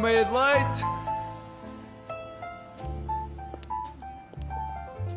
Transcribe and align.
Meia 0.00 0.24
de 0.24 0.32
leite! 0.32 0.82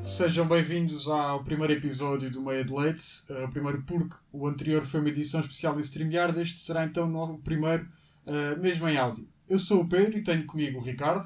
Sejam 0.01 0.47
bem-vindos 0.47 1.07
ao 1.07 1.43
primeiro 1.43 1.73
episódio 1.73 2.29
do 2.29 2.41
Meia 2.41 2.63
de 2.63 2.73
Leite. 2.73 3.23
Uh, 3.29 3.45
o 3.45 3.49
primeiro 3.49 3.81
porque 3.83 4.15
o 4.31 4.47
anterior 4.47 4.83
foi 4.83 4.99
uma 4.99 5.09
edição 5.09 5.39
especial 5.39 5.73
do 5.73 5.79
StreamYard. 5.79 6.39
Este 6.39 6.59
será 6.59 6.83
então 6.83 7.11
o 7.15 7.37
primeiro, 7.39 7.87
uh, 8.27 8.59
mesmo 8.61 8.87
em 8.87 8.97
áudio. 8.97 9.27
Eu 9.49 9.57
sou 9.57 9.81
o 9.81 9.87
Pedro 9.87 10.17
e 10.17 10.23
tenho 10.23 10.45
comigo 10.45 10.79
o 10.79 10.83
Ricardo. 10.83 11.23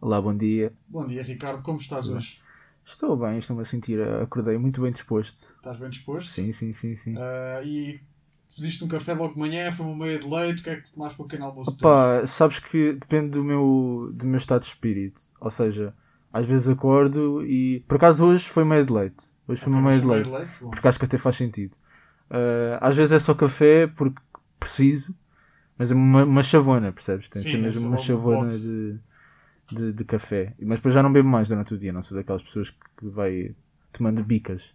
Olá, 0.00 0.20
bom 0.20 0.36
dia. 0.36 0.72
Bom 0.86 1.06
dia, 1.06 1.22
Ricardo. 1.22 1.62
Como 1.62 1.78
estás 1.78 2.08
Olá. 2.08 2.18
hoje? 2.18 2.40
Estou 2.84 3.16
bem, 3.16 3.38
estou-me 3.38 3.62
a 3.62 3.64
sentir, 3.64 4.00
acordei 4.00 4.58
muito 4.58 4.82
bem 4.82 4.92
disposto. 4.92 5.54
Estás 5.56 5.78
bem 5.78 5.88
disposto? 5.88 6.30
Sim, 6.30 6.52
sim, 6.52 6.72
sim, 6.72 6.94
sim. 6.96 7.14
Uh, 7.16 7.64
e 7.64 8.00
pediste 8.54 8.84
um 8.84 8.88
café 8.88 9.14
logo 9.14 9.34
de 9.34 9.40
manhã, 9.40 9.70
foi 9.70 9.86
uma 9.86 10.04
meia 10.04 10.18
de 10.18 10.26
leite. 10.26 10.60
O 10.60 10.64
que 10.64 10.70
é 10.70 10.76
que 10.76 10.90
tomaste 10.90 11.16
para 11.16 11.24
o 11.24 11.28
pequeno 11.28 11.46
almoço? 11.46 11.70
Opa, 11.72 12.26
sabes 12.26 12.58
que 12.58 12.92
depende 12.92 13.30
do 13.30 13.44
meu, 13.44 14.10
do 14.12 14.26
meu 14.26 14.38
estado 14.38 14.62
de 14.62 14.68
espírito. 14.68 15.20
Ou 15.40 15.50
seja, 15.50 15.94
às 16.32 16.46
vezes 16.46 16.68
acordo 16.68 17.44
e. 17.44 17.80
Por 17.88 17.96
acaso 17.96 18.24
hoje 18.24 18.48
foi 18.48 18.64
meia 18.64 18.84
de 18.84 18.92
leite. 18.92 19.24
Hoje 19.46 19.60
foi 19.60 19.72
uma 19.72 19.82
meia 19.82 19.98
de 19.98 20.06
meia 20.06 20.16
leite. 20.16 20.30
de 20.30 20.36
leite? 20.36 20.52
Bom. 20.60 20.70
Porque 20.70 20.88
acho 20.88 20.98
que 20.98 21.04
até 21.04 21.18
faz 21.18 21.36
sentido. 21.36 21.74
Uh, 22.30 22.78
às 22.80 22.96
vezes 22.96 23.12
é 23.12 23.18
só 23.18 23.34
café 23.34 23.86
porque 23.86 24.20
preciso, 24.58 25.14
mas 25.76 25.90
é 25.90 25.94
uma, 25.94 26.24
uma 26.24 26.42
chavona, 26.42 26.92
percebes? 26.92 27.28
Tem 27.28 27.42
Sim, 27.42 27.58
mesmo 27.58 27.88
uma 27.88 27.96
um 27.96 28.00
chavona 28.00 28.48
de, 28.48 28.98
de, 29.70 29.92
de 29.92 30.04
café. 30.04 30.54
Mas 30.60 30.78
depois 30.78 30.94
já 30.94 31.02
não 31.02 31.12
bebo 31.12 31.28
mais 31.28 31.48
durante 31.48 31.74
o 31.74 31.78
dia, 31.78 31.92
não 31.92 32.02
sou 32.02 32.16
daquelas 32.16 32.42
pessoas 32.42 32.70
que 32.70 33.06
vai 33.06 33.54
tomando 33.92 34.24
bicas. 34.24 34.74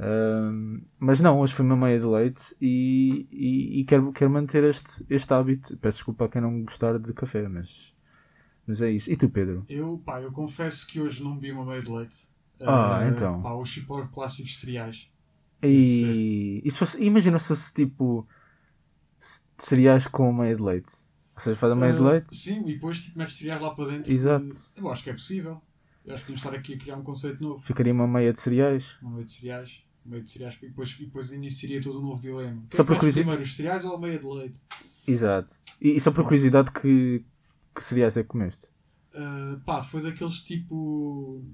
Um, 0.00 0.80
mas 0.98 1.20
não, 1.20 1.40
hoje 1.40 1.52
foi 1.52 1.64
uma 1.64 1.76
meia 1.76 1.98
de 1.98 2.06
leite 2.06 2.54
e, 2.60 3.26
e, 3.32 3.80
e 3.80 3.84
quero, 3.84 4.12
quero 4.12 4.30
manter 4.30 4.62
este, 4.64 5.04
este 5.10 5.32
hábito. 5.34 5.76
Peço 5.78 5.96
desculpa 5.98 6.26
a 6.26 6.28
quem 6.28 6.40
não 6.40 6.62
gostar 6.62 6.98
de 6.98 7.12
café, 7.12 7.48
mas, 7.48 7.68
mas 8.66 8.80
é 8.80 8.90
isso. 8.90 9.10
E 9.10 9.16
tu, 9.16 9.28
Pedro? 9.28 9.64
Eu, 9.68 9.98
pá, 9.98 10.20
eu 10.22 10.30
confesso 10.30 10.86
que 10.86 11.00
hoje 11.00 11.22
não 11.22 11.34
bebi 11.34 11.50
uma 11.52 11.64
meia 11.64 11.80
de 11.80 11.90
leite. 11.90 12.28
Ah, 12.60 13.00
Uh, 13.04 13.08
então. 13.10 13.42
Pá, 13.42 13.54
os 13.54 13.68
chipor 13.68 14.08
clássicos 14.10 14.58
cereais. 14.58 15.10
E, 15.62 16.60
e 16.64 16.70
se 16.70 16.78
fosse, 16.78 17.02
imagina 17.02 17.38
se 17.40 17.48
fosse 17.48 17.74
tipo 17.74 18.26
cereais 19.58 20.06
com 20.06 20.32
meia 20.32 20.54
de 20.56 20.62
leite. 20.62 20.92
Ou 21.34 21.40
seja, 21.42 21.56
faz 21.56 21.72
a 21.72 21.76
meia 21.76 21.92
de 21.92 21.98
Uh, 22.00 22.04
leite. 22.08 22.36
Sim, 22.36 22.60
e 22.68 22.74
depois 22.74 23.04
tipo, 23.04 23.18
metes 23.18 23.36
cereais 23.36 23.60
lá 23.62 23.70
para 23.74 23.90
dentro. 23.92 24.12
Exato. 24.12 24.46
que- 24.48 24.80
Eu 24.80 24.88
acho 24.90 25.02
que 25.04 25.10
é 25.10 25.12
possível. 25.12 25.60
Eu 26.04 26.14
acho 26.14 26.24
que 26.24 26.32
podemos 26.32 26.44
estar 26.46 26.54
aqui 26.56 26.74
a 26.74 26.78
criar 26.78 26.96
um 26.96 27.02
conceito 27.02 27.42
novo. 27.42 27.60
Ficaria 27.62 27.92
uma 27.92 28.06
meia 28.08 28.32
de 28.32 28.40
cereais. 28.40 28.96
Uma 29.02 29.12
meia 29.12 29.24
de 29.24 29.32
cereais. 29.32 29.84
Meia 30.08 30.22
de 30.22 30.30
cereais. 30.30 30.58
E 30.62 30.66
depois, 30.68 30.90
e 30.98 31.04
depois 31.04 31.32
iniciaria 31.32 31.80
todo 31.80 31.98
um 32.00 32.02
novo 32.02 32.20
dilema. 32.20 32.62
Só 32.72 32.82
por 32.82 32.96
é 32.96 32.98
curiosidade- 32.98 33.26
primeiro, 33.26 33.42
os 33.42 33.54
cereais 33.56 33.84
ou 33.84 33.94
a 33.94 34.00
meia 34.00 34.18
de 34.18 34.26
leite? 34.26 34.60
Exato. 35.06 35.54
E, 35.80 35.90
e 35.96 36.00
só 36.00 36.10
por 36.10 36.24
curiosidade, 36.24 36.70
que, 36.72 37.24
que 37.74 37.84
cereais 37.84 38.16
é 38.16 38.22
que 38.22 38.28
comeste? 38.28 38.66
Uh, 39.14 39.58
pá, 39.64 39.82
foi 39.82 40.02
daqueles 40.02 40.40
tipo. 40.40 41.44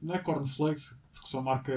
Não 0.00 0.14
é 0.14 0.18
cornflakes, 0.18 0.96
porque 1.12 1.28
são 1.28 1.42
marca 1.42 1.72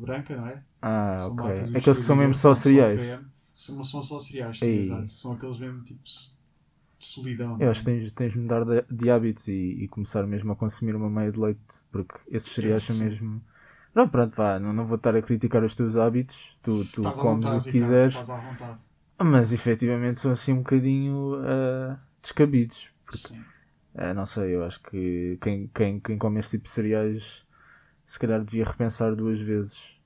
branca, 0.00 0.36
não 0.36 0.46
é? 0.48 0.64
Ah, 0.82 1.16
São 1.18 1.34
ok. 1.34 1.62
Aqueles 1.76 1.98
que 1.98 2.02
são 2.04 2.16
mesmo 2.16 2.34
só 2.34 2.54
cereais. 2.54 3.00
PM. 3.00 3.26
São, 3.52 3.82
são 3.84 4.02
só 4.02 4.18
cereais, 4.18 4.58
sim, 4.58 4.78
exato. 4.78 5.06
São 5.08 5.32
aqueles 5.32 5.58
mesmo 5.58 5.82
tipo 5.82 6.02
de 6.02 6.10
solidão. 6.98 7.56
Eu 7.60 7.70
acho 7.70 7.80
que 7.80 7.86
tens, 7.86 8.12
tens 8.12 8.32
de 8.32 8.38
mudar 8.38 8.64
de, 8.64 8.82
de 8.90 9.10
hábitos 9.10 9.46
e, 9.48 9.52
e 9.52 9.88
começar 9.88 10.26
mesmo 10.26 10.52
a 10.52 10.56
consumir 10.56 10.94
uma 10.96 11.08
meia 11.10 11.30
de 11.32 11.38
leite, 11.38 11.60
porque 11.90 12.14
esses 12.28 12.52
cereais 12.52 12.82
são 12.82 12.96
sim. 12.96 13.40
Não, 13.94 14.08
pronto, 14.08 14.34
vá, 14.36 14.58
não, 14.58 14.72
não 14.72 14.86
vou 14.86 14.96
estar 14.96 15.16
a 15.16 15.22
criticar 15.22 15.64
os 15.64 15.74
teus 15.74 15.96
hábitos, 15.96 16.56
tu, 16.62 16.84
tu 16.86 17.00
Estás 17.00 17.16
comes 17.16 17.44
vontade, 17.44 17.58
o 17.60 17.64
que 17.64 17.70
quiseres, 17.72 18.14
Estás 18.14 18.30
à 18.30 18.36
vontade. 18.36 18.78
mas 19.20 19.52
efetivamente 19.52 20.20
são 20.20 20.32
assim 20.32 20.52
um 20.52 20.58
bocadinho 20.58 21.34
ah, 21.44 21.98
descabidos. 22.22 22.90
Sim. 23.10 23.44
Ah, 23.94 24.14
não 24.14 24.26
sei, 24.26 24.54
eu 24.54 24.64
acho 24.64 24.80
que 24.82 25.38
quem, 25.42 25.68
quem, 25.68 26.00
quem 26.00 26.18
come 26.18 26.38
este 26.40 26.52
tipo 26.52 26.64
de 26.64 26.70
cereais 26.70 27.44
se 28.06 28.18
calhar 28.18 28.44
devia 28.44 28.64
repensar 28.64 29.14
duas 29.16 29.40
vezes. 29.40 29.97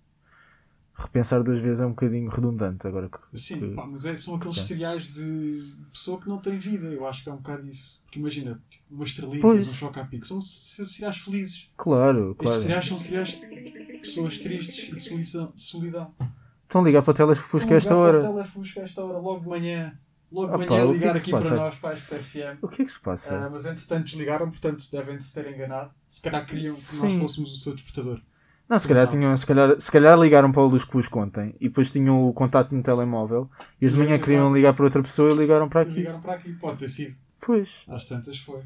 Repensar 1.02 1.42
duas 1.42 1.60
vezes 1.60 1.80
é 1.80 1.86
um 1.86 1.90
bocadinho 1.90 2.30
redundante 2.30 2.86
agora 2.86 3.08
que. 3.08 3.18
Sim, 3.38 3.58
que- 3.58 3.74
pá, 3.74 3.86
mas 3.86 4.04
é, 4.04 4.14
são 4.14 4.34
aqueles 4.36 4.56
Ok. 4.56 4.66
cereais 4.68 5.08
de 5.08 5.74
pessoa 5.92 6.20
que 6.20 6.28
não 6.28 6.38
tem 6.38 6.56
vida. 6.58 6.86
Eu 6.86 7.06
acho 7.06 7.22
que 7.24 7.28
é 7.28 7.32
um 7.32 7.36
bocado 7.36 7.66
isso. 7.68 8.00
Porque 8.04 8.18
imagina, 8.20 8.62
tipo, 8.70 8.84
umas 8.90 9.08
estrelitas, 9.08 9.40
Pois. 9.40 9.66
um 9.68 9.72
choca-pico, 9.74 10.24
são 10.26 10.40
c- 10.40 10.84
cereais 10.86 11.16
felizes. 11.18 11.70
Claro, 11.76 12.30
Estes 12.32 12.44
claro. 12.46 12.56
cereais 12.62 12.84
são 12.86 12.98
cereais 12.98 13.28
de 13.30 13.98
pessoas 13.98 14.38
tristes 14.38 14.88
e 14.88 14.94
de 14.94 15.02
solidão. 15.02 15.52
De 15.56 15.62
solidão. 15.62 16.14
Estão 16.62 16.80
a 16.80 16.84
ligar 16.84 17.02
para 17.02 17.10
o 17.10 17.14
telefusca 17.14 17.74
esta 17.74 17.90
ligar 17.90 18.00
hora. 18.02 18.20
para 18.20 18.30
o 18.30 18.32
Telefusca 18.34 18.80
a 18.80 18.84
esta 18.84 19.04
hora, 19.04 19.18
logo 19.18 19.40
de 19.40 19.48
manhã. 19.48 19.98
Logo 20.30 20.54
Ah, 20.54 20.56
de 20.56 20.64
pá, 20.66 20.70
manhã 20.74 20.88
é 20.88 20.92
ligar 20.92 21.12
que 21.14 21.18
aqui 21.18 21.30
para 21.30 21.54
nós, 21.54 21.74
para 21.76 21.90
a 21.94 21.96
FM. 21.96 22.58
O 22.62 22.68
que 22.68 22.80
é 22.80 22.84
que 22.86 22.92
se 22.92 23.00
passa? 23.00 23.34
Ah, 23.36 23.50
mas 23.50 23.66
entretanto 23.66 24.04
desligaram, 24.04 24.48
portanto 24.48 24.82
devem 24.90 25.18
se 25.20 25.34
ter 25.34 25.52
enganado. 25.52 25.90
Se 26.08 26.22
calhar 26.22 26.46
queriam 26.46 26.76
que 26.76 26.96
nós 26.96 27.12
Sim. 27.12 27.18
foussemos 27.18 27.52
o 27.52 27.56
seu 27.56 27.74
despertador. 27.74 28.22
Não, 28.68 28.78
se 28.78 28.88
calhar, 28.88 29.06
tinham, 29.08 29.36
se, 29.36 29.44
calhar, 29.46 29.80
se 29.80 29.90
calhar 29.92 30.18
ligaram 30.18 30.50
para 30.50 30.62
o 30.62 30.66
Luz 30.66 30.84
que 30.84 30.92
vos 30.94 31.06
contem 31.08 31.54
e 31.60 31.68
depois 31.68 31.90
tinham 31.90 32.26
o 32.26 32.32
contato 32.32 32.74
no 32.74 32.82
telemóvel 32.82 33.50
e 33.80 33.84
as 33.86 33.92
de 33.92 33.98
manhã 33.98 34.18
queriam 34.18 34.54
ligar 34.54 34.72
para 34.74 34.84
outra 34.86 35.02
pessoa 35.02 35.30
e 35.30 35.36
ligaram 35.36 35.68
para 35.68 35.82
aqui. 35.82 35.92
Ligaram 35.94 36.20
para 36.22 36.34
aqui, 36.34 36.52
pode 36.54 36.78
ter 36.78 36.88
sido. 36.88 37.14
Pois. 37.40 37.82
Às 37.88 38.04
tantas 38.04 38.38
foi. 38.38 38.62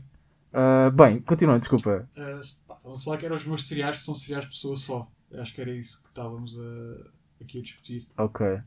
Ah, 0.52 0.90
bem, 0.94 1.20
continuando, 1.20 1.60
desculpa. 1.60 2.08
Estávamos 2.40 3.00
a 3.00 3.04
falar 3.04 3.16
que 3.16 3.26
eram 3.26 3.34
os 3.36 3.44
meus 3.44 3.66
cereais, 3.66 3.96
que 3.96 4.02
são 4.02 4.14
cereais 4.14 4.44
de 4.44 4.50
pessoa 4.50 4.76
só. 4.76 5.08
Eu 5.30 5.42
acho 5.42 5.52
que 5.52 5.60
era 5.60 5.70
isso 5.72 6.00
que 6.02 6.08
estávamos 6.08 6.56
a- 6.58 7.42
aqui 7.42 7.58
a 7.58 7.62
discutir. 7.62 8.06
Ok. 8.16 8.46
E- 8.46 8.60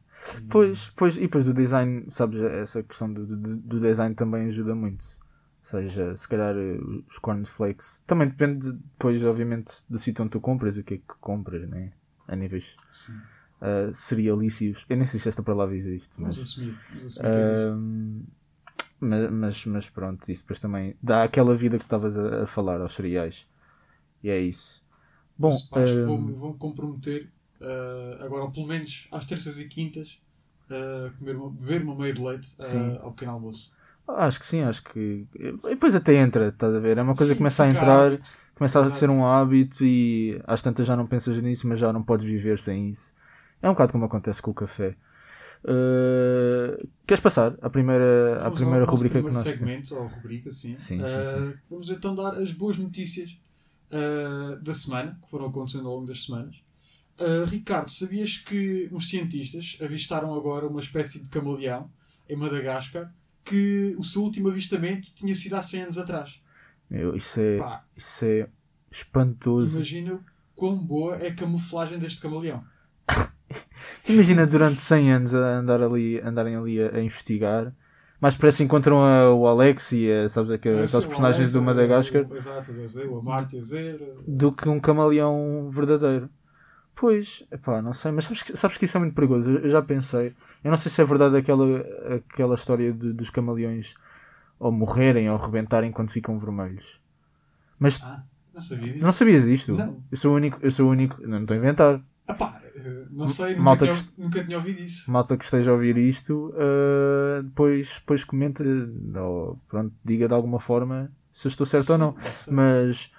Pois, 0.49 0.91
pois, 0.95 1.15
e 1.15 1.21
depois 1.21 1.45
do 1.45 1.53
design, 1.53 2.03
sabes, 2.09 2.41
essa 2.41 2.83
questão 2.83 3.11
do, 3.13 3.25
do, 3.25 3.55
do 3.55 3.79
design 3.79 4.13
também 4.13 4.49
ajuda 4.49 4.75
muito. 4.75 5.05
Ou 5.71 5.81
seja, 5.81 6.17
se 6.17 6.27
calhar 6.27 6.55
eh, 6.55 6.79
os 7.07 7.17
cornflakes. 7.19 8.01
Também 8.07 8.27
depende 8.27 8.71
de- 8.71 8.77
depois, 8.77 9.23
obviamente, 9.23 9.73
do 9.87 9.99
sítio 9.99 10.23
onde 10.23 10.31
tu 10.31 10.41
compras, 10.41 10.75
o 10.75 10.83
que 10.83 10.95
é 10.95 10.97
que 10.97 11.03
compras, 11.21 11.69
né? 11.69 11.91
A 12.27 12.35
níveis 12.35 12.75
ah, 13.61 13.91
cerealícios. 13.93 14.85
Eu 14.89 14.97
nem 14.97 15.05
sei 15.05 15.19
se 15.19 15.29
esta 15.29 15.43
palavra 15.43 15.75
existe, 15.75 16.09
mas. 16.17 16.35
Vamos 16.35 16.39
assumir. 16.39 16.75
Vamos 16.89 17.05
assumir 17.05 17.31
que 17.31 17.39
existe. 17.39 17.71
Ahm, 17.73 18.23
mas, 18.99 19.31
mas, 19.31 19.65
mas 19.65 19.89
pronto, 19.89 20.31
isso 20.31 20.41
depois 20.41 20.59
também 20.59 20.95
dá 21.01 21.23
aquela 21.23 21.55
vida 21.55 21.77
que 21.77 21.83
estavas 21.85 22.17
a, 22.17 22.43
a 22.43 22.47
falar 22.47 22.81
aos 22.81 22.95
cereais. 22.95 23.45
E 24.23 24.29
é 24.29 24.39
isso. 24.39 24.83
Bom, 25.37 25.49
ahm, 25.73 26.05
vou-me 26.05 26.33
vou 26.33 26.53
comprometer, 26.55 27.29
ah, 27.61 28.17
agora, 28.25 28.49
pelo 28.51 28.65
menos 28.67 29.07
às 29.11 29.23
terças 29.25 29.59
e 29.59 29.65
quintas, 29.67 30.19
a 30.69 31.11
comer 31.17 31.35
uma- 31.35 31.49
beber 31.51 31.81
uma 31.83 31.95
meia 31.95 32.13
de 32.13 32.21
leite 32.21 32.55
ao 33.01 33.11
pequeno 33.11 33.33
almoço. 33.33 33.71
Acho 34.17 34.39
que 34.39 34.45
sim, 34.45 34.61
acho 34.61 34.83
que. 34.83 35.25
e 35.35 35.51
Depois 35.69 35.95
até 35.95 36.15
entra, 36.15 36.49
estás 36.49 36.73
a 36.75 36.79
ver? 36.79 36.97
É 36.97 37.01
uma 37.01 37.15
coisa 37.15 37.31
Sim, 37.31 37.35
que 37.35 37.37
começa 37.39 37.63
a 37.63 37.67
entrar, 37.67 38.11
hábito. 38.13 38.29
começa 38.55 38.79
a 38.79 38.81
Exato. 38.81 38.99
ser 38.99 39.09
um 39.09 39.25
hábito 39.25 39.83
e 39.85 40.41
às 40.45 40.61
tantas 40.61 40.85
já 40.87 40.95
não 40.95 41.07
pensas 41.07 41.41
nisso, 41.41 41.67
mas 41.67 41.79
já 41.79 41.91
não 41.93 42.03
podes 42.03 42.25
viver 42.25 42.59
sem 42.59 42.89
isso. 42.89 43.13
É 43.61 43.69
um 43.69 43.73
bocado 43.73 43.91
como 43.91 44.05
acontece 44.05 44.41
com 44.41 44.51
o 44.51 44.53
café. 44.53 44.95
Ah, 45.65 46.77
queres 47.05 47.21
passar 47.21 47.55
à 47.61 47.69
primeira, 47.69 48.37
à 48.45 48.51
primeira 48.51 48.85
rubrica 48.85 49.21
que 49.21 49.33
nós 49.33 49.43
temos? 49.43 49.59
segmento, 49.59 49.95
ou 49.95 50.07
rubrica, 50.07 50.51
sim. 50.51 50.77
Sim, 50.79 50.99
sim, 50.99 51.03
Ah, 51.03 51.53
Vamos 51.69 51.89
então 51.89 52.15
dar 52.15 52.35
as 52.35 52.51
boas 52.51 52.77
notícias 52.77 53.37
ah, 53.91 54.57
da 54.61 54.73
semana, 54.73 55.17
que 55.21 55.29
foram 55.29 55.47
acontecendo 55.47 55.87
ao 55.87 55.95
longo 55.95 56.05
das 56.07 56.23
semanas. 56.23 56.55
Ricardo, 57.51 57.89
sabias 57.89 58.37
que 58.37 58.87
uns 58.93 59.09
cientistas 59.09 59.77
avistaram 59.81 60.33
agora 60.33 60.65
uma 60.65 60.79
espécie 60.79 61.21
de 61.21 61.29
camaleão 61.29 61.91
em 62.29 62.35
Madagascar 62.37 63.11
que 63.49 63.95
o 63.97 64.03
seu 64.03 64.21
último 64.21 64.47
avistamento 64.49 65.11
tinha 65.13 65.33
sido 65.35 65.55
há 65.55 65.61
100 65.61 65.81
anos 65.83 65.97
atrás? 65.97 66.41
Meu, 66.89 67.15
isso, 67.15 67.39
é, 67.39 67.57
Pá, 67.57 67.83
isso 67.95 68.25
é 68.25 68.47
espantoso. 68.91 69.75
imagina 69.75 70.19
quão 70.55 70.75
boa 70.77 71.15
é 71.17 71.27
a 71.27 71.33
camuflagem 71.35 71.97
deste 71.99 72.19
camaleão. 72.21 72.63
Imagina 74.07 74.45
durante 74.45 74.79
100 74.81 75.11
anos 75.13 75.35
a 75.35 75.57
andar 75.59 75.81
ali, 75.81 76.19
andarem 76.21 76.55
ali 76.55 76.81
a, 76.81 76.95
a 76.95 77.01
investigar. 77.01 77.73
Mais 78.21 78.35
parece 78.35 78.63
encontram 78.63 79.03
a- 79.03 79.33
o 79.33 79.47
Alex 79.47 79.91
e 79.93 80.11
a, 80.11 80.27
sabes, 80.29 80.51
aqu- 80.51 80.67
aqueles 80.69 80.93
o 80.93 81.01
personagens 81.07 81.39
Alex, 81.39 81.53
do 81.53 81.61
Madagascar 81.61 82.25
o- 82.29 82.35
Exato, 82.35 82.71
o 82.71 82.75
Gazelle, 82.75 83.07
o 83.09 83.21
Marte, 83.21 83.57
a 83.57 83.61
do 84.27 84.51
que 84.51 84.67
um 84.67 84.79
camaleão 84.79 85.69
verdadeiro. 85.71 86.29
Pois, 86.95 87.43
epá, 87.49 87.81
não 87.81 87.93
sei, 87.93 88.11
mas 88.11 88.25
sabes 88.25 88.43
que, 88.43 88.57
sabes 88.57 88.77
que 88.77 88.83
isso 88.85 88.97
é 88.97 88.99
muito 88.99 89.13
perigoso. 89.15 89.49
Eu 89.49 89.69
já 89.71 89.81
pensei. 89.81 90.33
Eu 90.63 90.71
não 90.71 90.77
sei 90.77 90.91
se 90.91 91.01
é 91.01 91.05
verdade 91.05 91.37
aquela, 91.37 91.65
aquela 92.15 92.55
história 92.55 92.91
de- 92.93 93.13
dos 93.13 93.29
camaleões 93.29 93.93
ou 94.59 94.71
morrerem 94.71 95.29
ou 95.29 95.37
rebentarem 95.37 95.91
quando 95.91 96.11
ficam 96.11 96.37
vermelhos. 96.37 96.99
Mas 97.79 98.01
Ah, 98.03 98.23
não 98.53 98.59
sabia 98.61 98.93
disso. 98.93 99.05
não 99.05 99.13
sabias 99.13 99.45
isto? 99.45 99.73
Não. 99.73 100.03
Eu 100.11 100.17
sou 100.17 100.33
o 100.33 100.35
único, 100.35 100.57
eu 100.61 100.69
sou 100.71 100.87
o 100.87 100.91
único, 100.91 101.25
não 101.25 101.41
estou 101.41 101.55
a 101.55 101.57
inventar. 101.57 102.01
Ah 102.27 102.33
pá, 102.33 102.61
eh, 102.75 103.05
não 103.09 103.25
sei, 103.27 103.51
nunca, 103.51 103.61
Malta 103.63 103.87
tinha, 103.87 104.09
nunca 104.17 104.43
tinha 104.43 104.57
ouvido 104.57 104.79
isso. 104.79 105.09
malta 105.11 105.37
que 105.37 105.45
esteja 105.45 105.71
a 105.71 105.73
ouvir 105.73 105.97
isto, 105.97 106.53
uh, 106.53 107.41
depois, 107.43 107.95
depois 107.99 108.23
comenta, 108.23 108.63
ou 109.23 109.57
pronto, 109.67 109.93
diga 110.03 110.27
de 110.27 110.33
alguma 110.33 110.59
forma 110.59 111.11
se 111.33 111.47
eu 111.47 111.49
estou 111.49 111.65
certo 111.65 111.91
ou 111.93 111.97
não. 111.97 112.15
Sim. 112.31 112.51
Mas 112.51 113.11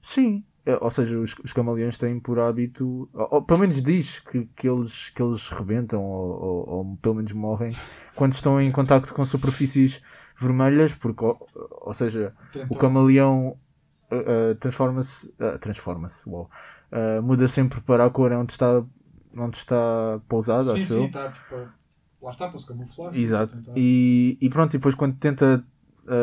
sim, 0.00 0.44
ou 0.80 0.90
seja, 0.90 1.18
os, 1.18 1.34
os 1.44 1.52
camaleões 1.52 1.96
têm 1.96 2.18
por 2.18 2.38
hábito, 2.38 3.08
ou, 3.12 3.28
ou 3.30 3.42
pelo 3.42 3.60
menos 3.60 3.80
diz 3.82 4.18
que, 4.20 4.46
que, 4.56 4.68
eles, 4.68 5.10
que 5.10 5.22
eles 5.22 5.48
rebentam 5.48 6.02
ou, 6.02 6.42
ou- 6.42 6.68
ou 6.68 6.96
pelo 6.96 7.14
menos 7.16 7.32
morrem 7.32 7.70
quando 8.14 8.32
estão 8.32 8.60
em 8.60 8.72
contacto 8.72 9.14
com 9.14 9.24
superfícies 9.24 10.02
vermelhas, 10.38 10.92
porque, 10.92 11.24
ou, 11.24 11.46
ou 11.82 11.94
seja, 11.94 12.34
Tentam- 12.52 12.76
o 12.76 12.80
camaleão 12.80 13.56
uh, 14.10 14.50
uh, 14.52 14.54
transforma-se, 14.56 15.28
uh, 15.40 15.58
transforma-se, 15.60 16.28
uh, 16.28 16.48
muda 17.22 17.46
sempre 17.48 17.80
para 17.80 18.04
a 18.04 18.10
cor 18.10 18.32
onde 18.32 18.52
está, 18.52 18.82
onde 19.36 19.56
está 19.56 20.20
pousado, 20.28 20.64
Sim, 20.64 20.84
sim, 20.84 21.00
eu. 21.00 21.06
está 21.06 21.30
tipo. 21.30 21.54
Lá 22.20 22.30
está 22.30 22.48
para 22.48 22.58
se 22.58 22.66
camuflar. 22.66 23.14
Exato. 23.14 23.54
tentar- 23.54 23.72
E, 23.76 24.36
e 24.40 24.48
pronto, 24.48 24.74
e 24.74 24.78
depois 24.78 24.94
quando 24.94 25.16
tenta 25.16 25.64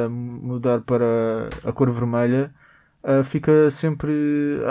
mudar 0.10 0.82
para 0.82 1.50
a 1.64 1.72
cor 1.72 1.90
vermelha, 1.92 2.54
uh, 3.04 3.24
fica 3.24 3.70
sempre. 3.70 4.12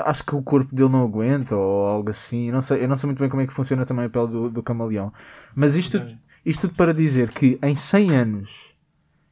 Acho 0.05 0.25
que 0.25 0.34
o 0.34 0.43
corpo 0.43 0.75
dele 0.75 0.88
não 0.90 1.05
aguenta 1.05 1.56
ou 1.56 1.87
algo 1.87 2.11
assim. 2.11 2.50
Não 2.50 2.62
sei, 2.62 2.84
eu 2.84 2.88
não 2.88 2.96
sei 2.96 3.06
muito 3.08 3.19
bem 3.20 3.29
como 3.29 3.43
é 3.43 3.46
que 3.46 3.52
funciona 3.52 3.87
também 3.87 4.06
a 4.06 4.11
pele 4.11 4.29
do, 4.29 4.50
do 4.50 4.62
camaleão. 4.62 5.12
Mas 5.55 5.76
isto, 5.76 5.99
isto 6.44 6.62
tudo 6.69 6.76
para 6.76 6.93
dizer 6.94 7.31
que 7.31 7.58
em 7.62 7.75
100 7.75 8.11
anos, 8.17 8.50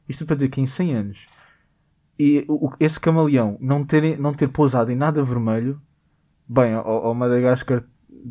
isto 0.07 0.19
tudo 0.19 0.27
para 0.27 0.35
dizer 0.37 0.49
que 0.49 0.61
em 0.61 0.65
100 0.67 0.95
anos, 0.95 1.27
e 2.17 2.45
o- 2.47 2.71
esse 2.79 2.99
camaleão 2.99 3.57
não 3.59 3.83
ter, 3.83 4.19
não 4.19 4.33
ter 4.33 4.47
pousado 4.49 4.91
em 4.91 4.95
nada 4.95 5.23
vermelho, 5.23 5.81
bem, 6.47 6.75
ou, 6.75 7.05
ou 7.05 7.15
Madagascar 7.15 7.83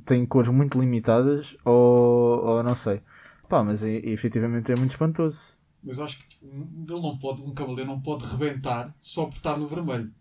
tem 0.04 0.24
cores 0.26 0.50
muito 0.50 0.78
limitadas, 0.80 1.56
ou, 1.64 2.44
ou 2.44 2.62
não 2.62 2.74
sei. 2.76 3.00
Pá, 3.48 3.64
mas 3.64 3.82
e 3.82 4.00
efetivamente 4.06 4.70
é 4.70 4.76
muito 4.76 4.92
espantoso. 4.92 5.58
Mas 5.82 5.98
eu 5.98 6.04
acho 6.04 6.18
que 6.18 6.28
tipo, 6.28 6.46
ele 6.46 7.00
não 7.02 7.18
pode, 7.18 7.42
um 7.42 7.52
cavaleiro 7.54 7.90
não 7.90 8.00
pode 8.00 8.24
rebentar 8.26 8.94
só 9.00 9.24
por 9.24 9.34
estar 9.34 9.56
no 9.58 9.66
vermelho. 9.66 10.12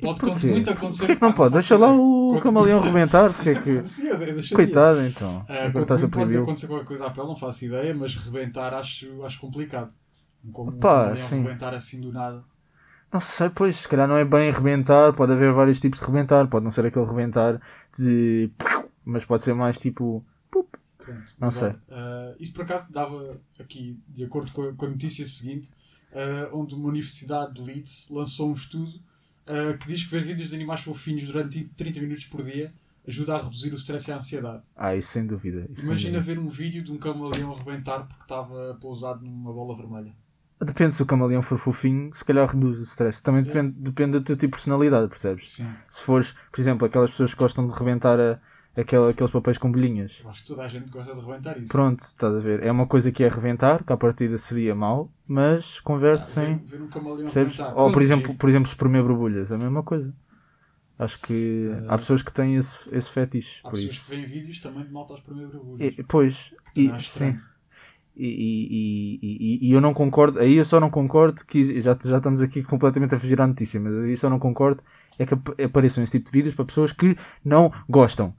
Pode 0.00 0.20
Porquê? 0.20 0.46
muito 0.46 0.70
acontecer. 0.70 1.06
Porquê 1.06 1.16
que 1.16 1.22
não 1.22 1.32
pode? 1.32 1.52
Deixa 1.52 1.76
lá 1.76 1.92
o 1.92 2.40
camaleão 2.42 2.80
rebentar, 2.80 3.32
porque 3.32 3.50
é 3.50 3.54
que... 3.54 3.86
Sim. 3.86 4.54
Coitado 4.54 5.00
então. 5.02 5.44
Quanto 5.72 5.98
muito 5.98 6.10
pode 6.10 6.36
acontecer 6.36 6.66
qualquer 6.66 6.86
coisa 6.86 7.06
à 7.06 7.10
pele, 7.10 7.28
não 7.28 7.36
faço 7.36 7.64
ideia, 7.64 7.94
mas 7.94 8.14
rebentar 8.14 8.74
acho, 8.74 9.22
acho 9.22 9.38
complicado. 9.40 9.92
Como 10.52 10.70
um 10.70 10.78
Pá, 10.78 11.14
camaleão 11.14 11.28
rebentar 11.28 11.74
assim 11.74 12.00
do 12.00 12.12
nada. 12.12 12.42
Não 13.12 13.20
sei, 13.20 13.50
pois, 13.50 13.76
se 13.76 13.88
calhar 13.88 14.06
não 14.06 14.16
é 14.16 14.24
bem 14.24 14.52
rebentar, 14.52 15.12
pode 15.12 15.32
haver 15.32 15.52
vários 15.52 15.80
tipos 15.80 15.98
de 15.98 16.06
rebentar, 16.06 16.46
pode 16.48 16.64
não 16.64 16.70
ser 16.70 16.86
aquele 16.86 17.04
rebentar 17.04 17.60
de. 17.98 18.50
Mas 19.04 19.24
pode 19.24 19.42
ser 19.42 19.52
mais 19.52 19.76
tipo. 19.76 20.24
Pronto. 20.50 20.78
Não 21.06 21.16
Mas, 21.38 21.54
sei. 21.54 21.74
ah, 21.90 22.34
isso 22.38 22.52
por 22.52 22.62
acaso 22.62 22.86
dava 22.90 23.36
aqui, 23.58 23.98
de 24.08 24.24
acordo 24.24 24.52
com 24.52 24.62
a, 24.62 24.72
com 24.72 24.86
a 24.86 24.88
notícia 24.88 25.24
seguinte, 25.24 25.70
ah, 26.14 26.48
onde 26.52 26.74
uma 26.74 26.88
universidade 26.88 27.54
de 27.54 27.62
Leeds 27.62 28.08
lançou 28.10 28.48
um 28.48 28.52
estudo 28.52 29.00
ah, 29.50 29.76
que 29.76 29.86
diz 29.86 30.04
que 30.04 30.10
ver 30.10 30.22
vídeos 30.22 30.50
de 30.50 30.54
animais 30.54 30.80
fofinhos 30.82 31.24
durante 31.24 31.64
30 31.76 32.00
minutos 32.00 32.24
por 32.26 32.42
dia 32.44 32.72
ajuda 33.06 33.34
a 33.36 33.42
reduzir 33.42 33.72
o 33.72 33.74
stress 33.76 34.08
e 34.08 34.12
a 34.12 34.16
ansiedade. 34.16 34.62
Ah, 34.76 34.94
isso 34.94 35.08
sem 35.12 35.26
dúvida. 35.26 35.66
isso 35.70 35.76
sem 35.76 35.84
Imagina 35.84 36.18
dúvida. 36.18 36.34
ver 36.34 36.40
um 36.40 36.48
vídeo 36.48 36.82
de 36.82 36.92
um 36.92 36.98
camaleão 36.98 37.52
rebentar 37.52 38.06
porque 38.06 38.22
estava 38.22 38.76
pousado 38.80 39.24
numa 39.24 39.52
bola 39.52 39.76
vermelha. 39.76 40.14
Depende 40.62 40.94
se 40.94 41.02
o 41.02 41.06
camaleão 41.06 41.40
for 41.40 41.56
fofinho, 41.56 42.14
se 42.14 42.22
calhar 42.22 42.46
reduz 42.46 42.78
o 42.78 42.82
stress. 42.82 43.22
Também 43.22 43.42
depende, 43.42 43.72
depende 43.78 44.12
do 44.12 44.22
teu 44.22 44.36
tipo 44.36 44.48
de 44.48 44.58
personalidade, 44.58 45.08
percebes? 45.08 45.48
Sim. 45.50 45.72
Se 45.88 46.02
fores, 46.02 46.34
por 46.52 46.60
exemplo, 46.60 46.86
aquelas 46.86 47.10
pessoas 47.10 47.32
que 47.32 47.38
gostam 47.40 47.66
de 47.66 47.72
rebentar 47.74 48.20
a, 48.20 48.38
aquela- 48.76 49.10
aqueles 49.10 49.30
papéis 49.30 49.58
com 49.58 49.70
bolhinhas. 49.70 50.20
Eu 50.22 50.30
acho 50.30 50.42
que 50.42 50.48
toda 50.48 50.62
a 50.64 50.68
gente 50.68 50.90
gosta 50.90 51.12
de 51.12 51.20
rebentar 51.20 51.58
isso. 51.58 51.70
Pronto, 51.72 52.00
estás 52.00 52.34
a 52.34 52.38
ver? 52.38 52.62
É 52.62 52.70
uma 52.70 52.86
coisa 52.86 53.10
que 53.12 53.24
é 53.24 53.28
rebentar, 53.28 53.84
que 53.84 53.92
à 53.92 53.96
partida 53.96 54.36
seria 54.38 54.74
mau, 54.74 55.10
mas 55.26 55.78
Ah, 55.78 55.82
converte-se 55.84 56.40
em. 56.42 56.56
ver, 56.58 56.64
ver 56.78 56.82
um 56.82 56.88
camaleão. 56.88 57.28
Ou 57.76 57.92
por 57.92 58.02
exemplo, 58.02 58.34
por 58.34 58.48
exemplo, 58.48 58.68
espremer 58.68 59.02
borbulhas, 59.02 59.50
é 59.50 59.54
a 59.54 59.58
mesma 59.58 59.82
coisa. 59.82 60.12
Acho 60.98 61.20
que 61.22 61.70
Ah. 61.88 61.94
há 61.94 61.98
pessoas 61.98 62.20
que 62.22 62.32
têm 62.32 62.56
esse, 62.56 62.88
esse 62.94 63.10
fetiche. 63.10 63.60
Há 63.60 63.70
por 63.70 63.76
pessoas 63.76 63.94
isso. 63.94 64.04
que 64.04 64.10
veem 64.10 64.26
vídeos 64.26 64.58
também 64.58 64.84
de 64.84 64.92
malta 64.92 65.14
às 65.14 65.20
primeiras 65.20 65.52
borbulhas. 65.54 65.94
E, 65.98 66.02
pois, 66.02 66.54
e, 66.76 66.90
sim. 67.00 67.38
E, 68.16 68.26
e, 68.26 69.18
e, 69.22 69.36
e- 69.66 69.68
e 69.68 69.72
eu 69.72 69.80
não 69.80 69.94
concordo, 69.94 70.40
aí 70.40 70.56
eu 70.56 70.64
só 70.64 70.78
não 70.78 70.90
concordo 70.90 71.42
que 71.46 71.80
já, 71.80 71.96
já 72.04 72.18
estamos 72.18 72.42
aqui 72.42 72.62
completamente 72.62 73.14
a 73.14 73.18
fugir 73.18 73.40
à 73.40 73.46
notícia, 73.46 73.80
mas 73.80 73.94
aí 73.94 74.10
eu 74.10 74.16
só 74.16 74.28
não 74.28 74.38
concordo 74.38 74.82
é 75.18 75.24
que 75.24 75.32
ap- 75.32 75.58
apareçam 75.60 76.04
esse 76.04 76.18
tipo 76.18 76.26
de 76.26 76.32
vídeos 76.32 76.54
para 76.54 76.64
pessoas 76.66 76.92
que 76.92 77.16
não 77.42 77.72
gostam. 77.88 78.34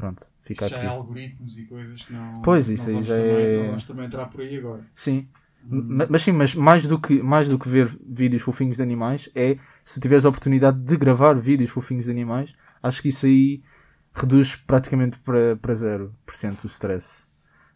Pronto, 0.00 0.26
fica 0.42 0.64
Isso 0.64 0.70
já 0.70 0.76
aqui. 0.76 0.86
é 0.86 0.88
algoritmos 0.88 1.58
e 1.58 1.64
coisas 1.66 2.02
que 2.02 2.12
não. 2.12 2.42
Pois, 2.42 2.66
não 2.66 2.74
isso 2.74 2.88
aí 2.88 2.94
vamos 2.94 3.08
já 3.08 3.14
também, 3.14 3.36
é- 3.36 3.56
Não 3.56 3.66
vamos 3.68 3.84
também 3.84 4.06
entrar 4.06 4.26
por 4.26 4.40
aí 4.40 4.56
agora. 4.56 4.84
Sim. 4.96 5.28
Ma- 5.62 6.06
Mas 6.10 6.22
sim, 6.22 6.32
mas 6.32 6.54
mais 6.54 6.86
do, 6.86 6.98
que, 6.98 7.22
mais 7.22 7.48
do 7.48 7.58
que 7.58 7.68
ver 7.68 7.86
vídeos 8.04 8.42
fofinhos 8.42 8.76
de 8.78 8.82
animais 8.82 9.28
é 9.34 9.56
se 9.84 10.00
tiveres 10.00 10.24
a 10.24 10.28
oportunidade 10.28 10.78
de 10.80 10.96
gravar 10.96 11.34
vídeos 11.38 11.70
fofinhos 11.70 12.06
de 12.06 12.10
animais, 12.10 12.52
acho 12.82 13.02
que 13.02 13.08
isso 13.10 13.26
aí 13.26 13.62
reduz 14.14 14.56
praticamente 14.56 15.18
para, 15.18 15.56
para 15.56 15.74
0% 15.74 16.64
o 16.64 16.66
stress. 16.66 17.22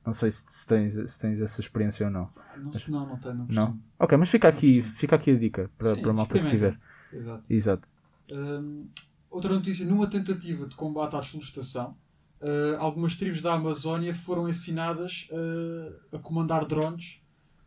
Não 0.04 0.12
sei 0.12 0.30
se, 0.30 0.44
se 0.48 0.66
tens, 0.66 1.10
se 1.10 1.18
tens 1.18 1.40
essa 1.40 1.60
experiência 1.60 2.06
ou 2.06 2.12
não. 2.12 2.28
Não, 2.56 2.72
se- 2.72 2.90
não, 2.90 3.06
não 3.06 3.16
tenho, 3.16 3.34
não 3.34 3.46
Não? 3.48 3.78
Ok, 3.98 4.18
mas 4.18 4.28
fica 4.28 4.48
aqui, 4.48 4.82
fica 4.96 5.16
aqui 5.16 5.30
a 5.30 5.36
dica 5.38 5.70
para, 5.78 5.90
Sim, 5.94 6.02
para 6.02 6.10
a 6.10 6.14
malta 6.14 6.38
que 6.38 6.48
tiver. 6.48 6.78
Exato. 7.12 7.46
Exato. 7.48 7.88
Hum, 8.30 8.86
outra 9.30 9.54
notícia: 9.54 9.86
numa 9.86 10.06
tentativa 10.08 10.66
de 10.66 10.74
combate 10.74 11.16
à 11.16 11.20
desflorestação, 11.20 11.96
uh, 12.44 12.76
algumas 12.78 13.14
tribos 13.14 13.40
da 13.42 13.54
Amazónia 13.54 14.14
foram 14.14 14.48
ensinadas 14.48 15.28
uh, 15.32 16.16
a 16.16 16.18
comandar 16.18 16.64
drones 16.66 17.20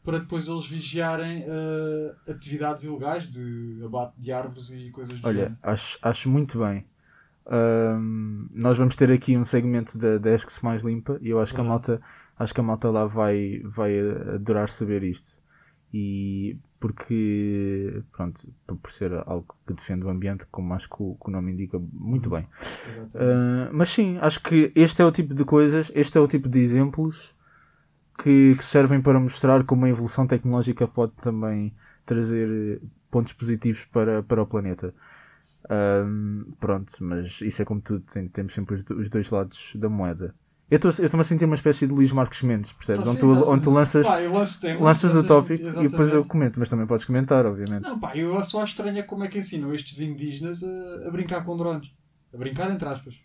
para 0.04 0.20
depois 0.20 0.48
eles 0.48 0.66
vigiarem 0.66 1.44
uh, 1.44 2.32
atividades 2.32 2.86
ilegais 2.86 3.28
de 3.28 3.82
abate 3.84 4.14
de 4.18 4.32
árvores 4.32 4.70
e 4.70 4.90
coisas 4.92 5.20
do 5.20 5.28
Olha, 5.28 5.38
género. 5.38 5.58
acho, 5.62 6.00
acho 6.02 6.30
muito 6.30 6.60
bem. 6.60 6.86
Ahm, 7.46 8.48
nós 8.54 8.78
vamos 8.78 8.96
ter 8.96 9.12
aqui 9.12 9.38
um 9.38 9.44
segmento 9.44 9.98
da, 9.98 10.18
da 10.18 10.34
ESC 10.34 10.64
mais 10.64 10.84
limpa 10.84 11.18
e 11.22 11.30
eu 11.30 11.40
acho 11.40 11.54
que 11.54 11.60
a 11.60 11.64
Verdade. 11.64 11.90
malta, 11.90 12.06
acho 12.38 12.54
que 12.54 12.60
a 12.60 12.64
malta 12.64 12.90
lá 12.90 13.06
vai, 13.06 13.62
vai 13.64 14.00
adorar 14.36 14.70
saber 14.70 15.04
isto. 15.04 15.40
E 15.94 16.58
porque, 16.80 18.04
pronto, 18.12 18.48
por 18.82 18.92
ser 18.92 19.14
algo 19.14 19.56
que 19.66 19.74
defende 19.74 20.06
o 20.06 20.10
ambiente, 20.10 20.46
como 20.52 20.74
acho 20.74 20.88
que 20.90 20.96
o, 21.02 21.16
que 21.16 21.30
o 21.30 21.32
nome 21.32 21.52
indica, 21.52 21.80
muito 21.80 22.30
bem. 22.30 22.48
Exatamente. 22.88 23.18
Ah, 23.20 23.70
mas 23.74 23.90
sim, 23.90 24.18
acho 24.22 24.42
que 24.42 24.72
este 24.76 25.02
é 25.02 25.06
o 25.06 25.12
tipo 25.12 25.34
de 25.34 25.44
coisas, 25.46 25.92
este 25.96 26.18
é 26.18 26.22
o 26.22 26.28
tipo 26.28 26.48
de 26.50 26.60
exemplos 26.60 27.34
que, 28.22 28.56
que 28.56 28.66
servem 28.66 29.02
para 29.02 29.20
mostrar 29.20 29.64
como 29.66 29.86
a 29.86 29.90
evolução 29.90 30.28
tecnológica 30.28 30.88
pode 30.88 31.14
também 31.14 31.74
trazer 32.06 32.82
pontos 33.12 33.34
positivos 33.34 33.86
para, 33.86 34.24
para 34.24 34.42
o 34.42 34.48
planeta. 34.48 34.94
Ahm, 35.70 36.46
pronto, 36.60 36.92
mas 37.04 37.42
isso 37.42 37.62
é 37.62 37.66
como 37.66 37.82
tudo, 37.82 38.02
tem- 38.12 38.28
temos 38.30 38.54
sempre 38.54 38.84
os 38.90 39.10
dois 39.10 39.30
lados 39.30 39.72
da 39.76 39.90
moeda. 39.90 40.34
Eu 40.70 40.76
estou-me 40.78 41.22
a 41.22 41.24
sentir 41.24 41.46
uma 41.46 41.56
espécie 41.56 41.88
de 41.88 41.94
Luís 41.94 42.12
Marcos 42.12 42.42
Mendes, 42.42 42.74
percebes? 42.74 43.04
Tá 43.04 43.10
onde, 43.12 43.20
tu, 43.20 43.42
tá 43.42 43.50
onde 43.50 43.64
tu 43.64 43.72
lanças, 43.72 44.06
Pá, 44.06 44.18
lanço 44.18 44.60
temas, 44.60 44.82
lanças 44.82 45.20
o 45.20 45.26
tópico 45.26 45.62
e 45.62 45.64
depois 45.64 45.82
eu 45.82 45.88
exatamente. 45.88 46.28
comento, 46.28 46.60
mas 46.60 46.68
também 46.70 46.86
podes 46.86 47.06
comentar, 47.06 47.46
obviamente. 47.46 47.84
Não, 47.84 47.98
pá, 47.98 48.16
eu 48.18 48.44
só 48.44 48.62
acho 48.62 48.74
estranho 48.74 48.98
é 48.98 49.04
como 49.04 49.24
é 49.24 49.30
que 49.30 49.40
ensinam 49.40 49.74
estes 49.74 50.02
indígenas 50.02 50.64
a, 50.64 51.08
a 51.08 51.12
brincar 51.12 51.46
com 51.46 51.56
drones. 51.56 51.94
A 52.34 52.38
brincar, 52.38 52.70
entre 52.70 52.88
aspas. 52.88 53.16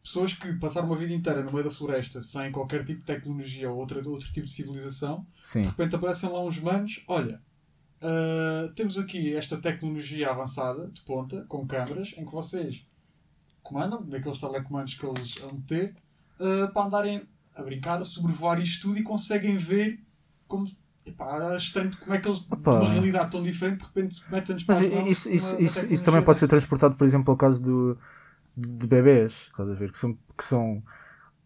Pessoas 0.00 0.32
que 0.32 0.52
passaram 0.54 0.86
uma 0.86 0.94
vida 0.94 1.12
inteira 1.12 1.42
no 1.42 1.50
meio 1.50 1.64
da 1.64 1.70
floresta 1.70 2.20
sem 2.20 2.52
qualquer 2.52 2.84
tipo 2.84 3.00
de 3.00 3.06
tecnologia 3.06 3.68
ou 3.68 3.78
outra, 3.78 3.98
outro 4.08 4.32
tipo 4.32 4.46
de 4.46 4.52
civilização, 4.52 5.26
Sim, 5.44 5.62
de 5.62 5.68
repente 5.68 5.96
aparecem 5.96 6.30
lá 6.30 6.40
uns 6.40 6.60
manos. 6.60 7.02
Olha, 7.08 7.40
ah, 8.00 8.70
temos 8.74 8.98
aqui 8.98 9.34
esta 9.34 9.56
tecnologia 9.56 10.30
avançada, 10.30 10.88
de 10.92 11.00
ponta, 11.02 11.44
com 11.48 11.66
câmaras, 11.66 12.14
em 12.16 12.24
que 12.24 12.32
vocês 12.32 12.86
comandam, 13.62 14.04
daqueles 14.04 14.38
telecomandos 14.38 14.94
que 14.94 15.04
eles 15.04 15.34
vão 15.34 15.60
ter, 15.62 15.96
ah, 16.40 16.70
para 16.72 16.86
andarem 16.86 17.22
a 17.54 17.62
brincar, 17.62 18.00
a 18.00 18.04
sobrevoar 18.04 18.60
isto 18.60 18.88
tudo 18.88 18.98
e 18.98 19.02
conseguem 19.02 19.56
ver 19.56 20.00
como. 20.46 20.66
Epá, 21.04 21.52
é 21.52 21.56
estranho 21.56 21.90
como 21.98 22.14
é 22.14 22.18
que 22.18 22.26
eles, 22.26 22.44
Opa. 22.50 22.80
numa 22.80 22.90
realidade 22.90 23.30
tão 23.30 23.40
diferente, 23.40 23.78
de 23.78 23.84
repente 23.86 24.20
metem-nos 24.28 24.64
para 24.64 24.74
Mas 24.74 24.88
mãos 24.88 25.08
isso, 25.08 25.30
isso, 25.30 25.62
isso, 25.62 25.86
isso 25.86 26.04
também 26.04 26.20
pode 26.20 26.40
ser 26.40 26.48
transportado, 26.48 26.96
por 26.96 27.06
exemplo, 27.06 27.30
ao 27.30 27.36
caso 27.36 27.62
do, 27.62 27.96
de, 28.56 28.68
de 28.70 28.86
bebés, 28.88 29.32
estás 29.32 29.68
a 29.68 29.74
ver? 29.74 29.92
Que 29.92 29.98
são, 30.00 30.18
que 30.36 30.44
são 30.44 30.82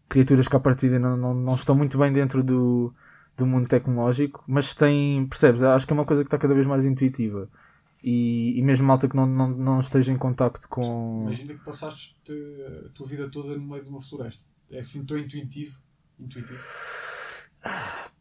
criaturas 0.09 0.47
que 0.47 0.55
à 0.55 0.59
partida 0.59 0.97
não, 0.97 1.15
não, 1.15 1.33
não 1.35 1.53
estão 1.53 1.75
muito 1.75 1.95
bem 1.95 2.11
dentro 2.11 2.43
do, 2.43 2.91
do 3.37 3.45
mundo 3.45 3.67
tecnológico, 3.67 4.43
mas 4.47 4.73
têm, 4.73 5.27
percebes? 5.27 5.61
Acho 5.61 5.85
que 5.85 5.93
é 5.93 5.95
uma 5.95 6.05
coisa 6.05 6.23
que 6.23 6.27
está 6.27 6.39
cada 6.39 6.55
vez 6.55 6.65
mais 6.65 6.83
intuitiva. 6.83 7.47
E, 8.03 8.57
e 8.57 8.63
mesmo 8.63 8.87
malta 8.87 9.07
que 9.07 9.15
não, 9.15 9.27
não, 9.27 9.47
não 9.49 9.79
esteja 9.79 10.11
em 10.11 10.17
contacto 10.17 10.67
com. 10.67 11.21
Imagina 11.21 11.53
que 11.53 11.63
passaste 11.63 12.15
a 12.87 12.89
tua 12.89 13.05
vida 13.05 13.29
toda 13.29 13.55
no 13.55 13.63
meio 13.63 13.83
de 13.83 13.89
uma 13.89 14.01
floresta. 14.01 14.43
É 14.71 14.79
assim 14.79 15.05
tão 15.05 15.17
intuitivo. 15.17 15.79
intuitivo. 16.19 16.59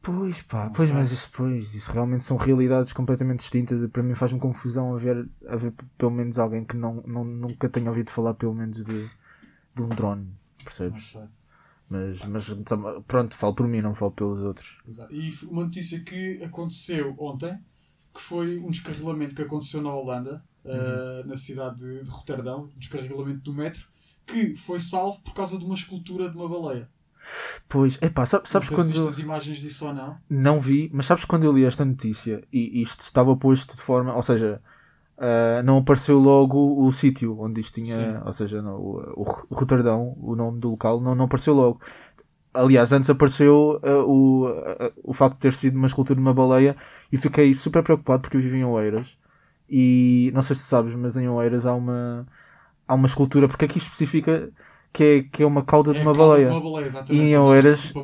Pois 0.02 0.42
pá, 0.42 0.64
Não 0.64 0.73
pois, 0.73 0.88
sei. 0.88 0.97
mas 0.97 1.12
isso, 1.12 1.28
pois, 1.33 1.75
isso 1.75 1.92
realmente 1.92 2.25
são 2.25 2.37
realidades 2.37 2.92
completamente 2.92 3.40
distintas. 3.40 3.88
Para 3.90 4.02
mim 4.02 4.14
faz-me 4.14 4.38
confusão 4.38 4.95
haver, 4.95 5.28
haver 5.47 5.73
pelo 5.99 6.11
menos 6.11 6.38
alguém 6.38 6.64
que 6.64 6.76
não, 6.76 7.02
não, 7.07 7.25
nunca 7.25 7.69
tenha 7.69 7.88
ouvido 7.88 8.11
falar 8.11 8.35
pelo 8.35 8.54
menos 8.54 8.83
de, 8.83 9.11
de 9.75 9.83
um 9.83 9.88
drone, 9.88 10.28
percebes? 10.64 11.16
Mas, 11.88 12.25
mas 12.25 12.49
pronto, 13.07 13.37
falo 13.37 13.54
por 13.54 13.66
mim, 13.66 13.80
não 13.80 13.95
falo 13.95 14.12
pelos 14.12 14.40
outros. 14.42 14.78
Exato. 14.87 15.12
E 15.12 15.28
uma 15.45 15.64
notícia 15.64 16.00
que 16.00 16.42
aconteceu 16.42 17.14
ontem, 17.19 17.59
que 18.14 18.21
foi 18.21 18.59
um 18.59 18.71
descarrilamento 18.71 19.35
que 19.35 19.42
aconteceu 19.42 19.83
na 19.83 19.92
Holanda, 19.95 20.42
eh, 20.64 21.25
na 21.26 21.37
cidade 21.37 21.78
de, 21.78 22.02
de 22.04 22.11
Roterdão, 22.11 22.64
um 22.64 22.78
descarrilamento 22.78 23.40
do 23.40 23.52
metro, 23.52 23.87
que 24.27 24.55
foi 24.55 24.79
salvo 24.79 25.21
por 25.23 25.35
causa 25.35 25.59
de 25.59 25.65
uma 25.65 25.75
escultura 25.75 26.29
de 26.29 26.37
uma 26.37 26.49
baleia. 26.49 26.89
Pois, 27.69 27.99
epá, 28.00 28.25
sabe- 28.27 28.49
sabes 28.49 28.71
não 28.71 28.77
sei 28.77 28.85
quando. 28.85 28.95
se 28.95 29.00
viste 29.03 29.09
as 29.09 29.19
imagens 29.19 29.59
disso 29.59 29.87
ou 29.87 29.95
não. 29.95 30.17
Não 30.29 30.61
vi, 30.61 30.91
mas 30.93 31.07
sabes 31.07 31.25
quando 31.25 31.45
eu 31.45 31.53
li 31.53 31.65
esta 31.65 31.85
notícia 31.85 32.43
e 32.53 32.81
isto 32.83 33.00
estava 33.03 33.37
posto 33.37 33.77
de 33.77 33.83
forma. 33.83 34.15
Ou 34.15 34.23
seja, 34.23 34.61
ah, 35.19 35.62
não 35.62 35.79
apareceu 35.79 36.19
logo 36.19 36.83
o 36.85 36.91
sítio 36.93 37.39
onde 37.39 37.61
isto 37.61 37.75
tinha. 37.75 37.85
Sim. 37.97 38.27
Ou 38.27 38.33
seja, 38.33 38.62
não, 38.62 38.77
o, 38.77 39.23
o 39.50 39.55
Roterdão, 39.55 40.17
o 40.21 40.35
nome 40.35 40.59
do 40.61 40.71
local, 40.71 41.00
não, 41.00 41.15
não 41.15 41.27
apareceu 41.27 41.55
logo. 41.55 41.81
Aliás, 42.53 42.91
antes 42.93 43.09
apareceu 43.11 43.79
ah, 43.83 44.05
o, 44.05 44.47
ah, 44.49 44.93
o 45.05 45.12
facto 45.12 45.35
de 45.37 45.41
ter 45.41 45.55
sido 45.55 45.77
uma 45.77 45.87
escultura 45.87 46.17
de 46.17 46.23
uma 46.23 46.35
baleia 46.35 46.77
e 47.12 47.17
fiquei 47.17 47.53
super 47.55 47.83
preocupado 47.83 48.23
porque 48.23 48.37
eu 48.37 48.41
vivo 48.41 48.57
em 48.57 48.65
Oeiras 48.65 49.17
e 49.69 50.33
não 50.35 50.43
sei 50.43 50.57
se 50.57 50.62
tu 50.62 50.67
sabes, 50.69 50.95
mas 50.97 51.17
em 51.17 51.29
Oeiras 51.29 51.65
há 51.67 51.75
uma, 51.75 52.27
há 52.91 52.95
uma 52.95 53.07
escultura, 53.07 53.49
porque 53.49 53.65
aqui 53.67 53.79
especifica 53.79 54.51
que 54.93 55.05
é, 55.05 55.23
que 55.25 55.43
é 55.43 55.47
uma 55.47 55.65
cauda 55.65 55.95
de 55.95 56.01
É 56.01 56.03
uma 56.03 56.13
a 56.13 56.15
cauda 56.17 56.37
baleia. 56.37 56.47
De 56.47 56.51
uma 56.53 56.61
baleia. 56.61 56.89
E 57.09 57.17
em 57.21 57.39
Oeiras-. 57.39 57.95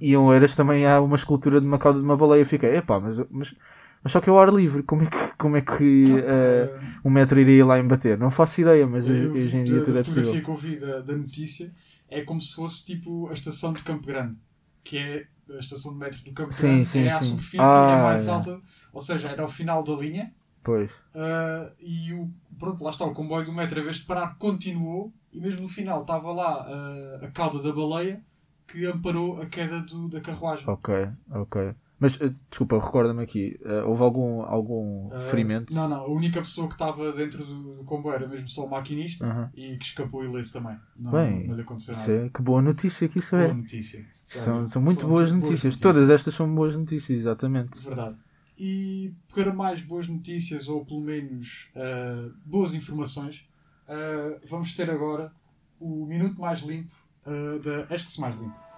E 0.00 0.12
em 0.12 0.16
Oeiras 0.16 0.54
também 0.54 0.86
há 0.86 1.00
uma 1.00 1.16
escultura 1.16 1.60
de 1.60 1.66
uma 1.66 1.78
cauda 1.78 1.98
de 1.98 2.04
uma 2.04 2.16
baleia. 2.16 2.46
Fiquei, 2.46 2.76
epá, 2.76 3.00
mas, 3.00 3.18
mas, 3.30 3.54
mas 4.02 4.12
só 4.12 4.20
que 4.20 4.30
é 4.30 4.32
ao 4.32 4.40
ar 4.40 4.52
livre. 4.54 4.82
Como 4.84 5.02
é 5.02 5.06
que, 5.10 5.16
como 5.38 5.56
é 5.56 5.62
que 5.62 6.22
eh, 6.26 6.70
Ah, 6.70 6.98
um 7.04 7.10
metro 7.10 7.40
iria 7.40 7.64
lá 7.66 7.78
embater? 7.78 8.18
Não 8.18 8.30
faço 8.30 8.60
ideia, 8.60 8.86
mas 8.86 9.08
eu 9.08 9.32
hoje 9.32 9.56
em 9.58 9.66
dia 9.66 9.82
da- 9.82 9.82
tudo 9.82 9.98
é 9.98 10.04
possível. 10.04 10.38
fotografia 10.38 10.42
que 10.42 10.48
eu 10.50 10.54
vi 10.54 10.78
da, 10.78 11.00
da 11.00 11.16
notícia 11.16 11.72
é 12.08 12.22
como 12.22 12.40
se 12.40 12.54
fosse 12.54 12.84
tipo 12.84 13.28
a 13.28 13.32
estação 13.32 13.72
de 13.72 13.82
Campo 13.82 14.06
Grande, 14.06 14.36
que 14.84 14.98
é 14.98 15.28
a 15.50 15.58
estação 15.58 15.92
de 15.92 15.98
metro 15.98 16.22
do 16.24 16.32
Campo 16.32 16.54
Sim, 16.54 16.56
Grande, 16.56 16.84
sim, 16.84 17.08
é 17.08 17.10
à 17.10 17.20
sim. 17.20 17.30
superfície, 17.30 17.82
Ah, 17.82 17.86
é 17.86 17.96
mais 17.96 18.28
é. 18.28 18.28
alta, 18.28 18.60
ou 18.92 19.00
seja, 19.00 19.28
era 19.28 19.42
ao 19.42 19.48
final 19.48 19.82
da 19.82 19.92
linha. 19.94 20.34
Pois, 20.62 20.92
ah, 21.14 21.72
e 21.80 22.12
o, 22.14 22.30
pronto, 22.58 22.82
lá 22.84 22.90
está, 22.90 23.04
o 23.04 23.12
comboio 23.12 23.44
do 23.44 23.52
metro, 23.52 23.80
a 23.80 23.82
vez 23.82 23.96
de 23.96 24.04
parar, 24.04 24.36
continuou 24.38 25.12
e 25.32 25.40
mesmo 25.40 25.62
no 25.62 25.68
final 25.68 26.02
estava 26.02 26.32
lá 26.32 26.66
ah, 26.68 27.20
a 27.26 27.28
cauda 27.30 27.60
da 27.62 27.72
baleia 27.72 28.22
que 28.66 28.84
amparou 28.86 29.40
a 29.40 29.46
queda 29.46 29.80
do, 29.82 30.08
da 30.08 30.20
carruagem. 30.20 30.68
ok, 30.68 31.08
ok. 31.30 31.74
Mas 32.00 32.16
eh, 32.20 32.32
desculpa, 32.48 32.78
recorda-me 32.78 33.22
aqui, 33.24 33.58
eh, 33.64 33.82
houve 33.82 34.02
algum, 34.04 34.42
algum 34.42 35.10
Ah, 35.12 35.18
ferimento? 35.30 35.74
Não, 35.74 35.88
não, 35.88 36.02
a 36.02 36.08
única 36.08 36.38
pessoa 36.40 36.68
que 36.68 36.74
estava 36.74 37.10
dentro 37.12 37.44
do, 37.44 37.82
comboio 37.84 38.14
era 38.14 38.28
mesmo 38.28 38.46
só 38.46 38.64
o 38.66 38.70
maquinista 38.70 39.50
e 39.52 39.76
que 39.76 39.84
escapou 39.86 40.24
ileso 40.24 40.52
também. 40.52 40.76
Não, 40.96 41.10
Bem, 41.10 41.48
não 41.48 41.56
lhe 41.56 41.62
aconteceu 41.62 41.96
nada. 41.96 42.12
é, 42.12 42.28
que 42.28 42.40
boa 42.40 42.62
notícia 42.62 43.08
que 43.08 43.18
isso 43.18 43.34
Boa 43.34 43.48
é. 43.48 43.52
notícia. 43.52 44.06
São, 44.28 44.64
são 44.68 44.80
muito 44.80 45.06
boas 45.08 45.30
tudo 45.30 45.40
notícias. 45.40 45.80
Todas 45.80 46.08
estas 46.08 46.34
são 46.34 46.54
boas 46.54 46.76
notícias, 46.76 47.18
exatamente. 47.20 47.76
Verdade. 47.82 48.14
E 48.58 49.12
para 49.32 49.54
mais 49.54 49.80
boas 49.80 50.08
notícias, 50.08 50.68
ou 50.68 50.84
pelo 50.84 51.00
menos 51.00 51.68
ah, 51.76 52.28
boas 52.44 52.74
informações, 52.74 53.46
ah, 53.86 54.36
vamos 54.44 54.72
ter 54.72 54.90
agora 54.90 55.32
o 55.78 56.04
Minuto 56.04 56.40
Mais 56.40 56.60
Limpo 56.60 56.92
ah, 57.24 57.58
da 57.62 57.94
Este 57.94 58.20
Mais 58.20 58.34
Limpo. 58.34 58.68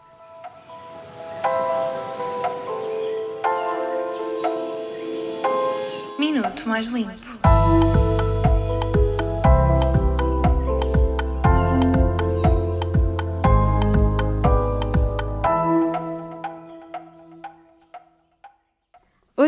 Minuto 6.19 6.69
mais 6.69 6.87
limpo. 6.89 8.10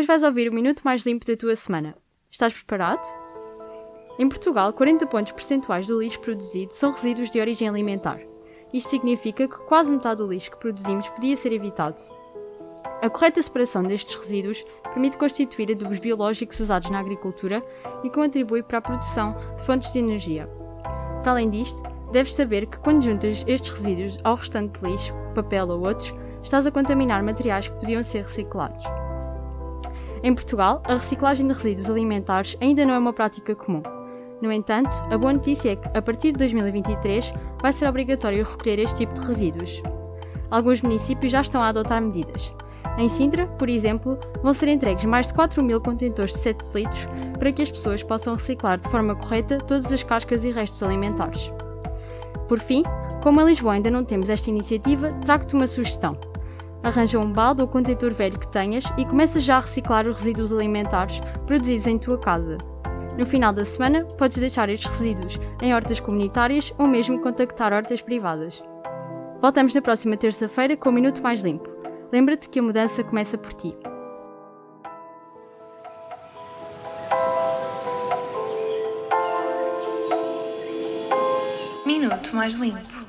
Hoje 0.03 0.07
vais 0.07 0.23
ouvir 0.23 0.49
o 0.49 0.53
minuto 0.53 0.81
mais 0.83 1.05
limpo 1.05 1.25
da 1.25 1.37
tua 1.37 1.55
semana. 1.55 1.95
Estás 2.29 2.51
preparado? 2.51 3.07
Em 4.19 4.27
Portugal, 4.27 4.73
40 4.73 5.07
pontos 5.07 5.31
percentuais 5.31 5.87
do 5.87 5.97
lixo 5.97 6.19
produzido 6.19 6.73
são 6.73 6.91
resíduos 6.91 7.31
de 7.31 7.39
origem 7.39 7.69
alimentar. 7.69 8.19
Isto 8.73 8.89
significa 8.89 9.47
que 9.47 9.63
quase 9.63 9.93
metade 9.93 10.17
do 10.17 10.27
lixo 10.27 10.51
que 10.51 10.57
produzimos 10.57 11.07
podia 11.07 11.37
ser 11.37 11.53
evitado. 11.53 12.01
A 13.01 13.09
correta 13.09 13.41
separação 13.41 13.81
destes 13.81 14.13
resíduos 14.15 14.65
permite 14.83 15.15
constituir 15.15 15.71
adubos 15.71 15.99
biológicos 15.99 16.59
usados 16.59 16.89
na 16.89 16.99
agricultura 16.99 17.65
e 18.03 18.09
contribui 18.09 18.61
para 18.61 18.79
a 18.79 18.81
produção 18.81 19.33
de 19.55 19.63
fontes 19.63 19.89
de 19.93 19.99
energia. 19.99 20.49
Para 21.21 21.31
além 21.31 21.49
disto, 21.49 21.81
deves 22.11 22.33
saber 22.33 22.65
que 22.65 22.77
quando 22.79 23.05
juntas 23.05 23.45
estes 23.47 23.71
resíduos 23.71 24.17
ao 24.25 24.35
restante 24.35 24.83
lixo, 24.83 25.13
papel 25.33 25.69
ou 25.69 25.79
outros, 25.79 26.13
estás 26.43 26.67
a 26.67 26.71
contaminar 26.71 27.23
materiais 27.23 27.69
que 27.69 27.79
podiam 27.79 28.03
ser 28.03 28.23
reciclados. 28.23 28.83
Em 30.23 30.33
Portugal, 30.33 30.81
a 30.85 30.93
reciclagem 30.93 31.45
de 31.45 31.53
resíduos 31.53 31.89
alimentares 31.89 32.55
ainda 32.61 32.85
não 32.85 32.93
é 32.93 32.97
uma 32.97 33.11
prática 33.11 33.53
comum. 33.53 33.83
No 34.41 34.53
entanto, 34.53 34.95
a 35.11 35.17
boa 35.17 35.33
notícia 35.33 35.73
é 35.73 35.75
que, 35.75 35.97
a 35.97 36.01
partir 36.01 36.31
de 36.31 36.37
2023, 36.37 37.33
vai 37.61 37.73
ser 37.73 37.85
obrigatório 37.89 38.45
recolher 38.45 38.79
este 38.79 38.99
tipo 38.99 39.13
de 39.15 39.27
resíduos. 39.27 39.83
Alguns 40.49 40.81
municípios 40.81 41.29
já 41.29 41.41
estão 41.41 41.61
a 41.61 41.67
adotar 41.67 42.01
medidas. 42.01 42.55
Em 42.97 43.09
Sintra, 43.09 43.47
por 43.47 43.67
exemplo, 43.67 44.17
vão 44.41 44.53
ser 44.53 44.69
entregues 44.69 45.03
mais 45.03 45.27
de 45.27 45.33
4 45.33 45.61
mil 45.61 45.81
contentores 45.81 46.33
de 46.33 46.39
7 46.39 46.69
litros 46.73 47.05
para 47.37 47.51
que 47.51 47.61
as 47.61 47.71
pessoas 47.71 48.01
possam 48.01 48.35
reciclar 48.35 48.79
de 48.79 48.87
forma 48.87 49.15
correta 49.15 49.57
todas 49.57 49.91
as 49.91 50.03
cascas 50.03 50.45
e 50.45 50.51
restos 50.51 50.81
alimentares. 50.81 51.51
Por 52.47 52.59
fim, 52.59 52.83
como 53.21 53.41
em 53.41 53.45
Lisboa 53.45 53.73
ainda 53.73 53.91
não 53.91 54.05
temos 54.05 54.29
esta 54.29 54.49
iniciativa, 54.49 55.09
trago-te 55.25 55.53
uma 55.53 55.67
sugestão. 55.67 56.17
Arranja 56.83 57.17
um 57.17 57.31
balde 57.31 57.61
ou 57.61 57.67
contentor 57.67 58.13
velho 58.13 58.37
que 58.37 58.47
tenhas 58.49 58.83
e 58.97 59.05
começa 59.05 59.39
já 59.39 59.55
a 59.55 59.61
reciclar 59.61 60.05
os 60.05 60.17
resíduos 60.17 60.51
alimentares 60.51 61.21
produzidos 61.45 61.87
em 61.87 61.97
tua 61.97 62.17
casa. 62.17 62.57
No 63.17 63.25
final 63.25 63.53
da 63.53 63.63
semana, 63.63 64.05
podes 64.17 64.37
deixar 64.37 64.69
estes 64.69 64.91
resíduos 64.91 65.39
em 65.61 65.73
hortas 65.73 65.99
comunitárias 65.99 66.73
ou 66.77 66.87
mesmo 66.87 67.21
contactar 67.21 67.71
hortas 67.71 68.01
privadas. 68.01 68.61
Voltamos 69.41 69.73
na 69.73 69.81
próxima 69.81 70.17
terça-feira 70.17 70.75
com 70.75 70.89
o 70.89 70.93
Minuto 70.93 71.21
Mais 71.21 71.41
Limpo. 71.41 71.69
Lembra-te 72.11 72.49
que 72.49 72.59
a 72.59 72.63
mudança 72.63 73.03
começa 73.03 73.37
por 73.37 73.53
ti. 73.53 73.75
Minuto 81.85 82.35
mais 82.35 82.53
limpo. 82.55 83.02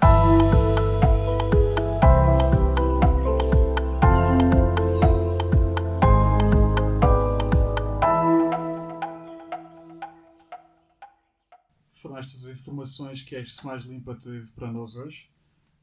Estas 12.18 12.46
informações 12.46 13.22
que 13.22 13.34
este 13.36 13.64
Mais 13.66 13.84
Limpa 13.84 14.14
teve 14.14 14.50
para 14.52 14.70
nós 14.72 14.96
hoje. 14.96 15.28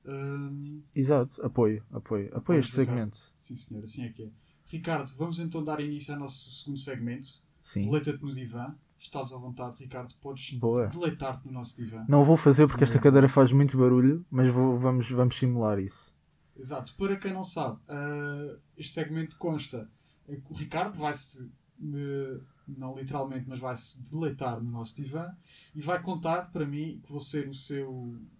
Hum, 0.05 0.81
Exato, 0.95 1.45
apoio, 1.45 1.83
apoio. 1.91 2.29
Apoio 2.35 2.59
este 2.59 2.71
Ricardo. 2.71 2.87
segmento. 2.87 3.19
sim, 3.35 3.55
senhor, 3.55 3.83
assim 3.83 4.05
é 4.05 4.09
que 4.09 4.23
é. 4.23 4.29
Ricardo, 4.67 5.07
vamos 5.17 5.37
então 5.39 5.63
dar 5.63 5.79
início 5.79 6.13
ao 6.13 6.19
nosso 6.19 6.49
segundo 6.51 6.77
segmento. 6.79 7.27
Sim. 7.63 7.81
Deleita-te 7.81 8.21
no 8.23 8.31
divã. 8.31 8.73
Estás 8.97 9.33
à 9.33 9.37
vontade, 9.37 9.75
Ricardo. 9.79 10.13
Podes 10.21 10.53
Boa. 10.53 10.87
deleitar-te 10.87 11.45
no 11.47 11.51
nosso 11.53 11.75
divã. 11.75 12.05
Não 12.07 12.23
vou 12.23 12.37
fazer 12.37 12.67
porque 12.67 12.83
esta 12.83 12.99
cadeira 12.99 13.27
faz 13.27 13.51
muito 13.51 13.77
barulho, 13.77 14.25
mas 14.29 14.47
vou- 14.53 14.77
vamos, 14.79 15.09
vamos 15.09 15.35
simular 15.37 15.79
isso. 15.79 16.13
Exato. 16.57 16.93
Para 16.95 17.15
quem 17.17 17.33
não 17.33 17.43
sabe, 17.43 17.79
ah, 17.89 18.55
este 18.77 18.93
segmento 18.93 19.37
consta. 19.37 19.89
eh, 20.29 20.35
que 20.35 20.53
O 20.53 20.55
Ricardo 20.55 20.97
vai-se, 20.99 21.51
eh, 21.83 22.39
não 22.77 22.95
literalmente, 22.97 23.45
mas 23.47 23.59
vai-se 23.59 24.01
deleitar 24.11 24.61
no 24.61 24.71
nosso 24.71 24.95
divã 24.95 25.29
e 25.75 25.81
vai 25.81 26.01
contar 26.01 26.51
para 26.51 26.65
mim 26.65 26.99
que 27.03 27.11
vou 27.11 27.19
ser 27.21 27.47
o 27.47 27.53
seu. 27.53 27.87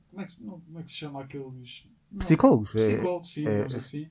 Como 0.10 0.22
é 0.22 0.24
que, 0.26 0.32
se- 0.32 0.44
não, 0.44 0.60
como 0.60 0.80
é 0.80 0.84
que 0.84 0.90
se 0.92 0.98
chama 0.98 1.22
aqueles. 1.22 1.88
não, 2.12 2.20
Psicólogos. 2.20 2.76
é- 2.76 3.24
sim, 3.24 3.48
é- 3.48 3.52
digamos 3.52 3.76
assim. 3.76 4.10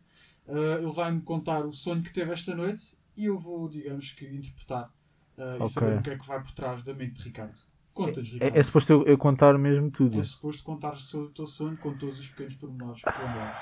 Ah, 0.49 0.79
ele 0.81 0.91
vai-me 0.93 1.21
contar 1.23 1.65
o 1.67 1.73
sonho 1.73 2.03
que 2.03 2.13
teve 2.13 2.33
esta 2.33 2.55
noite 2.55 2.97
e 3.17 3.27
eu 3.27 3.39
vou, 3.39 3.69
digamos 3.69 4.11
que, 4.13 4.27
interpretar 4.27 4.93
ah, 5.39 5.43
e 5.57 5.61
Ok. 5.61 5.69
saber 5.69 5.99
o 5.99 6.03
que 6.03 6.11
é 6.11 6.19
que 6.19 6.27
vai 6.27 6.43
por 6.43 6.53
trás 6.53 6.83
da 6.83 6.93
mente 6.95 7.15
de 7.15 7.23
Ricardo. 7.29 7.59
Conta-nos, 7.93 8.31
Ricardo. 8.33 8.57
É, 8.57 8.59
é 8.59 8.63
suposto 8.63 8.93
eu, 8.93 9.07
eu 9.07 9.19
contar 9.19 9.57
mesmo 9.59 9.91
tudo. 9.91 10.19
É 10.19 10.23
suposto 10.23 10.63
contar 10.65 10.95
sobre 10.97 11.27
o 11.29 11.31
teu 11.31 11.47
sonho 11.47 11.77
com 11.77 11.95
todos 11.97 12.19
os 12.19 12.29
pequenos 12.29 12.55
pormenores 12.55 13.03
que 13.03 13.09
lembrares. 13.11 13.57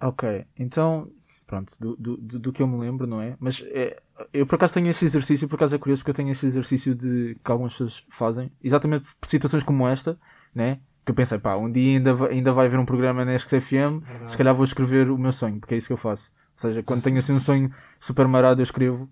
Ok, 0.00 0.46
então, 0.58 1.10
pronto, 1.48 1.72
do, 1.80 1.96
do, 1.96 2.16
do, 2.38 2.52
que 2.52 2.62
eu 2.62 2.68
me 2.68 2.78
lembro, 2.78 3.06
não 3.06 3.20
é? 3.20 3.34
Mas 3.40 3.64
é, 3.68 4.00
eu 4.32 4.46
por 4.46 4.54
acaso 4.56 4.74
tenho 4.74 4.88
esse 4.88 5.04
exercício, 5.04 5.48
por 5.48 5.56
acaso 5.56 5.74
é 5.74 5.78
curioso 5.78 6.02
porque 6.02 6.10
eu 6.10 6.14
tenho 6.14 6.30
esse 6.30 6.46
exercício 6.46 6.94
de 6.94 7.36
que 7.42 7.50
algumas 7.50 7.72
pessoas 7.72 8.04
fazem, 8.10 8.52
exatamente 8.62 9.08
por 9.20 9.28
situações 9.28 9.64
como 9.64 9.88
esta, 9.88 10.16
né? 10.54 10.78
Que 11.04 11.10
eu 11.10 11.14
pensei, 11.16 11.38
pá, 11.38 11.56
um 11.56 11.72
dia 11.72 11.96
ainda 11.96 12.12
vai, 12.14 12.30
ainda 12.32 12.52
vai 12.52 12.66
haver 12.66 12.78
um 12.78 12.84
programa 12.84 13.24
na 13.24 13.32
SXFM, 13.34 13.98
Verdade. 14.00 14.30
se 14.30 14.36
calhar 14.36 14.54
vou 14.54 14.62
escrever 14.64 15.10
o 15.10 15.16
meu 15.18 15.32
sonho, 15.32 15.58
porque 15.58 15.74
é 15.74 15.78
isso 15.78 15.86
que 15.88 15.92
eu 15.94 15.96
faço. 15.96 16.30
Ou 16.56 16.60
seja, 16.60 16.82
quando 16.82 17.02
tenho 17.02 17.16
assim 17.18 17.32
um 17.32 17.40
sonho 17.40 17.72
super 17.98 18.28
marado, 18.28 18.60
eu 18.60 18.64
escrevo 18.64 19.08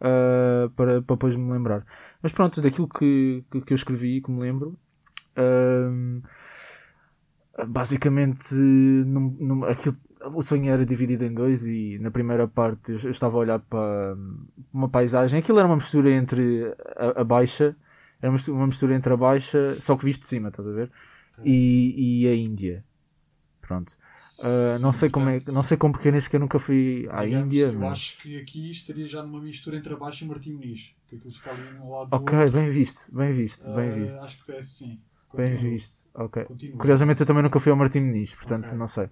ah, 0.00 0.70
para, 0.76 1.02
para 1.02 1.16
depois 1.16 1.34
me 1.34 1.50
lembrar. 1.52 1.84
Mas 2.22 2.30
pronto, 2.32 2.60
daquilo 2.62 2.88
que, 2.88 3.44
que, 3.50 3.60
que 3.62 3.72
eu 3.72 3.76
escrevi 3.76 4.18
e 4.18 4.20
que 4.22 4.30
me 4.30 4.40
lembro. 4.40 4.78
ahm, 5.36 6.20
basicamente 7.68 8.54
num- 8.54 9.36
num- 9.40 9.64
aquilo- 9.64 9.96
o 10.32 10.42
sonho 10.42 10.70
era 10.70 10.84
dividido 10.86 11.24
em 11.24 11.32
dois 11.34 11.66
e 11.66 11.98
na 12.00 12.10
primeira 12.10 12.46
parte 12.48 12.92
eu, 12.92 12.98
eu 13.00 13.10
estava 13.10 13.36
a 13.36 13.40
olhar 13.40 13.58
para 13.60 14.16
uma 14.72 14.88
paisagem 14.88 15.38
aquilo 15.38 15.58
era 15.58 15.68
uma 15.68 15.76
mistura 15.76 16.10
entre 16.10 16.74
a, 16.96 17.20
a 17.20 17.24
baixa 17.24 17.76
era 18.20 18.30
uma 18.48 18.66
mistura, 18.66 18.94
entre 18.94 19.12
a 19.12 19.16
baixa 19.16 19.76
só 19.80 19.96
que 19.96 20.04
visto 20.04 20.22
de 20.22 20.28
cima 20.28 20.48
estás 20.48 20.66
a 20.68 20.72
ver 20.72 20.90
e, 21.44 22.22
e 22.22 22.28
a 22.28 22.34
Índia 22.34 22.84
Pronto. 23.60 23.96
Sim, 24.12 24.82
não 24.82 24.92
sei 24.92 25.08
como 25.08 25.28
é, 25.28 25.40
não 25.52 25.62
sei 25.62 25.76
como 25.76 25.92
porque 25.94 26.08
eu 26.08 26.12
nem 26.12 26.20
sequer 26.20 26.38
nunca 26.38 26.58
fui 26.58 27.08
à 27.10 27.24
digamos, 27.24 27.54
Índia. 27.54 27.72
Eu 27.72 27.80
mas- 27.80 27.92
acho 27.92 28.18
que 28.18 28.38
aqui 28.38 28.70
estaria 28.70 29.06
já 29.06 29.22
numa 29.22 29.40
mistura 29.40 29.76
entre 29.76 29.94
a 29.94 29.96
Baixa 29.96 30.24
e 30.24 30.28
Martim 30.28 30.52
Muniz. 30.52 30.94
Que 31.08 31.16
aquilo 31.16 31.32
fica 31.32 31.50
ali 31.50 31.62
um 31.62 31.90
lado 31.90 32.10
do 32.10 32.16
Ok, 32.16 32.38
outro. 32.38 32.52
bem 32.52 32.68
visto, 32.68 33.14
bem 33.14 33.32
visto, 33.32 33.70
bem 33.72 33.90
Ah, 33.90 33.94
visto. 34.04 34.24
Acho 34.24 34.44
que 34.44 34.52
é 34.52 34.60
sim. 34.60 35.00
Bem 35.34 35.46
Continua, 35.46 35.70
visto. 35.70 36.08
Ok. 36.14 36.44
continua. 36.46 36.78
Curiosamente 36.78 37.20
eu 37.22 37.26
também 37.26 37.42
nunca 37.42 37.58
fui 37.58 37.70
ao 37.72 37.76
Martim 37.78 38.00
Muniz, 38.00 38.34
portanto 38.34 38.66
Ok. 38.66 38.78
não 38.78 38.86
sei. 38.88 39.08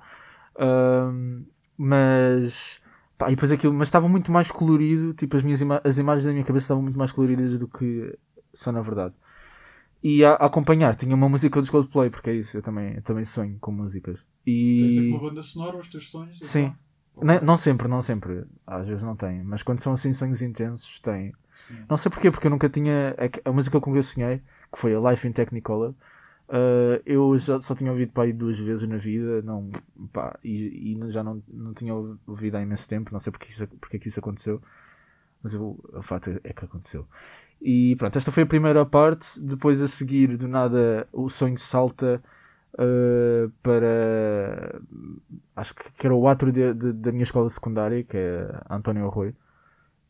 Mas 1.77 2.81
pá, 3.19 3.29
e 3.31 3.35
depois 3.35 3.53
aquilo, 3.53 3.73
mas 3.73 3.89
estava 3.89 4.09
muito 4.09 4.31
mais 4.31 4.51
colorido, 4.51 5.15
tipo 5.15 5.37
as 5.37 5.43
minhas 5.43 5.61
ima- 5.61 5.81
as 5.85 5.99
imagens 5.99 6.27
da 6.27 6.33
minha 6.33 6.45
cabeça 6.45 6.65
estavam 6.65 6.83
muito 6.83 6.99
mais 6.99 7.13
coloridas 7.13 7.59
do 7.59 7.69
que 7.69 8.17
são 8.55 8.73
na 8.73 8.81
verdade. 8.83 9.15
E 10.03 10.25
a, 10.25 10.33
a 10.33 10.47
acompanhar 10.47 10.97
tinha 10.97 11.15
uma 11.15 11.29
música 11.29 11.61
dos 11.61 11.71
Coldplay, 11.71 12.11
porque 12.11 12.31
é 12.31 12.35
isso, 12.35 12.57
eu 12.57 12.63
também, 12.63 12.95
eu 12.97 13.03
também 13.03 13.25
sonho 13.25 13.57
com 13.61 13.71
músicas. 13.71 14.19
Tem 14.45 14.89
sempre 14.89 15.11
E 15.11 15.13
uma 15.13 15.21
banda 15.21 15.43
sonora 15.43 15.77
aos 15.77 15.89
teus 15.89 16.11
sonhos? 16.11 16.41
Sim. 16.43 16.75
então? 17.15 17.25
não, 17.25 17.35
Ok. 17.35 17.47
não 17.47 17.57
sempre, 17.57 17.89
não 17.89 18.03
sempre, 18.03 18.45
às 18.67 18.87
vezes 18.87 19.03
não 19.03 19.15
tem, 19.15 19.43
mas 19.45 19.63
quando 19.63 19.81
são 19.81 19.93
assim 19.93 20.13
sonhos 20.13 20.43
intensos, 20.43 20.99
tem. 21.01 21.33
Sim. 21.53 21.79
Não 21.89 21.97
sei 21.97 22.11
porquê, 22.11 22.31
porque 22.31 22.47
eu 22.47 22.51
nunca 22.51 22.69
tinha. 22.69 23.15
A, 23.45 23.51
a 23.51 23.53
música 23.53 23.81
com 23.81 23.93
que 23.93 23.99
eu 23.99 24.03
sonhei, 24.03 24.39
que 24.73 24.79
foi 24.79 24.95
a 24.95 25.11
Life 25.11 25.27
in 25.29 25.33
Technicolor, 25.33 25.95
uh, 26.53 27.03
eu 27.07 27.37
já, 27.39 27.61
só 27.63 27.75
tinha 27.75 27.91
ouvido 27.91 28.13
para 28.13 28.25
aí 28.25 28.33
duas 28.33 28.59
vezes 28.59 28.89
na 28.89 28.97
vida, 28.99 29.43
não, 29.43 29.71
pá, 30.13 30.39
e, 30.45 30.95
e 30.95 31.13
já 31.13 31.25
não, 31.25 31.43
não 31.49 31.75
tinha 31.75 31.95
ouvido 31.95 32.57
há 32.57 32.63
imenso 32.63 32.89
tempo, 32.89 33.13
não 33.13 33.21
sei 33.21 33.33
porque, 33.33 33.51
isso, 33.51 33.67
porque 33.81 33.97
é 33.97 34.01
que 34.01 34.09
isso 34.09 34.21
aconteceu, 34.21 34.63
mas 35.43 35.55
eu, 35.55 35.79
o 35.93 36.03
fato 36.03 36.31
é 36.45 36.53
que 36.53 36.65
aconteceu. 36.65 37.07
E 37.61 37.97
pronto, 37.97 38.17
esta 38.19 38.33
foi 38.33 38.43
a 38.45 38.47
primeira 38.47 38.85
parte, 38.87 39.41
depois 39.41 39.81
a 39.83 39.89
seguir, 39.89 40.37
do 40.37 40.49
nada, 40.49 41.09
o 41.13 41.29
sonho 41.31 41.59
salta 41.59 42.23
uh, 42.75 43.51
para. 43.63 44.81
Acho 45.57 45.75
que 45.75 46.07
era 46.07 46.15
o 46.15 46.27
átrio 46.29 46.53
de- 46.53 46.75
de- 46.75 46.93
da 46.93 47.13
minha 47.13 47.23
escola 47.25 47.49
secundária, 47.51 48.03
que 48.05 48.17
é 48.17 48.61
António 48.71 49.07
Arroio. 49.07 49.35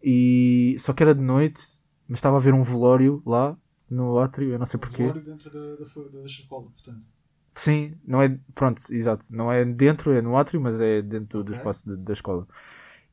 E 0.03 0.77
só 0.81 0.93
que 0.93 1.03
era 1.03 1.15
de 1.15 1.21
noite, 1.23 1.63
mas 2.09 2.19
estava 2.19 2.37
a 2.37 2.41
ver 2.41 2.55
um 2.55 2.63
velório 2.63 3.23
lá 3.27 3.57
no 3.93 4.19
átrio, 4.19 4.51
eu 4.53 4.59
não 4.59 4.67
sei 4.67 4.79
porquê. 4.81 5.03
velório 5.03 5.23
dentro 5.23 5.51
da, 5.51 5.61
da, 5.77 6.19
da 6.19 6.25
escola, 6.25 6.71
portanto. 6.71 7.07
Sim, 7.55 7.95
não 8.07 8.23
é. 8.23 8.39
Pronto, 8.55 8.83
exato. 8.91 9.27
Não 9.31 9.53
é 9.53 9.65
dentro, 9.65 10.13
é 10.13 10.23
no 10.23 10.37
átrio, 10.37 10.61
mas 10.61 10.81
é 10.81 11.03
dentro 11.03 11.45
do 11.45 11.53
Ok. 11.53 11.59
espaço 11.59 11.89
de- 11.89 11.97
da 12.03 12.13
escola. 12.13 12.47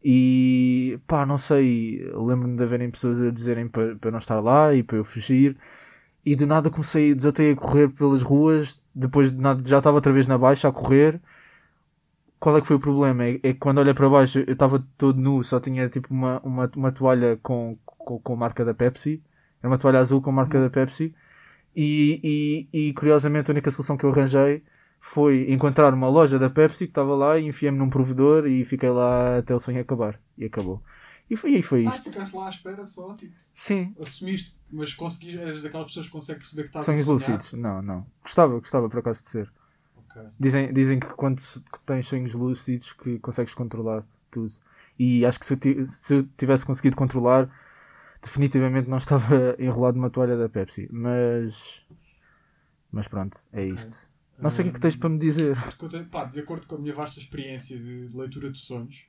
E 0.03 1.00
pá, 1.07 1.25
não 1.25 1.38
sei. 1.38 2.00
Lembro-me 2.15 2.55
de 2.55 2.63
haverem 2.63 2.89
pessoas 2.89 3.21
a 3.21 3.29
dizerem 3.31 3.67
para, 3.67 3.95
para 3.98 4.12
não 4.12 4.19
estar 4.19 4.39
lá 4.39 4.74
e 4.74 4.81
para 4.83 4.98
eu 4.98 5.03
fugir. 5.03 5.57
E 6.25 6.36
do 6.36 6.48
nada 6.48 6.69
comecei, 6.69 7.13
desatei 7.15 7.51
a 7.51 7.55
correr 7.55 7.89
pelas 7.89 8.21
ruas. 8.21 8.81
Depois 8.95 9.31
de 9.31 9.38
nada, 9.38 9.62
já 9.67 9.79
estava 9.79 9.98
outra 9.98 10.13
vez 10.13 10.27
na 10.27 10.38
baixa 10.38 10.69
a 10.69 10.71
correr. 10.71 11.21
Qual 12.39 12.57
é 12.57 12.62
que 12.62 12.67
foi 12.67 12.77
o 12.77 12.79
problema? 12.79 13.25
É, 13.25 13.33
é 13.36 13.53
que 13.53 13.55
quando 13.55 13.79
olhei 13.79 13.93
para 13.93 14.09
baixo 14.09 14.39
eu 14.39 14.53
estava 14.53 14.83
todo 14.98 15.19
nu, 15.19 15.43
só 15.43 15.59
tinha 15.59 15.89
tipo 15.89 16.13
uma, 16.13 16.39
uma, 16.41 16.71
uma 16.75 16.91
toalha 16.91 17.38
com, 17.43 17.77
com, 17.86 18.19
com 18.19 18.33
a 18.33 18.38
marca 18.38 18.63
da 18.63 18.74
Pepsi. 18.74 19.21
Era 19.61 19.69
uma 19.71 19.77
toalha 19.77 19.99
azul 19.99 20.21
com 20.21 20.29
a 20.29 20.33
marca 20.33 20.59
da 20.59 20.69
Pepsi. 20.69 21.13
E, 21.75 22.67
e, 22.73 22.89
e 22.89 22.93
curiosamente 22.93 23.51
a 23.51 23.53
única 23.53 23.71
solução 23.71 23.95
que 23.97 24.03
eu 24.03 24.09
arranjei 24.11 24.63
foi 24.99 25.51
encontrar 25.51 25.93
uma 25.93 26.09
loja 26.09 26.37
da 26.37 26.49
Pepsi 26.49 26.85
que 26.85 26.91
estava 26.91 27.15
lá 27.15 27.37
e 27.37 27.45
enfiei-me 27.47 27.77
num 27.77 27.89
provedor 27.89 28.47
e 28.47 28.65
fiquei 28.65 28.89
lá 28.89 29.37
até 29.37 29.53
o 29.55 29.59
sonho 29.59 29.79
acabar. 29.79 30.19
E 30.37 30.45
acabou. 30.45 30.81
E 31.29 31.35
foi, 31.35 31.51
e 31.51 31.61
foi 31.61 31.85
Ah, 31.85 31.91
ficaste 31.91 32.35
lá 32.35 32.47
à 32.47 32.49
espera 32.49 32.83
só, 32.85 33.13
tipo, 33.15 33.35
Sim. 33.53 33.93
assumiste, 33.99 34.57
mas 34.71 34.93
conseguiste, 34.93 35.37
eras 35.39 35.61
daquelas 35.61 35.87
pessoas 35.87 36.07
que 36.07 36.11
conseguem 36.11 36.39
perceber 36.39 36.63
que 36.63 36.69
estás 36.69 36.85
Sonhos 36.85 37.01
a 37.01 37.03
sonhar. 37.03 37.37
lúcidos. 37.37 37.53
Não, 37.53 37.81
não. 37.81 38.05
Gostava, 38.24 38.59
gostava 38.59 38.89
por 38.89 39.00
acaso 39.00 39.22
de 39.24 39.29
ser. 39.29 39.51
Ok. 39.95 40.22
Dizem, 40.39 40.74
dizem 40.74 41.00
que 41.00 41.05
quando 41.07 41.39
tens 41.85 42.07
sonhos 42.07 42.33
lúcidos 42.33 42.93
que 42.93 43.19
consegues 43.19 43.53
controlar 43.53 44.03
tudo. 44.31 44.51
E 44.98 45.24
acho 45.24 45.39
que 45.39 45.45
se 45.45 45.53
eu, 45.53 45.85
se 45.85 46.15
eu 46.15 46.27
tivesse 46.35 46.65
conseguido 46.65 46.95
controlar, 46.95 47.48
definitivamente 48.22 48.90
não 48.90 48.98
estava 48.98 49.55
enrolado 49.60 49.98
numa 49.98 50.10
toalha 50.10 50.38
da 50.38 50.50
Pepsi. 50.50 50.88
Mas. 50.92 51.86
Mas 52.92 53.08
pronto, 53.08 53.38
é 53.53 53.66
isto. 53.66 54.10
Não 54.40 54.50
sei 54.50 54.64
o 54.64 54.66
que 54.66 54.70
é 54.72 54.74
que 54.75 54.79
tens 54.79 54.96
para 54.96 55.10
me 55.10 55.20
dizer. 55.20 55.58
Pá, 56.10 56.25
de 56.25 56.40
acordo 56.40 56.66
com 56.66 56.75
a 56.75 56.79
minha 56.79 56.94
vasta 56.94 57.20
experiência 57.20 57.77
de, 57.77 58.08
de 58.08 58.18
leitura 58.18 58.50
de 58.50 58.58
sonhos, 58.58 59.05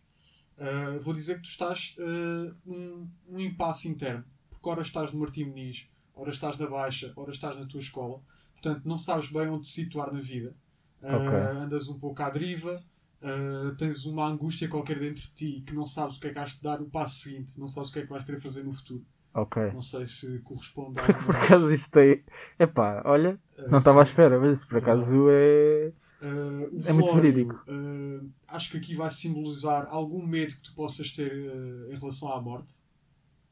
ah, 0.58 0.98
vou 1.00 1.14
dizer 1.14 1.36
que 1.36 1.42
tu 1.42 1.48
estás 1.48 1.94
ah, 1.98 2.54
num, 2.66 3.08
num 3.28 3.40
impasse 3.40 3.88
interno. 3.88 4.24
Porque 4.50 4.68
ora 4.68 4.82
estás 4.82 5.12
no 5.12 5.20
Martim 5.20 5.44
Muniz, 5.44 5.88
ora 6.14 6.30
estás 6.30 6.56
na 6.58 6.66
Baixa, 6.66 7.12
ora 7.16 7.30
estás 7.30 7.56
na 7.56 7.64
tua 7.64 7.80
escola. 7.80 8.20
Portanto, 8.52 8.82
não 8.84 8.98
sabes 8.98 9.30
bem 9.30 9.48
onde 9.48 9.62
te 9.62 9.68
situar 9.68 10.12
na 10.12 10.20
vida. 10.20 10.54
Ah, 11.02 11.16
Ok. 11.16 11.28
Andas 11.62 11.88
um 11.88 11.98
pouco 11.98 12.22
à 12.22 12.28
deriva, 12.28 12.82
ah, 13.22 13.74
tens 13.76 14.06
uma 14.06 14.26
angústia 14.26 14.68
qualquer 14.68 14.98
dentro 14.98 15.22
de 15.22 15.30
ti 15.34 15.62
que 15.66 15.74
não 15.74 15.84
sabes 15.84 16.16
o 16.16 16.20
que 16.20 16.28
é 16.28 16.32
que 16.32 16.38
has 16.38 16.52
de 16.52 16.60
dar 16.62 16.80
o 16.80 16.86
passo 16.86 17.20
seguinte, 17.20 17.58
não 17.58 17.66
sabes 17.66 17.90
o 17.90 17.92
que 17.92 17.98
é 18.00 18.02
que 18.02 18.08
vais 18.08 18.24
querer 18.24 18.40
fazer 18.40 18.64
no 18.64 18.72
futuro. 18.72 19.04
Ok. 19.32 19.62
Não 19.72 19.80
sei 19.80 20.04
se 20.06 20.40
corresponde 20.40 20.98
a. 20.98 21.04
Por 21.24 21.36
acaso 21.36 21.70
isso 21.72 21.88
tem. 21.90 22.24
Epá, 22.58 23.02
olha, 23.04 23.38
Ah, 23.58 23.68
não 23.68 23.78
estava 23.78 24.02
à 24.02 24.04
sim. 24.04 24.10
espera, 24.10 24.40
mas 24.40 24.58
isso 24.58 24.66
por 24.68 24.78
acaso 24.78 25.26
é. 25.30 25.92
Uh, 26.22 26.76
É 26.86 26.92
muito 26.92 27.14
verídico. 27.14 27.54
uh, 27.68 28.28
acho 28.48 28.70
que 28.70 28.76
aqui 28.76 28.94
vai 28.94 29.08
simbolizar 29.10 29.86
algum 29.88 30.26
medo 30.26 30.54
que 30.56 30.62
tu 30.62 30.74
possas 30.74 31.12
ter 31.12 31.32
uh, 31.32 31.90
em 31.92 31.98
relação 31.98 32.32
à 32.32 32.40
morte. 32.42 32.74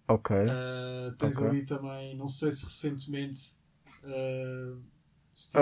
Ok. 0.08 0.34
Uh, 0.36 1.14
tens 1.16 1.36
Ok. 1.38 1.48
ali 1.48 1.64
também, 1.64 2.16
não 2.16 2.28
sei 2.28 2.50
se 2.52 2.64
recentemente. 2.64 3.56
Uh, 4.02 4.80
se 5.34 5.56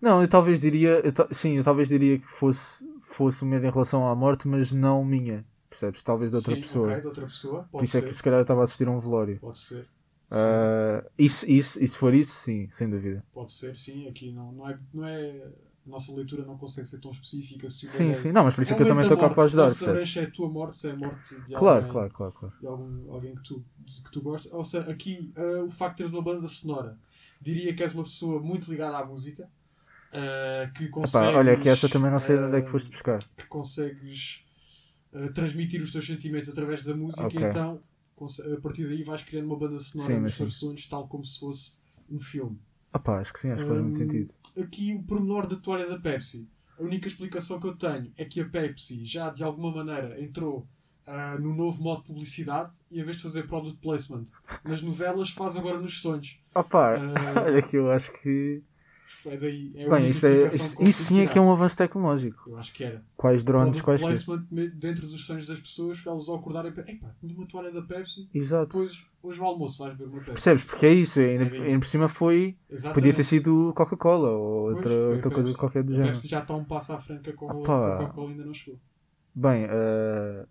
não, 0.00 0.20
eu 0.20 0.28
talvez 0.28 0.58
diria. 0.60 1.00
eu 1.04 1.12
sim, 1.34 1.56
eu 1.56 1.64
talvez 1.64 1.88
diria 1.88 2.18
que 2.18 2.26
fosse, 2.26 2.84
fosse 3.18 3.44
um 3.44 3.48
medo 3.48 3.66
em 3.66 3.70
relação 3.70 4.06
à 4.08 4.14
morte, 4.14 4.46
mas 4.48 4.72
não 4.72 5.04
minha. 5.04 5.44
Percebes? 5.68 6.02
Talvez 6.02 6.30
de 6.30 6.36
outra 6.38 6.54
Sim, 6.54 6.60
pessoa. 6.62 6.86
ok, 6.88 7.00
de 7.00 7.06
outra 7.06 7.24
pessoa. 7.26 7.62
Por 7.64 7.70
Pode 7.72 7.84
isso 7.84 7.96
é 7.98 8.00
ser. 8.00 8.06
que 8.06 8.14
se 8.14 8.22
calhar 8.22 8.38
eu 8.38 8.42
estava 8.42 8.60
a 8.62 8.64
assistir 8.64 8.88
a 8.88 8.90
um 8.90 8.98
velório. 9.00 9.38
Pode 9.40 9.58
ser. 9.58 9.86
Ah, 10.30 11.04
isso, 11.18 11.50
isso, 11.50 11.82
e 11.82 11.88
se 11.88 11.96
for 11.96 12.14
isso, 12.14 12.32
sim, 12.32 12.68
sem 12.70 12.88
dúvida. 12.88 13.24
pode 13.32 13.52
ser, 13.52 13.74
sim. 13.76 14.06
Aqui 14.08 14.30
não, 14.32 14.52
não, 14.52 14.68
é, 14.68 14.78
não 14.94 15.06
é. 15.06 15.42
A 15.86 15.90
nossa 15.90 16.12
leitura 16.12 16.44
não 16.44 16.58
consegue 16.58 16.86
ser 16.86 17.00
tão 17.00 17.10
específica. 17.10 17.66
Se 17.70 17.88
Sim, 17.88 18.10
é- 18.10 18.14
sim, 18.14 18.30
não, 18.30 18.44
mas 18.44 18.54
por 18.54 18.60
isso 18.60 18.74
é, 18.74 18.76
que 18.76 18.82
eu 18.82 18.86
também 18.86 19.02
estou 19.02 19.16
cá 19.16 19.30
para 19.30 19.44
ajudar. 19.44 19.70
Se 19.70 20.18
é 20.18 20.22
a 20.22 20.30
tua 20.30 20.50
morte, 20.50 20.76
se 20.76 20.88
é 20.88 20.92
a 20.92 20.96
morte 20.96 21.34
de 21.46 21.54
Claro, 21.54 21.76
alguém. 21.86 21.92
claro, 21.92 22.10
claro, 22.12 22.32
claro. 22.32 22.54
de 22.60 22.66
algum, 22.66 23.10
alguém 23.12 23.34
que 23.34 23.42
tu, 23.42 23.64
que 24.04 24.10
tu 24.10 24.20
gostas. 24.20 24.52
Ou 24.52 24.64
seja, 24.64 24.90
aqui 24.90 25.32
uh, 25.34 25.64
o 25.64 25.70
facto 25.70 25.92
de 25.96 26.02
teres 26.04 26.12
uma 26.12 26.22
banda 26.22 26.46
sonora, 26.46 26.98
diria 27.40 27.74
que 27.74 27.82
és 27.82 27.94
uma 27.94 28.02
pessoa 28.02 28.38
muito 28.38 28.70
ligada 28.70 28.98
à 28.98 29.06
música, 29.06 29.50
uh, 30.12 30.72
que 30.74 30.84
Epá, 30.84 30.90
consegues, 30.90 31.36
olha, 31.36 31.56
que 31.56 31.68
essa 31.68 31.88
também 31.88 32.10
não 32.10 32.18
sei 32.20 32.36
de 32.38 32.44
onde 32.44 32.56
é 32.56 32.60
que 32.62 32.68
uh, 32.68 32.70
foste 32.70 32.90
buscar. 32.90 33.18
que 33.36 33.46
consegues 33.46 34.44
uh, 35.12 35.32
transmitir 35.32 35.80
os 35.82 35.90
teus 35.90 36.06
sentimentos 36.06 36.48
através 36.48 36.82
da 36.84 36.94
música, 36.94 37.24
Ok. 37.24 37.40
e 37.40 37.44
então 37.44 37.80
a 38.20 38.60
partir 38.60 38.88
daí 38.88 39.04
vais 39.04 39.22
criando 39.22 39.46
uma 39.46 39.56
banda 39.56 39.78
sonora 39.78 40.12
Sim, 40.14 40.20
nos 40.20 40.36
teus 40.36 40.54
sonhos, 40.58 40.86
tal 40.86 41.06
como 41.06 41.24
se 41.24 41.38
fosse 41.38 41.72
um 42.10 42.18
filme. 42.18 42.58
Ah 42.92 42.98
pá, 42.98 43.20
acho 43.20 43.32
que 43.32 43.38
sim, 43.38 43.50
acho 43.50 43.62
que 43.62 43.68
faz 43.68 43.80
muito 43.80 43.94
Hum, 43.94 43.98
sentido. 43.98 44.34
Aqui 44.60 44.92
o 44.94 45.02
pormenor 45.04 45.46
da 45.46 45.54
toalha 45.56 45.86
da 45.86 45.98
Pepsi. 46.00 46.50
A 46.78 46.82
única 46.82 47.06
explicação 47.06 47.60
que 47.60 47.66
eu 47.66 47.76
tenho 47.76 48.12
é 48.16 48.24
que 48.24 48.40
a 48.40 48.48
Pepsi 48.48 49.04
já 49.04 49.30
de 49.30 49.44
alguma 49.44 49.70
maneira 49.72 50.20
entrou 50.20 50.66
ah, 51.06 51.36
no 51.38 51.54
novo 51.54 51.80
modo 51.82 52.02
de 52.02 52.08
publicidade 52.08 52.72
e 52.90 52.98
em 53.00 53.02
vez 53.04 53.16
de 53.18 53.22
fazer 53.22 53.46
product 53.46 53.78
placement 53.80 54.24
nas 54.64 54.82
novelas 54.82 55.30
faz 55.30 55.56
agora 55.56 55.78
nos 55.80 56.00
sonhos. 56.00 56.40
Pá, 56.70 56.96
Ah, 56.96 57.42
olha 57.46 57.62
que 57.62 57.76
eu 57.76 57.90
acho 57.90 58.12
que. 58.20 58.62
Daí, 59.40 59.72
é 59.76 59.88
Bem, 59.88 60.08
isso, 60.10 60.26
é, 60.26 60.46
isso, 60.46 60.82
isso 60.82 61.04
sim 61.04 61.20
é 61.20 61.26
que 61.26 61.38
é 61.38 61.40
um 61.40 61.50
avanço 61.50 61.76
tecnológico. 61.76 62.50
Eu 62.50 62.56
acho 62.58 62.72
que 62.72 62.84
era. 62.84 63.04
Quais 63.16 63.42
drones, 63.44 63.80
quais 63.80 64.00
placement 64.00 64.46
me- 64.50 64.68
dentro 64.68 65.06
dos 65.06 65.24
sonhos 65.26 65.46
das 65.46 65.58
pessoas 65.58 66.00
para 66.00 66.12
elas 66.12 66.28
ao 66.28 66.36
acordarem 66.36 66.72
para 66.72 66.90
epá, 66.90 67.14
tinha 67.20 67.34
uma 67.34 67.46
toalha 67.46 67.72
da 67.72 67.82
Pepsi, 67.82 68.28
Exato. 68.34 68.66
depois 68.76 69.04
hoje 69.22 69.40
ao 69.40 69.46
almoço 69.46 69.78
vais 69.82 69.94
beber 69.96 70.08
uma 70.10 70.18
Pepsi. 70.18 70.32
Percebes? 70.32 70.64
Porque 70.64 70.86
é 70.86 70.92
isso, 70.94 71.20
ainda, 71.20 71.44
É 71.56 71.60
ainda 71.62 71.78
por 71.80 71.86
cima 71.88 72.08
foi. 72.08 72.56
Exatamente. 72.70 72.94
Podia 72.94 73.14
ter 73.14 73.24
sido 73.24 73.72
Coca-Cola 73.74 74.30
ou 74.30 74.64
Pois, 74.72 74.76
outra, 74.76 74.94
outra 75.14 75.30
coisa 75.30 75.58
qualquer 75.58 75.82
do 75.82 75.92
A 75.92 75.96
género. 75.96 76.12
Pepsi 76.12 76.28
já 76.28 76.40
está 76.40 76.54
um 76.54 76.64
passo 76.64 76.92
à 76.92 76.98
frente 77.00 77.30
a 77.30 77.32
Coca-Cola 77.32 78.30
ainda 78.30 78.44
não 78.44 78.52
chegou. 78.54 78.78
Bem, 79.34 79.64
uh, 79.66 80.46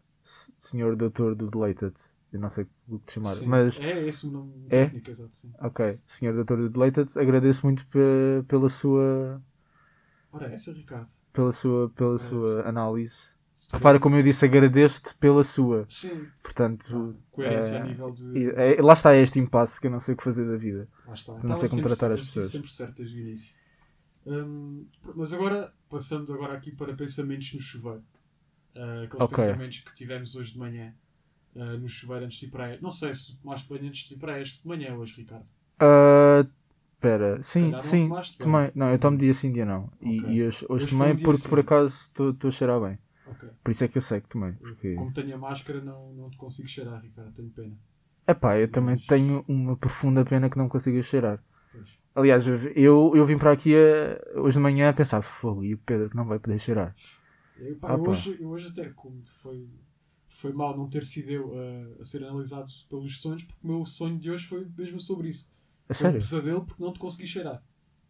senhor 0.57 0.95
doutor 0.95 1.35
do 1.35 1.49
Deleted, 1.49 1.93
eu 2.31 2.39
não 2.39 2.49
sei 2.49 2.65
o 2.87 2.99
que 2.99 3.05
te 3.05 3.13
chamar, 3.13 3.35
Sim, 3.35 3.47
mas 3.47 3.77
É 3.79 4.05
esse 4.05 4.27
o 4.27 4.31
nome 4.31 4.53
É? 4.69 4.85
técnico, 4.85 5.09
exato. 5.09 5.33
Sim. 5.33 5.51
ok, 5.59 5.99
senhor 6.07 6.33
doutor 6.33 6.57
do 6.57 6.69
Deleted, 6.69 7.09
agradeço 7.19 7.65
muito 7.65 7.85
pe- 7.87 8.43
pela 8.47 8.69
sua 8.69 9.41
Ora, 10.31 10.47
essa, 10.47 10.71
Ricardo. 10.73 11.09
pela 11.33 11.51
sua 11.51 11.89
pela 11.91 12.15
É, 12.15 12.17
sua 12.19 12.67
análise. 12.67 13.15
Estaria- 13.55 13.77
Repara 13.79 13.99
como 13.99 14.15
eu 14.15 14.23
disse, 14.23 14.45
agradeço-te 14.45 15.15
pela 15.15 15.43
sua. 15.43 15.85
Sim. 15.89 16.27
Portanto, 16.43 17.15
Coerência 17.31 17.77
eh, 17.77 17.81
a 17.81 17.83
nível 17.83 18.11
de. 18.11 18.49
é- 18.55 18.81
lá 18.81 18.93
está 18.93 19.15
este 19.15 19.39
impasse 19.39 19.79
que 19.81 19.87
eu 19.87 19.91
não 19.91 19.99
sei 19.99 20.13
o 20.13 20.17
que 20.17 20.23
fazer 20.23 20.45
da 20.49 20.57
vida. 20.57 20.87
Lá 21.05 21.13
está. 21.13 21.33
não 21.33 21.41
Estava 21.41 21.65
sei 21.65 21.69
como 21.69 21.81
tratar 21.83 22.11
as 22.11 22.21
pessoas. 22.21 22.45
Sempre 22.45 22.71
certo 22.71 22.97
desde 22.97 23.17
o 23.17 23.21
início. 23.21 23.53
Hum, 24.25 24.85
mas 25.15 25.33
agora, 25.33 25.73
passando 25.89 26.33
agora 26.33 26.53
aqui 26.53 26.71
para 26.71 26.93
pensamentos 26.93 27.53
no 27.53 27.59
chuveiro. 27.59 28.03
Ah, 28.75 29.03
aqueles 29.03 29.23
Ok. 29.23 29.37
pensamentos 29.37 29.79
que 29.79 29.93
tivemos 29.93 30.35
hoje 30.35 30.51
de 30.53 30.59
manhã 30.59 30.93
ah, 31.57 31.77
no 31.77 31.87
chuveiro 31.87 32.25
antes 32.25 32.39
de 32.39 32.45
ir 32.45 32.49
para 32.49 32.73
a... 32.75 32.81
Não 32.81 32.89
sei 32.91 33.13
se 33.13 33.35
tomaste 33.37 33.67
banho 33.69 33.87
antes 33.87 34.03
de 34.07 34.13
ir 34.15 34.17
para 34.17 34.35
a 34.35 34.41
ESC 34.41 34.61
de 34.63 34.67
manhã 34.67 34.95
hoje, 34.95 35.15
Ricardo. 35.17 35.47
Espera, 36.95 37.41
sim, 37.43 37.71
não 37.71 37.81
sim, 37.81 38.07
tomaste, 38.09 38.37
tomei. 38.39 38.71
Não, 38.73 38.89
eu 38.91 38.97
tomo 38.97 39.17
dia 39.17 39.33
sim, 39.33 39.51
dia 39.53 39.65
não. 39.65 39.91
E, 40.01 40.19
Ok. 40.19 40.29
e 40.33 40.43
hoje, 40.43 40.65
hoje 40.67 40.87
tomei 40.87 41.11
um 41.13 41.15
porque 41.15 41.37
sim. 41.37 41.49
por 41.49 41.59
acaso 41.59 41.95
estou 41.95 42.35
a 42.47 42.51
cheirar 42.51 42.81
bem. 42.81 42.97
Ok. 43.27 43.49
Por 43.63 43.71
isso 43.71 43.83
é 43.83 43.87
que 43.87 43.97
eu 43.97 44.01
sei 44.01 44.19
que 44.21 44.29
tomei. 44.29 44.53
Porque... 44.53 44.95
Como 44.95 45.13
tenho 45.13 45.35
a 45.35 45.37
máscara, 45.37 45.79
não, 45.79 46.11
não 46.13 46.29
te 46.31 46.37
consigo 46.37 46.67
cheirar, 46.67 46.99
Ricardo. 47.01 47.31
Tenho 47.33 47.49
pena. 47.51 47.77
Epá, 48.27 48.57
eu 48.57 48.67
também 48.67 48.95
Mas- 48.95 49.05
tenho 49.05 49.45
uma 49.47 49.77
profunda 49.77 50.25
pena 50.25 50.49
que 50.49 50.57
não 50.57 50.67
consiga 50.67 51.01
cheirar. 51.03 51.41
Pois. 51.71 51.99
Aliás, 52.15 52.47
eu, 52.75 53.11
eu 53.15 53.25
vim 53.25 53.37
para 53.37 53.51
aqui 53.51 53.75
a- 53.75 54.39
hoje 54.41 54.57
de 54.57 54.63
manhã 54.63 54.89
a 54.89 54.93
pensar, 54.93 55.21
fogo, 55.21 55.63
e 55.63 55.75
o 55.75 55.77
Pedro 55.77 56.09
que 56.09 56.15
não 56.15 56.25
vai 56.25 56.39
poder 56.39 56.57
cheirar. 56.59 56.95
Eu, 57.59 57.75
pá, 57.77 57.89
Ah, 57.89 57.93
eu 57.93 58.01
pá. 58.03 58.09
hoje, 58.09 58.37
eu 58.39 58.49
hoje 58.49 58.69
até 58.69 58.89
como 58.89 59.21
foi, 59.25 59.69
foi 60.27 60.51
mal 60.53 60.77
não 60.77 60.87
ter 60.89 61.03
sido 61.03 61.29
eu 61.31 61.53
a, 61.57 62.01
a 62.01 62.03
ser 62.03 62.23
analisado 62.23 62.69
pelos 62.89 63.21
sonhos, 63.21 63.43
porque 63.43 63.59
o 63.63 63.67
meu 63.67 63.85
sonho 63.85 64.17
de 64.19 64.29
hoje 64.31 64.45
foi 64.45 64.67
mesmo 64.77 64.99
sobre 64.99 65.29
isso. 65.29 65.51
A 65.89 65.93
Foi 65.93 66.07
um 66.07 66.11
sério? 66.11 66.19
pesadelo 66.19 66.65
porque 66.65 66.83
não 66.83 66.91
te 66.93 66.99
consegui 66.99 67.27
cheirar. 67.27 67.63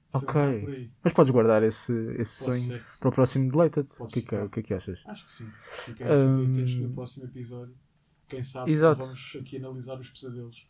Foi 0.10 0.22
um 0.22 0.26
Ok. 0.28 0.42
aí. 0.42 0.92
Mas 1.04 1.14
podes 1.14 1.32
guardar 1.32 1.62
esse, 1.64 1.92
esse 2.18 2.44
Pode 2.44 2.56
sonho 2.56 2.80
ser. 2.80 2.86
para 3.00 3.10
o 3.10 3.12
próximo 3.12 3.52
Deleted. 3.52 3.88
O 4.00 4.06
que, 4.08 4.36
é 4.36 4.44
o 4.44 4.50
que 4.50 4.60
é 4.60 4.64
que 4.64 4.74
achas? 4.74 5.00
Acho 5.06 5.26
que 5.26 5.32
sim. 5.32 5.48
Fiquem 5.86 6.08
atentos 6.08 6.76
no 6.76 6.90
próximo 6.92 7.26
episódio. 7.26 7.76
Quem 8.28 8.42
sabe 8.42 8.72
Exato. 8.72 9.02
vamos 9.02 9.38
aqui 9.40 9.58
analisar 9.58 10.00
os 10.00 10.10
pesadelos. 10.10 10.68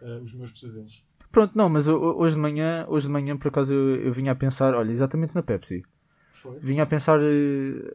eh, 0.00 0.20
os 0.22 0.32
meus 0.34 0.52
pesadelos. 0.52 1.04
Pronto, 1.32 1.56
não, 1.56 1.68
mas 1.68 1.88
ho- 1.88 1.96
ho- 1.96 2.18
hoje 2.20 2.36
de 2.36 2.40
manhã, 2.40 2.86
hoje 2.88 3.06
de 3.06 3.12
manhã 3.12 3.36
por 3.36 3.48
acaso 3.48 3.72
eu, 3.72 3.96
eu 4.06 4.12
vinha 4.12 4.32
a 4.32 4.34
pensar, 4.36 4.74
olha, 4.74 4.92
exatamente 4.92 5.34
na 5.34 5.42
Pepsi. 5.42 5.82
Foi? 6.30 6.58
Vinha 6.60 6.82
a 6.82 6.86
pensar, 6.86 7.18
eh, 7.20 7.94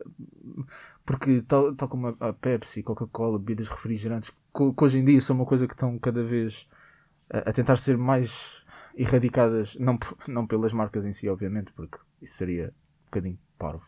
porque 1.10 1.42
tal, 1.42 1.74
tal 1.74 1.88
como 1.88 2.10
a, 2.10 2.30
a 2.30 2.34
Pepsi, 2.34 2.84
Coca-Cola, 2.84 3.40
bebidas 3.40 3.68
refrigerantes, 3.68 4.30
que, 4.30 4.74
que 4.74 4.84
hoje 4.84 5.00
em 5.00 5.04
dia 5.04 5.20
são 5.20 5.36
uma 5.36 5.46
coisa 5.46 5.68
que 5.68 5.74
estão 5.74 5.98
cada 5.98 6.24
vez 6.24 6.68
a, 7.32 7.50
a 7.50 7.52
tentar 7.52 7.78
ser 7.78 7.98
mais 7.98 8.64
erradicadas, 8.94 9.76
não, 9.80 9.98
não 10.28 10.46
pelas 10.46 10.72
marcas 10.72 11.04
em 11.04 11.14
si, 11.16 11.28
obviamente, 11.28 11.74
porque 11.74 11.98
isso 12.22 12.36
seria 12.36 12.68
um 12.68 13.06
bocadinho 13.06 13.40
parvo. 13.58 13.82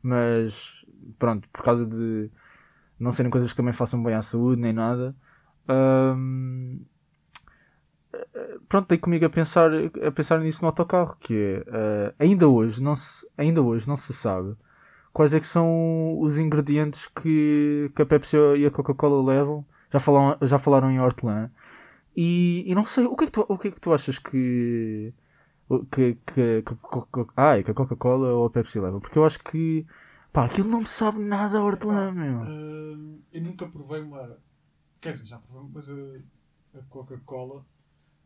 Mas, 0.00 0.86
pronto, 1.18 1.48
por 1.48 1.64
causa 1.64 1.84
de 1.84 2.30
não 3.00 3.10
serem 3.10 3.32
coisas 3.32 3.50
que 3.50 3.56
também 3.56 3.72
façam 3.72 4.00
bem 4.00 4.14
à 4.14 4.22
saúde, 4.22 4.62
nem 4.62 4.72
nada. 4.72 5.12
hum, 5.68 6.84
pronto, 8.68 8.86
dei 8.86 8.98
comigo 8.98 9.26
a 9.26 9.28
pensar, 9.28 9.72
a 10.06 10.12
pensar 10.12 10.38
nisso 10.38 10.62
no 10.62 10.68
autocarro, 10.68 11.16
que 11.18 11.34
é, 11.34 11.64
eh, 11.66 12.14
ainda, 12.16 12.46
hoje 12.46 12.80
não 12.80 12.94
se, 12.94 13.26
ainda 13.36 13.60
hoje 13.60 13.88
não 13.88 13.96
se 13.96 14.14
sabe 14.14 14.56
quais 15.12 15.34
é 15.34 15.40
que 15.40 15.46
são 15.46 16.18
os 16.20 16.38
ingredientes 16.38 17.06
que, 17.06 17.90
que 17.94 18.02
a 18.02 18.06
Pepsi 18.06 18.36
e 18.58 18.66
a 18.66 18.70
Coca-Cola 18.70 19.22
levam. 19.22 19.64
Já 19.92 19.98
falaram, 19.98 20.46
já 20.46 20.58
falaram 20.58 20.90
em 20.90 21.00
hortelã. 21.00 21.50
E, 22.16 22.64
e 22.66 22.74
não 22.74 22.86
sei, 22.86 23.04
o 23.04 23.16
que 23.16 23.24
é 23.24 23.26
que 23.26 23.32
tu, 23.32 23.44
o 23.48 23.58
que 23.58 23.68
é 23.68 23.70
que 23.70 23.80
tu 23.80 23.92
achas 23.92 24.18
que, 24.18 25.12
que, 25.92 26.14
que, 26.26 26.62
que, 26.62 27.26
ai, 27.36 27.62
que 27.62 27.70
a 27.70 27.74
Coca-Cola 27.74 28.32
ou 28.32 28.46
a 28.46 28.50
Pepsi 28.50 28.80
levam? 28.80 29.00
Porque 29.00 29.18
eu 29.18 29.24
acho 29.24 29.42
que, 29.42 29.86
pá, 30.32 30.44
aquilo 30.44 30.68
não 30.68 30.80
me 30.80 30.86
sabe 30.86 31.18
nada 31.18 31.58
a 31.58 31.62
hortelã, 31.64 32.12
meu. 32.12 32.40
Hum, 32.40 33.20
eu 33.32 33.42
nunca 33.42 33.66
provei 33.66 34.00
uma. 34.00 34.36
Quer 35.00 35.10
dizer, 35.10 35.26
já 35.26 35.38
provei, 35.38 35.70
mas 35.72 35.90
a, 35.90 36.78
a 36.78 36.82
Coca-Cola 36.88 37.64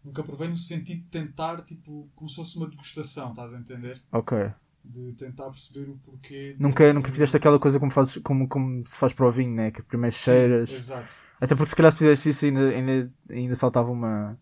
nunca 0.05 0.23
provei 0.23 0.49
no 0.49 0.57
sentido 0.57 1.03
de 1.03 1.09
tentar, 1.09 1.63
tipo, 1.63 2.09
como 2.15 2.29
se 2.29 2.37
fosse 2.37 2.57
uma 2.57 2.69
degustação, 2.69 3.31
estás 3.31 3.55
a 3.55 3.59
entender? 3.59 4.03
Ok. 4.13 4.53
De 4.85 5.13
tentar 5.15 5.51
perceber 5.51 5.89
o 5.91 5.97
porquê. 5.99 6.55
de- 6.55 6.63
Nunca, 6.63 6.93
nunca 6.93 7.11
fizeste 7.11 7.37
aquela 7.37 7.59
coisa 7.59 7.81
como, 7.81 7.91
fazes, 7.91 8.19
como, 8.19 8.49
como 8.49 8.87
se 8.87 8.97
faz 8.97 9.13
para 9.13 9.27
o 9.27 9.31
vinho, 9.31 9.55
né? 9.55 9.71
Que 9.71 9.83
primeiro 9.83 10.15
Sim, 10.15 10.23
cheiras. 10.25 10.71
Exato. 10.71 11.15
Até 11.41 11.55
porque 11.55 11.71
se 11.71 11.77
calhar 11.77 11.93
se 11.93 11.99
fizesse 11.99 12.31
isso 12.31 12.45
ainda, 12.47 12.69
ainda, 12.69 13.13
ainda 13.29 13.55
saltava 13.57 13.91
uma, 13.91 14.39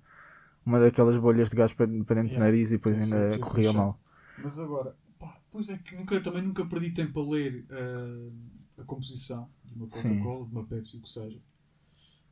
uma 0.67 0.81
daquelas 0.81 1.17
bolhas 1.17 1.51
de 1.51 1.57
gás 1.57 1.73
para, 1.73 1.87
para 2.05 2.17
dentro 2.23 2.31
do 2.31 2.33
Yeah. 2.33 2.39
nariz 2.39 2.71
e 2.71 2.77
depois 2.77 2.97
ainda 2.99 3.39
corria 3.41 3.69
é 3.69 3.73
mal. 3.73 4.01
Mas 4.37 4.59
agora, 4.59 4.97
pá, 5.19 5.41
pois 5.51 5.69
é 5.69 5.79
que 5.79 5.95
nunca, 5.97 6.21
também 6.21 6.43
nunca 6.43 6.65
perdi 6.67 6.91
tempo 6.93 7.21
a 7.21 7.31
ler 7.31 7.67
ah, 7.71 8.83
a 8.83 8.85
composição 8.85 9.49
de 9.65 9.75
uma. 9.75 9.89
Coca-Cola, 9.89 10.47
de 10.47 10.53
uma 10.53 10.65
Pepsi, 10.67 10.97
o 10.97 11.01
que 11.03 11.09
seja. 11.09 11.41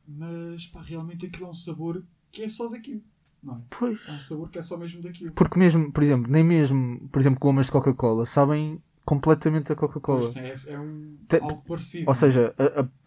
Mas, 0.07 0.65
pá, 0.67 0.81
realmente 0.81 1.25
aquilo 1.25 1.47
é 1.47 1.49
um 1.49 1.53
sabor 1.53 2.03
que 2.31 2.43
é 2.43 2.47
só 2.47 2.67
daquilo, 2.67 3.03
não 3.43 3.55
é? 3.55 3.57
Pois. 3.69 3.99
É 4.07 4.11
um 4.11 4.19
sabor 4.19 4.49
que 4.49 4.59
é 4.59 4.61
só 4.61 4.77
mesmo 4.77 5.01
daquilo. 5.01 5.31
Porque 5.33 5.57
mesmo, 5.59 5.91
por 5.91 6.03
exemplo, 6.03 6.31
nem 6.31 6.43
mesmo, 6.43 6.99
por 7.11 7.19
exemplo, 7.19 7.39
gomas 7.39 7.65
de 7.67 7.71
Coca-Cola 7.71 8.25
sabem 8.25 8.81
completamente 9.03 9.71
a 9.73 9.75
Coca-Cola. 9.75 10.29
Esse- 10.43 10.71
é 10.71 10.79
um, 10.79 11.17
algo 11.41 11.63
parecido. 11.67 12.05
Ou 12.07 12.11
é? 12.11 12.15
seja, 12.15 12.53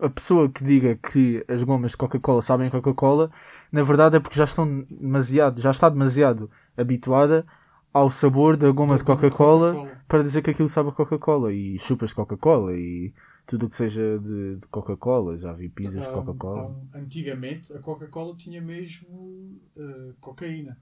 a, 0.00 0.06
a- 0.06 0.10
pessoa 0.10 0.48
que 0.48 0.64
diga 0.64 0.96
que 0.96 1.44
as 1.48 1.62
gomas 1.62 1.92
de 1.92 1.96
Coca-Cola 1.96 2.42
sabem 2.42 2.68
Coca-Cola, 2.70 3.30
na 3.70 3.82
verdade 3.82 4.16
é 4.16 4.20
porque 4.20 4.36
já 4.36 4.44
estão 4.44 4.84
demasiado, 4.90 5.60
já 5.60 5.70
está 5.70 5.88
demasiado 5.88 6.50
habituada 6.76 7.46
ao 7.92 8.10
sabor 8.10 8.56
da 8.56 8.70
goma 8.72 8.96
de 8.96 9.04
Da 9.04 9.14
de 9.14 9.20
Coca-Cola 9.20 9.72
Coca-Cola. 9.74 10.02
para 10.08 10.22
dizer 10.24 10.42
que 10.42 10.50
aquilo 10.50 10.68
sabe 10.68 10.88
a 10.88 10.92
Coca-Cola 10.92 11.52
e 11.52 11.78
chupas 11.78 12.10
de 12.10 12.16
Coca-Cola 12.16 12.72
e 12.74 13.12
tudo 13.46 13.66
o 13.66 13.68
que 13.68 13.76
seja 13.76 14.18
de, 14.18 14.56
de 14.56 14.66
Coca-Cola, 14.68 15.36
já 15.38 15.52
vi 15.52 15.68
pizzas 15.68 16.02
de 16.02 16.08
Ah, 16.08 16.12
Coca-Cola. 16.12 16.76
ah, 16.92 16.98
antigamente 16.98 17.72
a 17.76 17.80
Coca-Cola 17.80 18.34
tinha 18.36 18.60
mesmo 18.60 19.60
ah, 19.78 20.12
cocaína. 20.20 20.78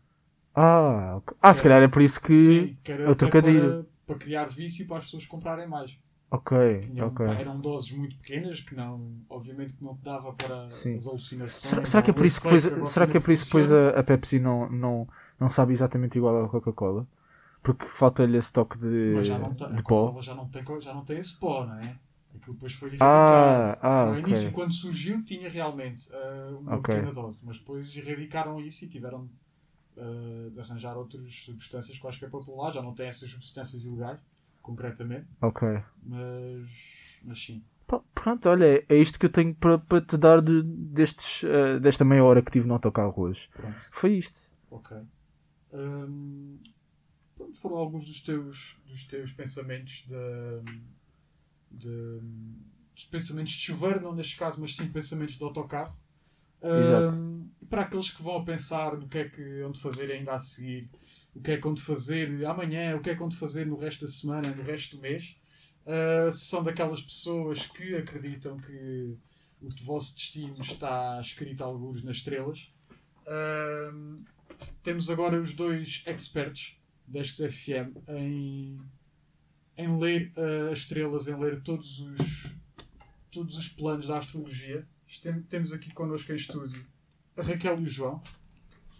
Ah, 0.54 1.14
ok. 1.16 1.36
ah, 1.40 1.54
se 1.54 1.62
calhar 1.62 1.82
é 1.82 1.88
por 1.88 2.02
isso 2.02 2.20
que. 2.20 2.32
Sim, 2.32 2.76
que 2.82 2.92
era 2.92 3.04
é 3.04 3.06
até 3.06 3.14
trocadilho. 3.14 3.84
para, 4.06 4.14
para 4.14 4.16
criar 4.16 4.44
vício 4.46 4.86
para 4.86 4.98
as 4.98 5.04
pessoas 5.04 5.26
comprarem 5.26 5.66
mais. 5.68 5.98
Ok, 6.30 6.80
Tinham, 6.80 7.08
ok. 7.08 7.26
eram 7.26 7.60
doses 7.60 7.92
muito 7.92 8.16
pequenas 8.16 8.58
que 8.60 8.74
não, 8.74 9.12
obviamente 9.28 9.74
que 9.74 9.84
não 9.84 9.94
te 9.94 10.02
dava 10.02 10.32
para 10.32 10.70
Sim. 10.70 10.94
as 10.94 11.06
alucinações. 11.06 11.68
Será, 11.70 11.84
será 11.84 12.02
que 12.02 12.10
é 12.10 12.14
por 12.14 12.24
isso 12.24 12.40
que 12.40 12.46
depois, 12.46 12.64
efeito 12.64 12.86
será 12.86 13.06
que 13.06 13.16
é 13.18 13.20
por 13.20 13.32
isso 13.32 13.44
que 13.44 13.50
depois 13.62 13.70
a, 13.72 14.00
a 14.00 14.02
Pepsi 14.02 14.38
não, 14.38 14.70
não, 14.70 15.08
não 15.38 15.50
sabe 15.50 15.74
exatamente 15.74 16.16
igual 16.16 16.42
à 16.44 16.48
Coca-Cola? 16.48 17.06
Porque 17.62 17.84
falta-lhe 17.86 18.38
esse 18.38 18.50
toque 18.50 18.78
de, 18.78 19.12
Mas 19.14 19.26
já 19.26 19.38
não 19.38 19.52
tem, 19.54 19.68
de 19.72 19.78
a 19.80 19.82
pó. 19.82 20.06
Coca-Cola 20.06 20.22
já 20.22 20.34
não 20.34 20.48
tem, 20.48 20.80
já 20.80 20.94
não 20.94 21.04
tem 21.04 21.18
esse 21.18 21.38
pó, 21.38 21.66
não 21.66 21.74
é? 21.78 21.98
Aquilo 22.42 22.54
depois 22.56 22.72
foi 22.72 22.88
Ah, 22.88 22.94
erradicado. 22.96 23.78
ah, 23.82 24.02
foi 24.02 24.10
ao 24.10 24.12
ok. 24.18 24.18
início, 24.24 24.50
quando 24.52 24.72
surgiu, 24.74 25.24
tinha 25.24 25.48
realmente 25.48 26.12
ah, 26.12 26.56
uma 26.58 26.76
Ok. 26.78 26.92
pequena 26.94 27.12
dose, 27.12 27.46
mas 27.46 27.56
depois 27.58 27.96
erradicaram 27.96 28.60
isso 28.60 28.84
e 28.84 28.88
tiveram 28.88 29.30
ah, 29.96 30.50
de 30.52 30.58
arranjar 30.60 30.96
outras 30.96 31.32
substâncias 31.44 31.98
quaisquer 31.98 32.28
para 32.30 32.40
lá. 32.54 32.70
Já 32.72 32.82
não 32.82 32.92
tem 32.94 33.06
essas 33.06 33.30
substâncias 33.30 33.84
ilegais, 33.84 34.20
concretamente, 34.60 35.28
Ok. 35.40 35.66
mas, 36.02 37.20
mas 37.22 37.38
sim. 37.38 37.62
Pronto, 38.14 38.48
olha, 38.48 38.84
é- 38.88 38.96
isto 38.96 39.18
que 39.18 39.26
eu 39.26 39.30
tenho 39.30 39.54
para, 39.54 39.78
para 39.78 40.00
te 40.00 40.16
dar 40.16 40.40
de- 40.40 40.62
destes, 40.62 41.44
eh, 41.44 41.78
desta 41.78 42.04
meia 42.04 42.24
hora 42.24 42.40
que 42.42 42.50
tive 42.50 42.66
no 42.66 42.74
autocarro 42.74 43.14
hoje. 43.20 43.48
Pronto. 43.52 43.76
Foi 43.92 44.14
isto. 44.14 44.38
Ok. 44.70 44.96
Pronto, 47.36 47.56
foram 47.60 47.76
alguns 47.76 48.04
dos 48.06 48.20
teus, 48.20 48.78
dos 48.86 49.04
teus 49.04 49.32
pensamentos 49.32 50.04
de, 51.72 52.20
pensamentos 53.10 53.52
de 53.52 53.58
chuveiro, 53.58 54.00
não 54.00 54.14
neste 54.14 54.36
caso, 54.36 54.60
mas 54.60 54.76
sim 54.76 54.86
pensamentos 54.88 55.36
de 55.36 55.44
autocarro. 55.44 55.94
E 57.60 57.66
para 57.66 57.82
aqueles 57.82 58.10
que 58.10 58.22
vão 58.22 58.36
a 58.36 58.44
pensar 58.44 58.96
no 58.96 59.08
que 59.08 59.18
é 59.18 59.28
que 59.28 59.60
hão 59.62 59.72
de 59.72 59.80
fazer 59.80 60.12
ainda 60.12 60.32
a 60.32 60.38
seguir, 60.38 60.90
o 61.34 61.40
que 61.40 61.52
é 61.52 61.56
que 61.56 61.66
hão 61.66 61.74
de 61.74 61.82
fazer 61.82 62.44
amanhã, 62.46 62.96
o 62.96 63.00
que 63.00 63.10
é 63.10 63.16
que 63.16 63.22
hão 63.22 63.28
de 63.28 63.36
fazer 63.36 63.66
no 63.66 63.76
resto 63.78 64.02
da 64.02 64.06
semana, 64.06 64.54
no 64.54 64.62
resto 64.62 64.96
do 64.96 65.02
mês, 65.02 65.36
uh, 65.86 66.30
são 66.30 66.62
daquelas 66.62 67.02
pessoas 67.02 67.66
que 67.66 67.96
acreditam 67.96 68.58
que 68.58 69.16
o 69.60 69.68
vosso 69.84 70.14
destino 70.14 70.60
está 70.60 71.18
escrito 71.20 71.62
a 71.62 71.66
alguns 71.66 72.02
nas 72.02 72.16
estrelas. 72.16 72.72
hum, 73.94 74.22
temos 74.82 75.08
agora 75.08 75.40
os 75.40 75.52
dois 75.52 76.02
experts 76.06 76.76
da 77.06 77.22
FM 77.24 77.96
em, 78.08 78.76
em 79.82 79.98
ler 79.98 80.32
uh, 80.36 80.70
as 80.72 80.78
estrelas, 80.78 81.28
em 81.28 81.38
ler 81.38 81.60
todos 81.62 81.98
os, 82.00 82.46
todos 83.30 83.56
os 83.56 83.68
planos 83.68 84.06
da 84.08 84.18
astrologia. 84.18 84.86
Tem- 85.22 85.42
Temos 85.42 85.72
aqui 85.72 85.92
connosco 85.92 86.32
em 86.32 86.36
estúdio 86.36 86.84
a 87.36 87.42
Raquel 87.42 87.78
e 87.80 87.82
o 87.84 87.88
João. 87.88 88.22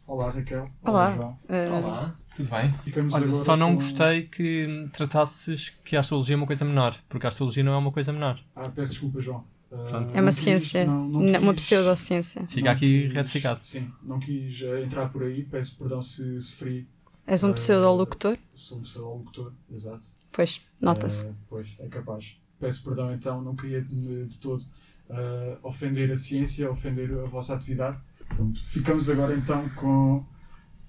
Olá, 0.07 0.31
Raquel. 0.31 0.69
Olá. 0.83 1.15
João. 1.15 1.39
Eh, 1.49 1.71
Olá, 1.71 2.15
tudo 2.37 2.51
bem? 2.51 2.73
Ficamos 2.85 3.15
Olha, 3.15 3.25
agora 3.27 3.45
só 3.45 3.57
não 3.57 3.69
com- 3.69 3.75
gostei 3.77 4.23
que 4.27 4.89
tratasses 4.93 5.71
que 5.85 5.97
a 5.97 6.01
astrologia 6.01 6.35
é 6.35 6.37
uma 6.39 6.47
coisa 6.47 6.65
menor, 6.65 6.99
porque 7.09 7.25
a 7.27 7.29
astrologia 7.29 7.63
não 7.63 7.73
é 7.73 7.79
uma 7.79 7.93
coisa 7.93 8.13
menor. 8.13 8.43
Ah, 8.55 8.69
peço 8.69 8.91
desculpa, 8.93 9.21
João. 9.21 9.45
Pronto. 9.71 10.15
É 10.15 10.21
uma 10.21 10.31
quis- 10.31 10.41
ciência, 10.41 10.85
não- 10.85 11.09
não 11.09 11.23
n- 11.23 11.39
uma 11.39 11.55
quis- 11.55 11.65
pseudociência. 11.65 12.47
Fica 12.49 12.67
não 12.67 12.73
aqui 12.73 13.03
quis- 13.05 13.13
retificado. 13.15 13.61
Sim, 13.63 13.91
não 14.03 14.19
quis 14.19 14.61
entrar 14.85 15.09
por 15.09 15.23
aí. 15.23 15.45
Peço 15.45 15.79
perdão 15.79 16.03
se, 16.03 16.39
se 16.41 16.57
feri. 16.57 16.87
És 17.27 17.43
um 17.45 17.51
Eh, 17.51 17.55
pseudolocutor? 17.55 18.37
Sou 18.55 18.79
um 18.79 18.83
pseudolocutor, 18.83 19.53
exato. 19.71 20.07
Pois, 20.31 20.61
nota-se. 20.81 21.27
Eh, 21.27 21.35
pois, 21.49 21.75
é 21.79 21.89
capaz. 21.89 22.37
Peço 22.59 22.85
perdão 22.85 23.13
então, 23.13 23.41
não 23.43 23.57
queria 23.57 23.83
de, 23.83 24.39
todo 24.39 24.63
eh, 25.09 25.59
ofender 25.63 26.11
a 26.11 26.17
ciência, 26.17 26.71
ofender 26.71 27.13
a 27.19 27.25
vossa 27.25 27.55
atividade. 27.55 28.01
Pronto, 28.29 28.63
ficamos 28.65 29.09
agora 29.11 29.35
então 29.37 29.69
com. 29.71 30.25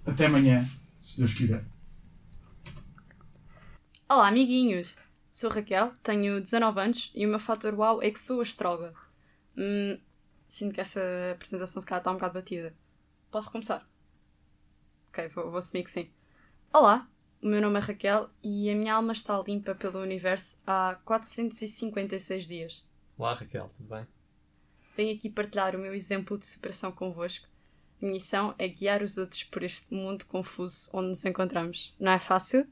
Até 0.06 0.26
amanhã, 0.26 0.68
se 1.00 1.20
Deus 1.20 1.34
quiser. 1.34 1.64
Olá, 4.10 4.28
amiguinhos! 4.28 4.96
Sou 5.32 5.50
Raquel, 5.50 5.94
tenho 6.04 6.40
19 6.42 6.80
anos 6.80 7.12
e 7.16 7.26
o 7.26 7.30
meu 7.30 7.40
fator 7.40 7.74
uau 7.74 8.02
é 8.02 8.12
que 8.12 8.20
sou 8.20 8.42
astróloga. 8.42 8.94
Hum, 9.58 9.98
sinto 10.48 10.74
que 10.76 10.82
esta 10.82 11.02
apresentação 11.32 11.82
se 11.82 11.88
calhar 11.88 12.02
está 12.02 12.12
um 12.12 12.16
bocado 12.16 12.36
batida. 12.36 12.74
Posso 13.32 13.52
começar? 13.52 13.88
Ok, 15.10 15.28
vou, 15.30 15.50
vou 15.50 15.58
assumir 15.58 15.84
que 15.84 15.90
sim. 15.92 16.12
Olá, 16.76 17.08
o 17.40 17.46
meu 17.46 17.62
nome 17.62 17.78
é 17.78 17.84
Raquel 17.84 18.32
e 18.42 18.68
a 18.68 18.74
minha 18.74 18.96
alma 18.96 19.14
está 19.14 19.40
limpa 19.48 19.76
pelo 19.76 20.02
universo 20.02 20.58
há 20.66 20.98
456 21.06 22.48
dias. 22.48 22.84
Olá 23.16 23.36
Raquel, 23.36 23.70
tudo 23.78 23.90
bem? 23.90 24.08
Venho 24.98 25.16
aqui 25.16 25.30
partilhar 25.30 25.76
o 25.76 25.80
meu 25.80 25.94
exemplo 25.94 26.36
de 26.36 26.48
superação 26.48 26.92
convosco. 26.92 27.46
A 27.46 27.50
minha 28.02 28.14
missão 28.14 28.56
é 28.58 28.68
guiar 28.68 29.04
os 29.04 29.20
outros 29.20 29.44
por 29.44 29.62
este 29.62 29.94
mundo 29.94 30.26
confuso 30.26 30.90
onde 30.92 31.10
nos 31.10 31.24
encontramos. 31.24 31.96
Não 32.00 32.12
é 32.12 32.18
fácil? 32.18 32.66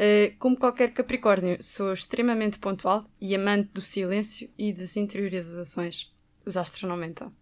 Eh, 0.00 0.34
como 0.40 0.58
qualquer 0.58 0.92
Capricórnio, 0.92 1.62
sou 1.62 1.92
extremamente 1.92 2.58
pontual 2.58 3.08
e 3.20 3.36
amante 3.36 3.70
do 3.72 3.80
silêncio 3.80 4.50
e 4.58 4.72
das 4.72 4.96
interiorizações. 4.96 6.12
Os 6.44 6.56
astronaumentam. 6.56 7.32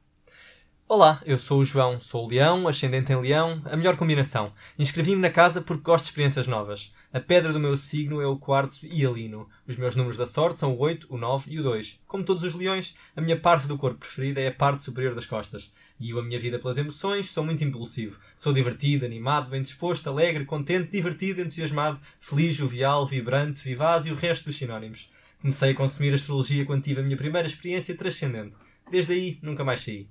Olá, 0.89 1.23
eu 1.25 1.39
sou 1.39 1.61
o 1.61 1.65
João, 1.65 1.99
sou 1.99 2.29
leão, 2.29 2.69
ascendente 2.69 3.11
em 3.11 3.17
leão, 3.19 3.63
a 3.65 3.77
melhor 3.77 3.97
combinação. 3.97 4.53
Inscrevi-me 4.79 5.23
na 5.23 5.31
casa 5.31 5.63
porque 5.63 5.83
gosto 5.83 6.05
de 6.05 6.11
experiências 6.11 6.47
novas. 6.47 6.93
A 7.11 7.19
pedra 7.19 7.51
do 7.51 7.61
meu 7.61 7.77
signo 7.79 8.21
é 8.21 8.27
o 8.27 8.37
quartzo 8.37 8.85
hialino. 8.85 9.49
Os 9.67 9.77
meus 9.77 9.97
números 9.97 10.19
da 10.19 10.27
sorte 10.27 10.59
são 10.59 10.75
o 10.75 10.79
8, 10.79 11.07
o 11.09 11.17
9 11.17 11.51
e 11.51 11.59
o 11.59 11.63
2. 11.63 11.99
Como 12.07 12.25
todos 12.25 12.43
os 12.43 12.53
leões, 12.53 12.95
a 13.17 13.23
minha 13.23 13.41
parte 13.41 13.67
do 13.67 13.79
corpo 13.79 14.01
preferida 14.01 14.41
é 14.41 14.49
a 14.49 14.55
parte 14.55 14.83
superior 14.83 15.15
das 15.15 15.25
costas. 15.25 15.73
Guio 15.99 16.19
a 16.19 16.23
minha 16.23 16.39
vida 16.39 16.59
pelas 16.59 16.77
emoções, 16.77 17.31
sou 17.31 17.43
muito 17.43 17.65
impulsivo. 17.65 18.19
Sou 18.37 18.53
divertido, 18.53 19.07
animado, 19.07 19.49
bem 19.49 19.63
disposto, 19.63 20.09
alegre, 20.09 20.45
contente, 20.45 20.91
divertido, 20.91 21.41
entusiasmado, 21.41 22.01
feliz, 22.21 22.55
jovial, 22.55 23.07
vibrante, 23.07 23.65
vivaz 23.65 24.05
e 24.05 24.11
o 24.11 24.17
resto 24.17 24.45
dos 24.45 24.57
sinónimos. 24.57 25.11
Comecei 25.41 25.71
a 25.71 25.75
consumir 25.75 26.13
astrologia 26.13 26.67
quando 26.67 26.83
tive 26.83 27.01
a 27.01 27.05
minha 27.05 27.17
primeira 27.17 27.49
experiência 27.49 27.97
transcendente. 27.97 28.57
Desde 28.91 29.15
aí, 29.15 29.39
nunca 29.41 29.65
mais 29.65 29.81
saí. 29.81 30.07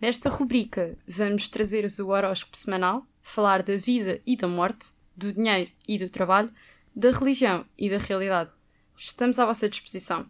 Nesta 0.00 0.30
rubrica, 0.30 0.96
vamos 1.06 1.50
trazer-vos 1.50 1.98
o 1.98 2.08
horóscopo 2.08 2.56
semanal, 2.56 3.06
falar 3.20 3.62
da 3.62 3.76
vida 3.76 4.18
e 4.26 4.34
da 4.34 4.48
morte, 4.48 4.92
do 5.14 5.30
dinheiro 5.30 5.70
e 5.86 5.98
do 5.98 6.08
trabalho, 6.08 6.50
da 6.96 7.10
religião 7.10 7.66
e 7.76 7.90
da 7.90 7.98
realidade. 7.98 8.50
Estamos 8.96 9.38
à 9.38 9.44
vossa 9.44 9.68
disposição. 9.68 10.24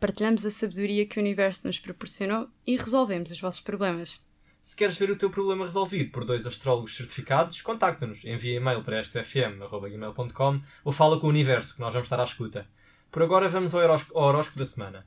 Partilhamos 0.00 0.46
a 0.46 0.50
sabedoria 0.50 1.06
que 1.06 1.18
o 1.18 1.22
universo 1.22 1.66
nos 1.66 1.78
proporcionou 1.78 2.48
e 2.66 2.78
resolvemos 2.78 3.30
os 3.30 3.38
vossos 3.38 3.60
problemas. 3.60 4.24
Se 4.62 4.74
queres 4.74 4.96
ver 4.96 5.10
o 5.10 5.16
teu 5.16 5.28
problema 5.28 5.66
resolvido 5.66 6.10
por 6.10 6.24
dois 6.24 6.46
astrólogos 6.46 6.96
certificados, 6.96 7.60
contacta-nos. 7.60 8.24
Envia 8.24 8.56
e-mail 8.56 8.82
para 8.82 9.00
escfm.gmail.com 9.00 10.62
ou 10.82 10.92
fala 10.92 11.20
com 11.20 11.26
o 11.26 11.30
universo, 11.30 11.74
que 11.74 11.80
nós 11.80 11.92
vamos 11.92 12.06
estar 12.06 12.20
à 12.20 12.24
escuta. 12.24 12.66
Por 13.10 13.22
agora, 13.22 13.50
vamos 13.50 13.74
ao 13.74 13.82
horóscopo 14.14 14.58
da 14.58 14.64
semana. 14.64 15.06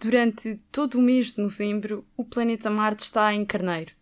Durante 0.00 0.56
todo 0.70 0.94
o 0.94 1.02
mês 1.02 1.32
de 1.32 1.40
novembro, 1.40 2.06
o 2.16 2.24
planeta 2.24 2.70
Marte 2.70 3.00
está 3.00 3.34
em 3.34 3.44
carneiro. 3.44 3.92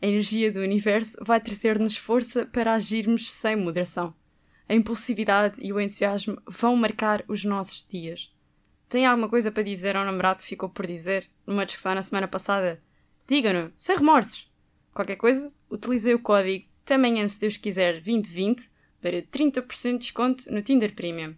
A 0.00 0.06
energia 0.06 0.52
do 0.52 0.60
universo 0.60 1.18
vai 1.24 1.40
trazer-nos 1.40 1.96
força 1.96 2.46
para 2.46 2.72
agirmos 2.72 3.28
sem 3.28 3.56
moderação. 3.56 4.14
A 4.68 4.74
impulsividade 4.76 5.56
e 5.60 5.72
o 5.72 5.80
entusiasmo 5.80 6.40
vão 6.46 6.76
marcar 6.76 7.24
os 7.26 7.44
nossos 7.44 7.84
dias. 7.84 8.32
Tem 8.88 9.04
alguma 9.04 9.28
coisa 9.28 9.50
para 9.50 9.64
dizer 9.64 9.96
ao 9.96 10.04
namorado 10.04 10.40
que 10.40 10.48
ficou 10.48 10.68
por 10.68 10.86
dizer 10.86 11.28
numa 11.44 11.66
discussão 11.66 11.96
na 11.96 12.02
semana 12.02 12.28
passada? 12.28 12.80
Diga-no, 13.26 13.72
sem 13.76 13.96
remorsos. 13.96 14.48
Qualquer 14.94 15.16
coisa, 15.16 15.52
utilizei 15.68 16.14
o 16.14 16.20
código 16.20 16.68
também 16.84 17.26
se 17.26 17.40
Deus 17.40 17.56
quiser 17.56 17.94
2020 17.94 18.70
para 19.02 19.20
30% 19.20 19.92
de 19.94 19.98
desconto 19.98 20.52
no 20.52 20.62
Tinder 20.62 20.94
Premium. 20.94 21.34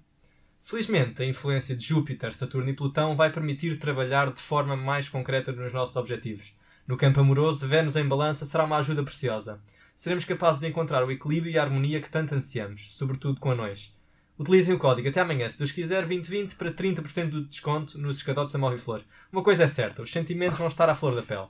Felizmente, 0.65 1.23
a 1.23 1.27
influência 1.27 1.77
de 1.77 1.85
Júpiter, 1.85 2.33
Saturno 2.33 2.71
e 2.71 2.75
Plutão 2.75 3.17
vai 3.17 3.33
permitir 3.33 3.79
trabalhar 3.79 4.33
de 4.33 4.41
forma 4.41 4.77
mais 4.77 5.09
concreta 5.09 5.53
nos 5.53 5.73
nossos 5.73 5.97
objetivos. 5.97 6.55
No 6.87 6.97
campo 6.97 7.21
amoroso, 7.21 7.69
Vênus 7.69 7.97
em 7.97 8.07
balança 8.07 8.47
será 8.47 8.65
uma 8.65 8.79
ajuda 8.79 9.03
preciosa. 9.03 9.61
Seremos 9.95 10.25
capazes 10.25 10.61
de 10.61 10.69
encontrar 10.69 11.05
o 11.05 11.11
equilíbrio 11.11 11.53
e 11.53 11.59
a 11.59 11.63
harmonia 11.63 12.01
que 12.01 12.11
tanto 12.11 12.35
ansiamos, 12.35 12.95
sobretudo 12.95 13.41
com 13.41 13.51
anões. 13.51 13.95
Utilizem 14.39 14.75
o 14.75 14.79
código 14.79 15.09
até 15.09 15.21
amanhã, 15.21 15.49
se 15.49 15.59
Deus 15.59 15.71
quiser, 15.71 16.07
2020 16.07 16.57
para 16.57 16.73
30% 16.73 17.31
de 17.31 17.45
desconto 17.45 17.99
nos 17.99 18.17
escadotes 18.17 18.53
da 18.53 18.59
Moviflor. 18.59 19.03
Uma 19.31 19.43
coisa 19.43 19.65
é 19.65 19.69
certa, 19.69 20.03
os 20.03 20.11
sentimentos 20.11 20.59
vão 20.59 20.69
estar 20.69 20.89
à 20.89 20.95
flor 20.95 21.15
da 21.15 21.23
pele. 21.23 21.49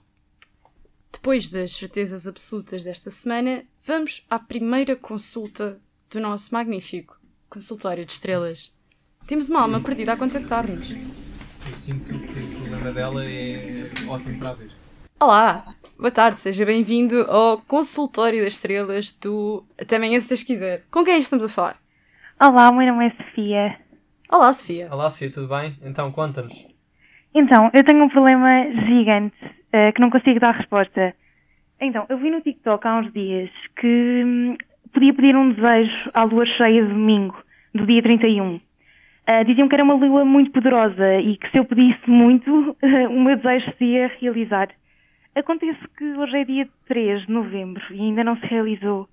Depois 1.13 1.49
das 1.49 1.73
certezas 1.73 2.27
absolutas 2.27 2.83
desta 2.83 3.11
semana, 3.11 3.65
vamos 3.87 4.27
à 4.29 4.39
primeira 4.39 4.97
consulta 4.97 5.81
do 6.11 6.19
nosso 6.19 6.53
magnífico 6.53 7.19
consultório 7.49 8.05
de 8.05 8.13
estrelas. 8.13 8.77
Temos 9.27 9.49
uma 9.49 9.63
alma 9.63 9.81
perdida 9.81 10.13
a 10.13 10.17
contactar-nos. 10.17 10.91
Eu 10.91 11.75
sinto 11.79 12.05
que 12.05 12.41
o 12.41 12.61
problema 12.61 12.93
dela 12.93 13.25
é 13.25 13.85
ótimo 14.09 14.39
para 14.39 14.55
ver. 14.55 14.71
Olá, 15.21 15.75
boa 15.97 16.11
tarde, 16.11 16.41
seja 16.41 16.67
bem-vindo 16.67 17.23
ao 17.31 17.59
consultório 17.59 18.43
das 18.43 18.55
estrelas 18.55 19.13
do 19.13 19.65
Até 19.81 19.97
amanhã 19.97 20.19
se 20.19 20.29
Deus 20.29 20.43
quiser. 20.43 20.83
Com 20.91 21.05
quem 21.05 21.21
estamos 21.21 21.45
a 21.45 21.49
falar? 21.49 21.77
Olá, 22.43 22.71
o 22.71 22.75
meu 22.75 22.93
nome 22.93 23.07
é 23.07 23.11
Sofia. 23.11 23.79
Olá, 24.29 24.53
Sofia. 24.53 24.89
Olá, 24.91 25.09
Sofia, 25.09 25.31
tudo 25.31 25.49
bem? 25.49 25.77
Então, 25.83 26.11
conta-nos. 26.11 26.67
Então, 27.33 27.71
eu 27.73 27.85
tenho 27.85 28.03
um 28.03 28.09
problema 28.09 28.65
gigante 28.87 29.37
eh, 29.73 29.93
que 29.93 30.01
não 30.01 30.11
consigo 30.11 30.41
dar 30.41 30.53
resposta. 30.53 31.15
Então, 31.81 32.05
eu 32.09 32.19
vi 32.19 32.31
no 32.31 32.41
TikTok 32.41 32.87
há 32.87 32.99
uns 32.99 33.13
dias 33.13 33.51
que 33.81 34.23
hum, 34.25 34.57
podia 34.93 35.15
pedir 35.15 35.37
um 35.37 35.53
desejo 35.53 36.11
à 36.13 36.25
lua 36.25 36.45
cheia 36.45 36.83
de 36.83 36.89
domingo, 36.89 37.37
do 37.73 37.87
dia 37.87 38.03
31. 38.03 38.61
Uh, 39.29 39.45
diziam 39.45 39.69
que 39.69 39.75
era 39.75 39.85
uma 39.85 39.95
lua 39.95 40.25
muito 40.25 40.51
poderosa 40.51 41.21
e 41.21 41.37
que 41.37 41.51
se 41.51 41.59
eu 41.59 41.65
pedisse 41.65 42.09
muito, 42.09 42.77
o 42.83 43.21
meu 43.21 43.37
desejo 43.37 43.73
se 43.79 43.85
ia 43.85 44.09
realizar. 44.21 44.69
Acontece 45.35 45.81
que 45.97 46.05
hoje 46.05 46.37
é 46.37 46.45
dia 46.45 46.69
3 46.87 47.27
de 47.27 47.33
novembro 47.33 47.83
e 47.91 48.01
ainda 48.01 48.25
não 48.25 48.37
se 48.37 48.47
realizou. 48.47 49.09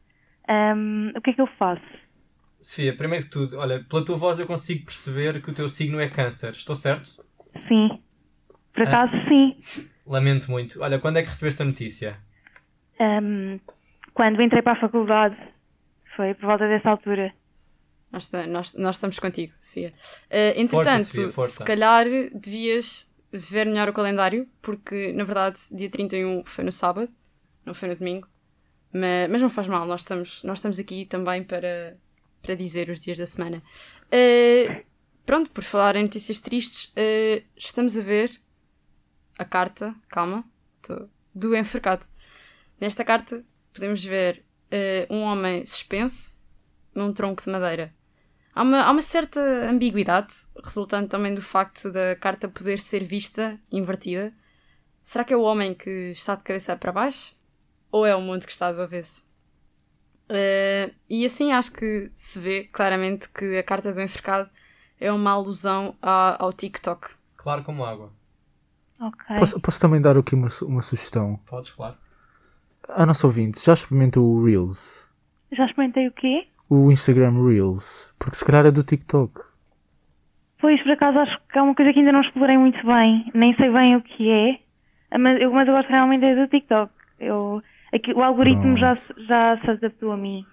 Ahm, 0.48 1.12
o 1.15 1.22
que 1.22 1.30
é 1.30 1.34
que 1.34 1.41
eu 1.41 1.48
faço? 1.58 1.82
Sofia, 2.60 2.95
primeiro 2.95 3.26
que 3.26 3.32
tudo, 3.32 3.58
olha, 3.58 3.86
pela 3.88 4.04
tua 4.04 4.17
voz 4.17 4.39
eu 4.39 4.48
consigo 4.48 4.86
perceber 4.86 5.41
que 5.41 5.50
o 5.50 5.54
teu 5.54 5.69
signo 5.69 6.00
é 6.00 6.10
câncer. 6.10 6.52
Estou 6.52 6.76
certo? 6.76 7.24
Sim. 7.67 8.02
Por 8.74 8.84
acaso, 8.84 9.13
sim. 9.28 9.56
Lamento 10.06 10.52
muito. 10.52 10.82
Olha, 10.82 11.00
quando 11.00 11.17
é 11.17 11.22
que 11.22 11.30
recebeste 11.30 11.62
a 11.62 11.65
notícia? 11.65 12.17
Ahm, 13.00 13.60
quando 14.13 14.41
entrei 14.41 14.62
para 14.62 14.74
a 14.74 14.82
faculdade, 14.82 15.38
foi 16.15 16.34
por 16.34 16.48
volta 16.48 16.67
dessa 16.67 16.89
altura. 16.89 17.32
Nós, 18.12 18.32
nós- 18.32 18.74
nós 18.74 18.95
estamos 18.95 19.19
contigo, 19.19 19.54
Sofia. 19.60 19.93
Uh, 20.30 20.60
entretanto, 20.60 21.06
Sofia, 21.08 21.32
força. 21.32 21.58
se 21.58 21.63
calhar 21.63 22.06
devias 22.34 23.13
ver 23.32 23.65
melhor 23.67 23.88
o 23.89 23.93
calendário, 23.93 24.48
porque 24.62 25.12
na 25.13 25.24
verdade 25.24 25.60
dia 25.72 25.89
31 25.89 26.43
foi 26.45 26.63
no 26.63 26.72
sábado, 26.72 27.12
não 27.65 27.74
foi 27.76 27.89
no 27.89 27.95
domingo. 27.95 28.28
Mas, 28.91 29.30
mas 29.30 29.39
não 29.41 29.50
faz 29.50 29.67
mal, 29.67 29.86
nós 29.86 30.02
estamos, 30.02 30.41
nós 30.43 30.58
estamos 30.58 30.80
aqui 30.80 31.06
também 31.06 31.43
para, 31.43 31.95
para 32.41 32.56
dizer 32.56 32.89
os 32.89 33.00
dias 33.00 33.19
da 33.19 33.28
semana. 33.28 33.62
Uh, 34.08 34.84
pronto, 35.24 35.52
por 35.52 35.63
falar 35.63 35.95
em 35.95 36.02
notícias 36.04 36.39
tristes, 36.41 36.86
uh, 36.98 37.43
estamos 37.56 37.95
a 37.95 38.02
ver 38.02 38.32
a 39.38 39.45
carta, 39.45 39.93
calma, 40.10 40.43
tô- 40.82 41.08
do 41.36 41.56
enforcado. 41.56 42.08
Nesta 42.82 43.06
carta 43.06 43.45
podemos 43.72 44.04
ver 44.04 44.43
uh, 44.72 45.13
um 45.13 45.22
homem 45.22 45.63
suspenso 45.67 46.36
num 46.95 47.13
tronco 47.13 47.43
de 47.43 47.50
madeira. 47.52 47.93
Há 48.60 48.62
uma, 48.62 48.82
há 48.82 48.91
uma 48.91 49.02
certa 49.02 49.39
ambiguidade, 49.69 50.34
resultante 50.62 51.08
também 51.08 51.34
do 51.34 51.41
facto 51.41 51.89
da 51.89 52.13
carta 52.17 52.50
poder 52.50 52.78
ser 52.78 53.06
vista 53.06 53.58
invertida. 53.72 54.34
Será 55.02 55.24
que 55.24 55.34
é 55.34 55.38
o 55.38 55.43
homem 55.43 55.74
que 55.74 55.89
está 56.12 56.36
de 56.36 56.43
cabeça 56.43 56.76
para 56.76 56.91
baixo? 56.91 57.34
Ou 57.89 58.06
é 58.06 58.13
o 58.13 58.19
mundo 58.19 58.45
que 58.45 58.52
está 58.52 58.69
do 58.69 58.82
avesso? 58.82 59.26
Eh, 60.28 60.91
e 61.10 61.24
assim 61.24 61.54
acho 61.54 61.72
que 61.72 62.12
se 62.13 62.38
vê 62.38 62.65
claramente 62.65 63.30
que 63.30 63.58
a 63.58 63.63
carta 63.63 63.93
do 63.93 64.02
enforcado 64.02 64.50
é 65.00 65.10
uma 65.10 65.32
alusão 65.32 65.95
a- 66.02 66.36
ao 66.43 66.52
TikTok. 66.52 67.12
Claro 67.38 67.63
como 67.63 67.86
água. 67.86 68.12
Ok. 69.00 69.38
Posso, 69.38 69.60
posso 69.62 69.80
também 69.80 70.02
dar 70.02 70.17
aqui 70.17 70.36
uma, 70.36 70.50
uma 70.63 70.82
sugestão? 70.82 71.38
Podes, 71.45 71.72
claro. 71.72 71.95
A 72.89 73.06
nossa 73.06 73.26
ouvinte, 73.26 73.63
já 73.63 73.72
experimentou 73.72 74.26
o 74.26 74.43
Reels? 74.45 75.08
Já 75.50 75.65
experimentei 75.65 76.10
o 76.10 76.12
quê? 76.12 76.50
O 76.69 76.91
Instagram 76.91 77.43
Reels? 77.47 78.13
Porque 78.19 78.38
se 78.38 78.45
calhar 78.45 78.65
é 78.65 78.71
do 78.71 78.84
TikTok. 78.84 79.41
Pois, 80.62 80.82
por 80.84 80.91
acaso, 80.91 81.19
acho 81.19 81.39
que 81.51 81.58
há 81.58 81.63
uma 81.63 81.73
coisa 81.73 81.93
que 81.93 81.99
ainda 81.99 82.12
não 82.12 82.21
explorei 82.21 82.58
muito 82.58 82.86
bem. 82.86 83.32
Nem 83.34 83.55
sei 83.55 83.71
bem 83.71 83.95
o 83.95 84.01
que 84.01 84.29
é. 84.29 84.60
Mas 85.17 85.41
eu, 85.41 85.51
mas 85.51 85.67
eu 85.67 85.73
gosto 85.73 85.89
realmente 85.89 86.25
é 86.25 86.36
do 86.36 86.47
TikTok. 86.47 86.91
Eu, 87.19 87.62
aqui, 87.93 88.13
o 88.13 88.21
algoritmo 88.21 88.77
já, 88.77 88.95
se- 88.95 89.13
já 89.27 89.58
se 89.63 89.71
adaptou 89.71 90.12
a 90.12 90.17
mim. 90.17 90.45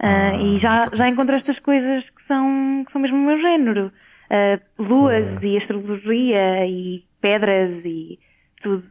Ah, 0.00 0.30
Ah, 0.30 0.36
e 0.36 0.58
já, 0.58 0.88
já 0.92 1.08
encontro 1.08 1.36
estas 1.36 1.58
coisas 1.60 2.02
que 2.10 2.26
são, 2.26 2.84
que 2.86 2.92
são 2.92 3.00
mesmo 3.00 3.16
o 3.18 3.26
meu 3.26 3.38
género. 3.40 3.92
Ah, 4.30 4.58
luas 4.78 5.40
e 5.42 5.56
astrologia 5.58 6.66
e 6.66 7.04
pedras 7.20 7.84
e 7.84 8.18
tudo. 8.62 8.84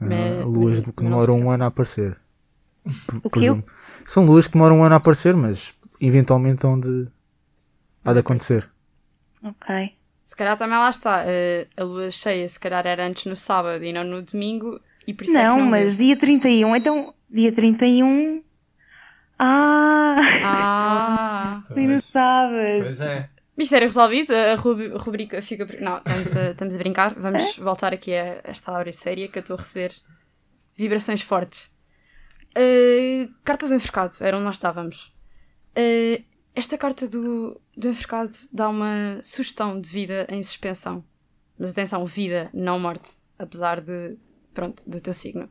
Ah, 0.00 0.44
luas 0.44 0.82
que 0.82 0.92
demoram 0.92 1.40
um 1.40 1.50
ano 1.50 1.64
a 1.64 1.66
aparecer. 1.68 2.16
Por- 3.06 3.16
O 3.16 3.22
quê? 3.22 3.28
presumo. 3.30 3.64
São 4.06 4.24
luas 4.24 4.46
que 4.46 4.52
demoram 4.52 4.78
um 4.78 4.84
ano 4.84 4.94
a 4.94 4.98
aparecer, 4.98 5.34
mas 5.34 5.74
eventualmente 6.00 6.64
hão 6.66 6.78
de, 6.80 7.06
há 8.04 8.12
de 8.12 8.18
acontecer. 8.20 8.68
Ok. 9.42 9.94
Se 10.22 10.36
calhar 10.36 10.56
também 10.56 10.78
lá 10.78 10.90
está. 10.90 11.24
eh, 11.26 11.66
a 11.76 11.82
lua 11.84 12.10
cheia, 12.10 12.48
se 12.48 12.58
calhar 12.60 12.86
era 12.86 13.06
antes 13.06 13.24
no 13.26 13.34
sábado 13.36 13.82
e 13.84 13.92
não 13.92 14.04
no 14.04 14.22
domingo, 14.22 14.80
e 15.06 15.12
por 15.14 15.24
isso 15.24 15.36
é 15.36 15.42
que 15.42 15.48
Não, 15.48 15.58
não 15.60 15.70
mas 15.70 15.86
deu. 15.96 15.96
dia 15.96 16.18
31, 16.18 16.76
então, 16.76 17.14
dia 17.28 17.52
31. 17.54 18.42
Ah, 19.38 20.16
Ah! 20.44 21.62
tu 21.68 21.80
não 21.80 22.00
sabes. 22.02 22.82
Pois 22.82 23.00
é. 23.00 23.28
Mistério 23.56 23.88
resolvido, 23.88 24.32
a 24.32 24.54
rubrica 24.54 25.42
fica. 25.42 25.66
Não, 25.80 25.98
estamos 25.98 26.36
a, 26.36 26.50
estamos 26.50 26.74
a 26.74 26.78
brincar. 26.78 27.14
Vamos 27.14 27.56
voltar 27.56 27.92
aqui 27.92 28.14
a 28.14 28.40
esta 28.44 28.72
hora 28.72 28.92
séria 28.92 29.28
que 29.28 29.38
eu 29.38 29.40
estou 29.40 29.54
a 29.54 29.58
receber 29.58 29.92
vibrações 30.76 31.20
fortes. 31.22 31.70
Uh, 32.56 33.28
carta 33.44 33.68
do 33.68 33.74
enforcado, 33.74 34.14
era 34.20 34.36
onde 34.36 34.44
nós 34.44 34.56
estávamos. 34.56 35.12
Uh, 35.76 36.22
esta 36.54 36.76
carta 36.76 37.08
do, 37.08 37.60
do 37.76 37.88
enforcado 37.88 38.36
dá 38.52 38.68
uma 38.68 39.20
sugestão 39.22 39.80
de 39.80 39.88
vida 39.88 40.26
em 40.28 40.42
suspensão. 40.42 41.04
Mas 41.58 41.70
atenção, 41.70 42.04
vida, 42.04 42.50
não 42.52 42.78
morte. 42.78 43.10
Apesar 43.38 43.80
de. 43.80 44.16
Pronto, 44.52 44.82
do 44.88 45.00
teu 45.00 45.14
signo. 45.14 45.48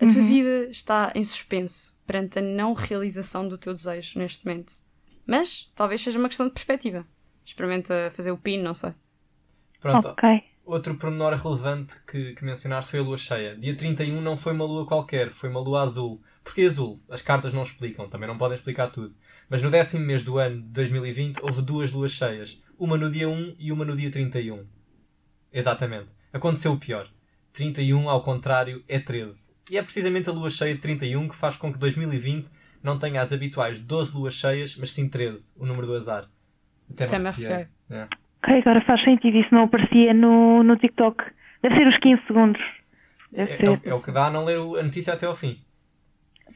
A 0.00 0.06
tua 0.06 0.16
Uhum. 0.16 0.26
vida 0.26 0.70
está 0.70 1.12
em 1.14 1.22
suspenso 1.22 1.94
perante 2.06 2.38
a 2.38 2.42
não 2.42 2.72
realização 2.72 3.46
do 3.46 3.56
teu 3.58 3.72
desejo 3.72 4.18
neste 4.18 4.44
momento. 4.44 4.72
Mas 5.26 5.70
talvez 5.74 6.00
seja 6.02 6.18
uma 6.18 6.28
questão 6.28 6.46
de 6.46 6.52
perspectiva. 6.52 7.06
Experimenta 7.44 8.10
fazer 8.16 8.30
o 8.32 8.38
pin, 8.38 8.58
não 8.62 8.74
sei. 8.74 8.92
Pronto, 9.80 10.08
Ok. 10.08 10.42
outro 10.64 10.94
pormenor 10.96 11.34
relevante 11.34 11.94
que, 12.06 12.32
que 12.34 12.44
mencionaste 12.44 12.90
foi 12.90 13.00
a 13.00 13.02
lua 13.02 13.16
cheia. 13.18 13.54
Dia 13.56 13.76
31 13.76 14.20
não 14.20 14.36
foi 14.36 14.52
uma 14.52 14.64
lua 14.64 14.86
qualquer, 14.86 15.30
foi 15.32 15.48
uma 15.50 15.60
lua 15.60 15.82
azul. 15.82 16.20
Porquê 16.42 16.62
azul? 16.62 17.00
As 17.08 17.22
cartas 17.22 17.52
não 17.52 17.62
explicam, 17.62 18.08
também 18.08 18.28
não 18.28 18.38
podem 18.38 18.56
explicar 18.56 18.88
tudo. 18.90 19.14
Mas 19.48 19.62
no 19.62 19.70
décimo 19.70 20.04
mês 20.04 20.22
do 20.24 20.38
ano 20.38 20.62
de 20.62 20.70
2020 20.72 21.38
houve 21.42 21.62
duas 21.62 21.90
luas 21.92 22.12
cheias. 22.12 22.62
Uma 22.78 22.96
no 22.96 23.10
dia 23.10 23.28
1 23.28 23.56
e 23.58 23.70
uma 23.72 23.84
no 23.84 23.96
dia 23.96 24.10
31. 24.10 24.64
Exatamente. 25.52 26.12
Aconteceu 26.32 26.72
o 26.72 26.78
pior. 26.78 27.08
31, 27.52 28.08
ao 28.10 28.22
contrário, 28.22 28.82
é 28.88 28.98
13. 28.98 29.52
E 29.70 29.78
é 29.78 29.82
precisamente 29.82 30.28
a 30.28 30.32
lua 30.32 30.50
cheia 30.50 30.74
de 30.74 30.80
31 30.80 31.28
que 31.28 31.36
faz 31.36 31.56
com 31.56 31.72
que 31.72 31.78
2020 31.78 32.48
não 32.82 32.98
tenha 32.98 33.22
as 33.22 33.32
habituais 33.32 33.78
12 33.78 34.16
luas 34.16 34.34
cheias, 34.34 34.76
mas 34.76 34.92
sim 34.92 35.08
13, 35.08 35.52
o 35.56 35.64
número 35.64 35.86
do 35.86 35.94
azar. 35.94 36.28
Até 36.90 37.04
Até 37.04 37.18
me 37.18 37.28
arrepiei. 37.28 37.52
arrepiei. 37.52 37.68
É. 37.90 38.08
Ok, 38.42 38.58
agora 38.60 38.84
faz 38.84 39.02
sentido. 39.04 39.38
Isso 39.38 39.54
não 39.54 39.62
aparecia 39.64 40.12
no, 40.12 40.62
no 40.62 40.76
TikTok. 40.76 41.22
Deve 41.62 41.76
ser 41.76 41.86
os 41.86 41.98
15 42.00 42.22
segundos. 42.26 42.60
É, 43.32 43.42
é 43.42 43.70
o- 43.70 43.80
é 43.84 43.94
o 43.94 44.02
que 44.02 44.12
dá 44.12 44.26
a 44.26 44.30
não 44.30 44.44
ler 44.44 44.58
o- 44.58 44.76
a 44.76 44.82
notícia 44.82 45.14
até 45.14 45.24
ao 45.26 45.34
fim. 45.34 45.63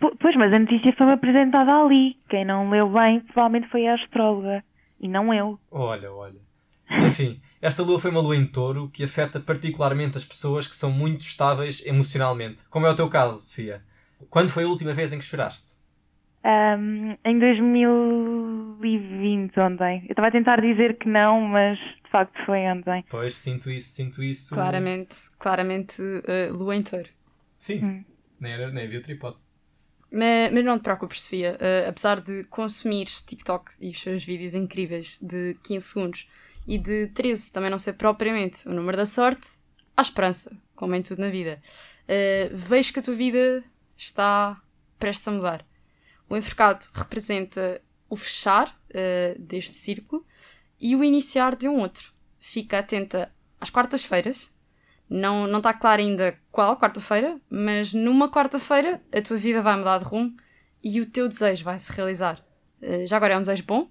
Po- 0.00 0.16
Pois, 0.20 0.36
mas 0.36 0.52
a 0.52 0.58
notícia 0.58 0.92
foi-me 0.96 1.12
apresentada 1.12 1.72
ali. 1.72 2.16
Quem 2.28 2.44
não 2.44 2.68
leu 2.70 2.90
bem 2.90 3.20
provavelmente 3.20 3.68
foi 3.70 3.86
a 3.86 3.94
astróloga. 3.94 4.64
E 5.00 5.08
não 5.08 5.32
eu. 5.32 5.58
Olha, 5.70 6.12
olha. 6.12 6.40
Enfim, 7.06 7.40
esta 7.60 7.82
lua 7.82 7.98
foi 8.00 8.10
uma 8.10 8.20
lua 8.20 8.34
em 8.36 8.46
touro 8.46 8.88
que 8.88 9.04
afeta 9.04 9.38
particularmente 9.38 10.16
as 10.16 10.24
pessoas 10.24 10.66
que 10.66 10.74
são 10.74 10.90
muito 10.90 11.20
estáveis 11.20 11.84
emocionalmente. 11.84 12.62
Como 12.70 12.86
é 12.86 12.90
o 12.90 12.96
teu 12.96 13.08
caso, 13.10 13.40
Sofia. 13.40 13.82
Quando 14.30 14.48
foi 14.50 14.64
a 14.64 14.68
última 14.68 14.94
vez 14.94 15.12
em 15.12 15.18
que 15.18 15.24
choraste? 15.24 15.76
Ahm, 16.42 17.16
em 17.24 17.38
2020, 17.38 19.58
ontem. 19.60 20.02
Eu 20.04 20.10
estava 20.12 20.28
a 20.28 20.30
tentar 20.30 20.60
dizer 20.60 20.96
que 20.98 21.08
não, 21.08 21.40
mas 21.42 21.78
de 21.78 22.10
facto 22.10 22.34
foi 22.46 22.60
ontem. 22.70 23.04
Pois, 23.10 23.34
sinto 23.34 23.70
isso, 23.70 23.90
sinto 23.94 24.22
isso. 24.22 24.54
Claramente, 24.54 25.16
claramente, 25.38 26.00
uh, 26.00 26.52
lua 26.54 26.76
em 26.76 26.82
touro. 26.82 27.08
Sim. 27.58 27.84
Hum. 27.84 28.04
Nem, 28.40 28.52
era, 28.52 28.70
nem 28.70 28.84
havia 28.84 28.98
outra 28.98 29.12
hipótese. 29.12 29.47
Mas, 30.10 30.52
mas 30.52 30.64
não 30.64 30.78
te 30.78 30.82
preocupes, 30.82 31.22
Sofia. 31.22 31.58
Uh, 31.60 31.88
apesar 31.88 32.20
de 32.20 32.44
consumires 32.44 33.22
TikTok 33.22 33.72
e 33.80 33.90
os 33.90 34.00
seus 34.00 34.24
vídeos 34.24 34.54
incríveis 34.54 35.18
de 35.20 35.56
15 35.62 35.86
segundos 35.86 36.28
e 36.66 36.78
de 36.78 37.08
13 37.08 37.52
também 37.52 37.70
não 37.70 37.78
ser 37.78 37.94
propriamente 37.94 38.68
o 38.68 38.72
número 38.72 38.96
da 38.96 39.06
sorte, 39.06 39.48
há 39.96 40.02
esperança, 40.02 40.50
como 40.74 40.94
em 40.94 41.02
tudo 41.02 41.20
na 41.20 41.30
vida. 41.30 41.60
Uh, 42.04 42.54
vejo 42.54 42.92
que 42.92 43.00
a 43.00 43.02
tua 43.02 43.14
vida 43.14 43.62
está 43.96 44.60
prestes 44.98 45.28
a 45.28 45.30
mudar. 45.30 45.66
O 46.28 46.36
enforcado 46.36 46.86
representa 46.92 47.80
o 48.08 48.16
fechar 48.16 48.68
uh, 48.90 49.40
deste 49.40 49.76
círculo 49.76 50.26
e 50.80 50.94
o 50.94 51.04
iniciar 51.04 51.56
de 51.56 51.68
um 51.68 51.80
outro. 51.80 52.12
Fica 52.38 52.78
atenta 52.78 53.32
às 53.60 53.70
quartas-feiras. 53.70 54.50
Não, 55.10 55.46
não 55.46 55.58
está 55.58 55.72
claro 55.72 56.02
ainda 56.02 56.36
qual 56.52 56.76
quarta-feira, 56.78 57.40
mas 57.48 57.94
numa 57.94 58.30
quarta-feira 58.30 59.00
a 59.14 59.22
tua 59.22 59.36
vida 59.36 59.62
vai 59.62 59.76
mudar 59.76 59.98
de 59.98 60.04
rumo 60.04 60.36
e 60.84 61.00
o 61.00 61.06
teu 61.06 61.28
desejo 61.28 61.64
vai 61.64 61.78
se 61.78 61.92
realizar. 61.92 62.38
Uh, 62.82 63.06
já 63.06 63.16
agora 63.16 63.34
é 63.34 63.36
um 63.36 63.40
desejo 63.42 63.64
bom? 63.66 63.88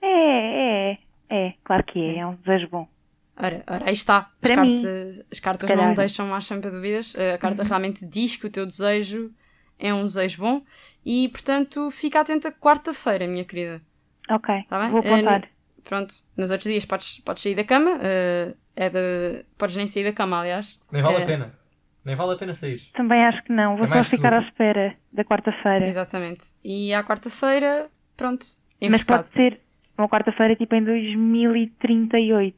É, 0.00 0.92
é, 0.92 0.98
é. 1.28 1.54
Claro 1.64 1.84
que 1.84 1.98
é. 2.00 2.18
É 2.18 2.26
um 2.26 2.34
desejo 2.36 2.68
bom. 2.68 2.88
Ora, 3.36 3.62
ora 3.68 3.84
aí 3.86 3.92
está. 3.92 4.18
As 4.18 4.26
Para 4.40 4.62
mim. 4.64 4.74
cartas, 4.76 5.22
as 5.30 5.40
cartas 5.40 5.70
não. 5.70 5.88
Uhum. 5.88 5.94
deixam 5.94 6.26
mais 6.26 6.44
sempre 6.46 6.70
dúvidas. 6.70 7.14
Uh, 7.14 7.34
A 7.34 7.38
carta 7.38 7.62
realmente 7.62 8.04
diz 8.06 8.36
que 8.36 8.46
o 8.46 8.50
teu 8.50 8.66
desejo 8.66 9.32
é 9.78 9.92
um 9.94 10.04
desejo 10.04 10.42
bom 10.42 10.62
e, 11.04 11.28
portanto, 11.28 11.90
fica 11.90 12.20
atenta 12.20 12.50
quarta-feira, 12.50 13.26
minha 13.28 13.44
querida. 13.44 13.80
Ok. 14.30 14.54
Tá 14.68 14.80
bem? 14.80 14.90
Vou 14.90 15.00
Eh, 15.02 15.12
apontar. 15.14 15.48
Pronto, 15.84 16.14
nos 16.36 16.50
outros 16.50 16.68
dias 16.70 16.84
podes, 16.84 17.20
podes 17.20 17.42
sair 17.42 17.54
da 17.54 17.64
cama. 17.64 17.92
uh, 17.92 18.56
é 18.78 18.88
de... 18.90 19.44
Podes 19.58 19.76
nem 19.76 19.86
sair 19.86 20.04
da 20.04 20.12
cama, 20.12 20.38
aliás. 20.40 20.78
Nem 20.92 21.02
vale 21.02 21.16
É. 21.16 21.22
a 21.22 21.26
pena. 21.26 21.52
Nem 22.04 22.16
vale 22.16 22.34
a 22.34 22.36
pena 22.38 22.54
sair. 22.54 22.80
Também 22.94 23.22
acho 23.26 23.42
que 23.44 23.52
não. 23.52 23.76
Vou 23.76 23.86
É 23.86 24.02
só 24.02 24.16
ficar 24.16 24.32
à 24.32 24.36
seguro. 24.38 24.48
espera 24.48 24.96
da 25.12 25.24
quarta-feira. 25.24 25.86
Exatamente. 25.86 26.44
E 26.64 26.94
à 26.94 27.02
quarta-feira, 27.04 27.90
pronto, 28.16 28.46
Mas 28.90 29.02
pode 29.04 29.30
ser 29.32 29.60
uma 29.98 30.08
quarta-feira 30.08 30.54
tipo 30.56 30.74
em 30.74 30.84
2038. 30.84 32.56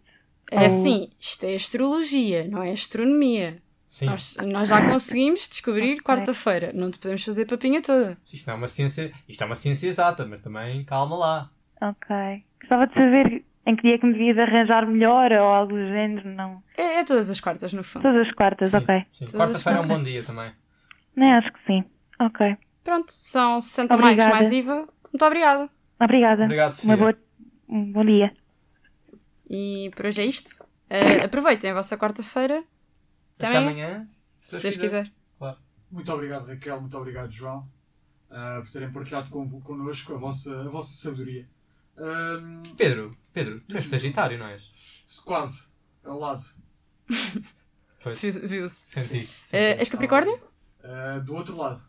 É 0.53 0.67
assim, 0.67 1.11
isto 1.19 1.45
é 1.47 1.55
astrologia, 1.55 2.47
não 2.49 2.63
é 2.63 2.73
astronomia. 2.73 3.59
Sim. 3.89 4.07
Nós, 4.07 4.37
nós 4.37 4.69
já 4.69 4.89
conseguimos 4.89 5.49
descobrir 5.49 6.01
quarta-feira. 6.03 6.71
Não 6.73 6.91
te 6.91 6.99
podemos 6.99 7.25
fazer 7.25 7.45
papinha 7.47 7.83
toda. 7.83 8.17
Isto 8.33 8.47
não 8.47 8.55
é 8.55 8.57
uma 8.59 8.69
ciência. 8.69 9.13
Isto 9.29 9.43
é 9.43 9.47
uma 9.47 9.55
ciência 9.57 9.89
exata, 9.89 10.25
mas 10.27 10.41
também 10.41 10.85
calma 10.85 11.17
lá. 11.17 11.51
Ok. 11.81 12.45
Gostava 12.61 12.87
de 12.87 12.95
saber 12.95 13.45
em 13.67 13.77
que 13.77 13.83
dia 13.83 13.99
que 13.99 14.07
me 14.07 14.13
devia 14.13 14.35
de 14.35 14.41
arranjar 14.41 14.87
melhor 14.87 15.33
ou 15.33 15.47
algo 15.47 15.73
do 15.73 15.87
género. 15.87 16.29
Não. 16.29 16.63
É, 16.77 17.01
é 17.01 17.05
todas 17.05 17.31
as 17.31 17.41
quartas, 17.41 17.73
no 17.73 17.83
fundo. 17.83 18.03
Todas 18.03 18.27
as 18.27 18.35
quartas, 18.35 18.71
Sim, 18.71 18.77
ok. 18.79 19.05
Quarta-feira 19.33 19.79
é 19.79 19.83
um 19.83 19.89
bom 19.89 20.03
dia 20.03 20.23
também. 20.23 20.53
Nem 21.17 21.33
acho 21.35 21.53
que 21.53 21.61
sim. 21.67 21.85
Ok. 22.19 22.57
Pronto, 22.85 23.13
são 23.13 23.61
60 23.61 23.95
Obrigada. 23.95 24.31
mais 24.31 24.41
mais 24.41 24.53
IVA. 24.53 24.89
Muito 25.13 25.25
obrigada. 25.25 25.71
Obrigada. 26.01 26.45
Obrigado, 26.45 26.73
Sofia. 26.73 26.91
Uma 26.91 26.97
boa... 26.97 27.19
Um 27.69 27.93
bom 27.93 28.05
dia. 28.05 28.33
E 29.49 29.91
por 29.95 30.07
hoje 30.07 30.23
é 30.23 30.27
isto. 30.27 30.65
Uh, 30.91 31.25
aproveitem 31.25 31.71
a 31.71 31.75
vossa 31.75 31.97
quarta-feira. 31.97 32.65
Até 33.37 33.47
amanhã, 33.47 33.87
amanhã. 33.87 34.09
se 34.41 34.63
Deus 34.63 34.77
quiser. 34.77 35.11
Muito 35.91 36.13
obrigado, 36.13 36.47
Raquel. 36.47 36.81
Muito 36.81 36.97
obrigado, 36.97 37.31
João, 37.31 37.69
ah, 38.31 38.61
por 38.63 38.71
terem 38.71 38.93
partilhado 38.93 39.29
con 39.29 39.61
connosco 39.61 40.15
a 40.15 40.19
vossa, 40.19 40.61
a 40.61 40.69
vossa 40.69 40.95
sabedoria. 40.95 41.49
Ahm, 42.01 42.63
Pedro, 42.77 43.17
Pedro, 43.33 43.61
tu 43.69 43.77
és. 43.77 43.87
Sagitário, 43.87 44.39
não 44.39 44.47
és? 44.49 44.63
se 45.07 45.25
quase, 45.25 45.69
ao 46.05 46.19
lado. 46.19 46.41
Pois. 48.03 48.19
Viu- 48.19 48.49
Viu-se. 48.49 48.99
Senti. 48.99 49.25
Uh, 49.53 49.77
és 49.79 49.89
Capricórnio? 49.91 50.41
Ah, 50.83 51.19
do 51.19 51.35
outro 51.35 51.55
lado. 51.55 51.83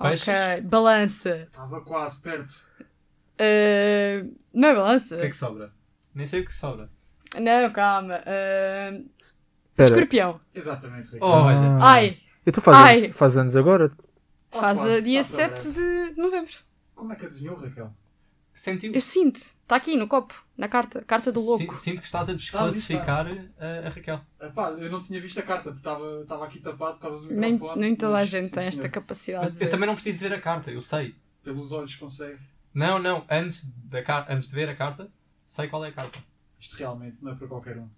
Peixes? 0.00 0.28
Ok. 0.28 0.60
Balança. 0.68 1.30
Estava 1.50 1.80
quase 1.80 2.22
perto. 2.22 2.52
Uh, 3.40 4.36
não 4.54 4.68
é 4.68 4.74
balança? 4.76 5.16
O 5.16 5.18
que 5.18 5.26
é 5.26 5.30
que 5.30 5.36
sobra? 5.36 5.72
Nem 6.14 6.26
sei 6.26 6.42
o 6.42 6.44
que 6.44 6.54
sobra. 6.54 6.88
Não, 7.40 7.72
calma. 7.72 8.20
Uh, 8.20 9.10
escorpião. 9.76 10.40
Exatamente, 10.54 11.06
Raquel. 11.14 11.26
Olha. 11.28 11.56
Ah. 11.80 11.92
Ai, 11.94 12.20
Então 12.46 12.62
faz, 12.62 12.76
Ai. 12.76 13.04
anos, 13.06 13.16
faz 13.16 13.36
anos 13.36 13.56
agora. 13.56 13.90
Faz 14.52 14.78
quase, 14.78 14.96
a 14.96 15.00
dia 15.00 15.22
tá 15.24 15.28
para 15.28 15.56
7 15.56 15.68
breve. 15.72 16.14
de 16.14 16.20
novembro. 16.20 16.54
Como 16.94 17.12
é 17.12 17.16
que 17.16 17.26
adivinhou, 17.26 17.56
Raquel? 17.56 17.92
Sentiu. 18.58 18.92
Eu 18.92 19.00
sinto. 19.00 19.36
Está 19.36 19.76
aqui 19.76 19.96
no 19.96 20.08
copo, 20.08 20.34
na 20.56 20.66
carta. 20.68 21.02
Carta 21.04 21.30
do 21.30 21.40
louco. 21.40 21.76
Sin- 21.76 21.90
Sinto 21.92 22.00
que 22.00 22.06
estás 22.06 22.28
a 22.28 22.32
desclassificar 22.32 23.26
a, 23.58 23.86
a 23.86 23.88
Raquel. 23.90 24.20
Epá, 24.40 24.70
eu 24.72 24.90
não 24.90 25.00
tinha 25.00 25.20
visto 25.20 25.38
a 25.38 25.42
carta, 25.42 25.64
porque 25.70 25.78
estava 25.78 26.22
estava 26.22 26.44
aqui 26.44 26.58
tapado 26.58 26.94
por 26.94 27.02
causa 27.02 27.26
do 27.28 27.34
Nem, 27.34 27.52
microfone. 27.52 27.80
nem 27.80 27.94
toda 27.94 28.16
a 28.16 28.24
gente 28.24 28.46
sim, 28.46 28.54
tem 28.54 28.64
esta 28.66 28.80
senhor, 28.82 28.90
capacidade. 28.92 29.50
de 29.52 29.56
Eu 29.56 29.58
ver. 29.66 29.68
também 29.70 29.86
não 29.86 29.94
preciso 29.94 30.18
ver 30.18 30.32
a 30.32 30.40
carta, 30.40 30.70
eu 30.70 30.82
sei. 30.82 31.14
Pelos 31.44 31.70
olhos 31.72 31.94
consegue. 31.94 32.38
Não, 32.74 32.98
não, 32.98 33.24
antes, 33.30 33.64
da 33.84 34.26
antes 34.28 34.48
de 34.50 34.54
ver 34.56 34.68
a 34.68 34.74
carta, 34.74 35.08
sei 35.46 35.68
qual 35.68 35.84
é 35.84 35.88
a 35.88 35.92
carta. 35.92 36.18
Isto 36.58 36.76
realmente 36.76 37.16
não 37.22 37.32
é 37.32 37.34
para 37.36 37.46
qualquer 37.46 37.76
um. 37.78 37.88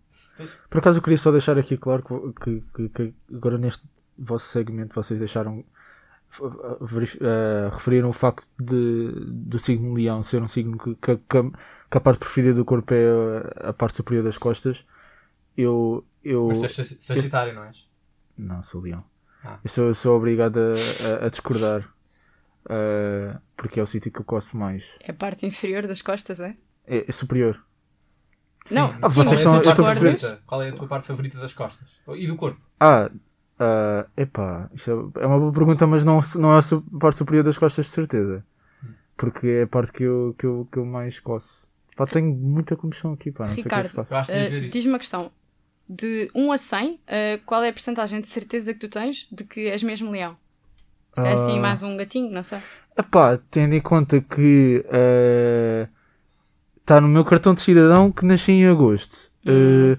Por 0.69 0.79
acaso 0.79 0.99
eu 0.99 1.03
queria 1.03 1.19
só 1.19 1.31
deixar 1.33 1.59
aqui 1.59 1.77
claro 1.77 2.03
que, 2.03 2.43
que- 2.45 2.63
que- 2.75 2.89
que 2.89 3.15
agora 3.35 3.57
neste 3.59 3.83
vosso 4.19 4.47
segmento 4.47 4.95
vocês 4.95 5.19
deixaram 5.19 5.65
uh, 6.39 6.85
uh, 6.85 7.68
referiram 7.70 8.09
o 8.09 8.12
facto 8.12 8.49
de, 8.59 9.12
do 9.26 9.59
signo 9.59 9.95
leão 9.95 10.22
ser 10.22 10.43
um 10.43 10.49
signo 10.49 10.78
que, 10.78 10.95
que, 10.97 11.16
que- 11.16 11.53
a 11.91 12.01
parte 12.01 12.20
preferida 12.20 12.55
do 12.55 12.64
corpo 12.64 12.95
é 12.95 13.05
a, 13.64 13.70
a 13.70 13.72
parte 13.72 13.97
superior 13.97 14.22
das 14.24 14.39
costas. 14.39 14.85
Eu, 15.57 16.05
eu 16.22 16.47
Mas 16.49 16.59
tu 16.59 16.64
és 16.64 16.72
sag- 16.76 17.01
Sagitário, 17.01 17.53
não 17.55 17.64
és? 17.64 17.89
não 18.39 18.62
sou 18.62 18.81
leão. 18.81 19.03
Ah. 19.45 19.59
Eu 19.64 19.68
sou, 19.70 19.95
sou 19.95 20.16
obrigado 20.16 20.59
a, 20.59 21.22
a- 21.24 21.26
a 21.26 21.28
discordar 21.28 21.81
uh, 22.66 23.39
porque 23.57 23.81
é 23.81 23.83
o 23.83 23.87
sítio 23.87 24.12
que 24.12 24.20
eu 24.20 24.24
gosto 24.24 24.57
mais. 24.57 24.85
É 25.01 25.11
a 25.11 25.14
parte 25.14 25.47
inferior 25.47 25.87
das 25.87 26.01
costas, 26.03 26.41
é? 26.41 26.57
É, 26.87 27.05
é 27.09 27.12
superior. 27.12 27.61
Não, 28.70 28.95
Ah, 29.03 29.09
sim, 29.09 29.16
vocês 29.24 29.26
mas 29.26 29.41
são- 29.41 29.55
eu 29.57 29.62
estou 29.62 29.85
a 29.87 29.95
perceber. 29.95 30.39
Qual 30.47 30.62
é 30.62 30.68
a 30.68 30.72
tua 30.74 30.87
parte 30.87 31.07
favorita 31.09 31.39
das 31.41 31.53
costas? 31.53 31.89
E 32.14 32.26
do 32.26 32.37
corpo? 32.37 32.61
Ah, 32.78 33.11
ah, 33.61 34.07
epá, 34.17 34.71
isso 34.75 35.13
é, 35.17 35.23
é 35.23 35.27
uma 35.27 35.39
boa 35.39 35.53
pergunta, 35.53 35.87
mas 35.87 36.03
não, 36.03 36.19
não 36.37 36.55
é 36.55 36.59
a 36.59 36.99
parte 36.99 37.19
superior 37.19 37.45
das 37.45 37.59
costas 37.59 37.87
de 37.87 37.93
certeza. 37.93 38.43
porque 39.17 39.47
é 39.47 39.63
a 39.65 39.67
parte 39.67 39.93
que 39.93 40.03
eu, 40.03 40.35
que 40.39 40.47
eu, 40.47 40.67
que 40.73 40.79
eu 40.79 40.85
mais 40.87 41.21
coço. 41.21 41.69
Pá, 41.95 42.07
tenho 42.07 42.33
muita 42.35 42.75
comissão 42.75 43.13
aqui, 43.13 43.31
pá, 43.31 43.47
não 43.47 43.55
sei 43.55 43.65
o 43.65 43.69
que 43.69 43.75
é 43.75 43.83
que 43.83 43.89
se 43.91 44.01
Ricardo, 44.01 44.31
Uh. 44.31 44.69
Diz-me 44.71 44.93
uma 44.93 44.99
questão. 44.99 45.31
De 45.87 46.31
1 46.35 46.53
a 46.53 46.57
100, 46.59 46.93
uh, 46.95 46.99
qual 47.45 47.63
é 47.63 47.69
a 47.69 47.73
porcentagem 47.73 48.21
de 48.21 48.29
certeza 48.29 48.73
que 48.73 48.81
tu 48.81 48.89
tens 48.89 49.29
de 49.31 49.45
que 49.45 49.67
és 49.69 49.83
mesmo 49.83 50.11
leão? 50.11 50.37
É 51.17 51.33
assim, 51.33 51.59
Ah. 51.59 51.61
mais 51.61 51.83
um 51.83 51.97
gatinho, 51.97 52.31
não 52.31 52.43
sei. 52.45 52.61
Epá, 52.97 53.39
tendo 53.51 53.75
em 53.75 53.81
conta 53.81 54.21
que 54.21 54.85
está 56.81 57.01
no 57.01 57.09
meu 57.09 57.25
cartão 57.25 57.53
de 57.55 57.61
cidadão 57.61 58.11
que 58.11 58.25
nasci 58.25 58.53
em 58.53 58.67
agosto. 58.67 59.31
Eh, 59.47 59.97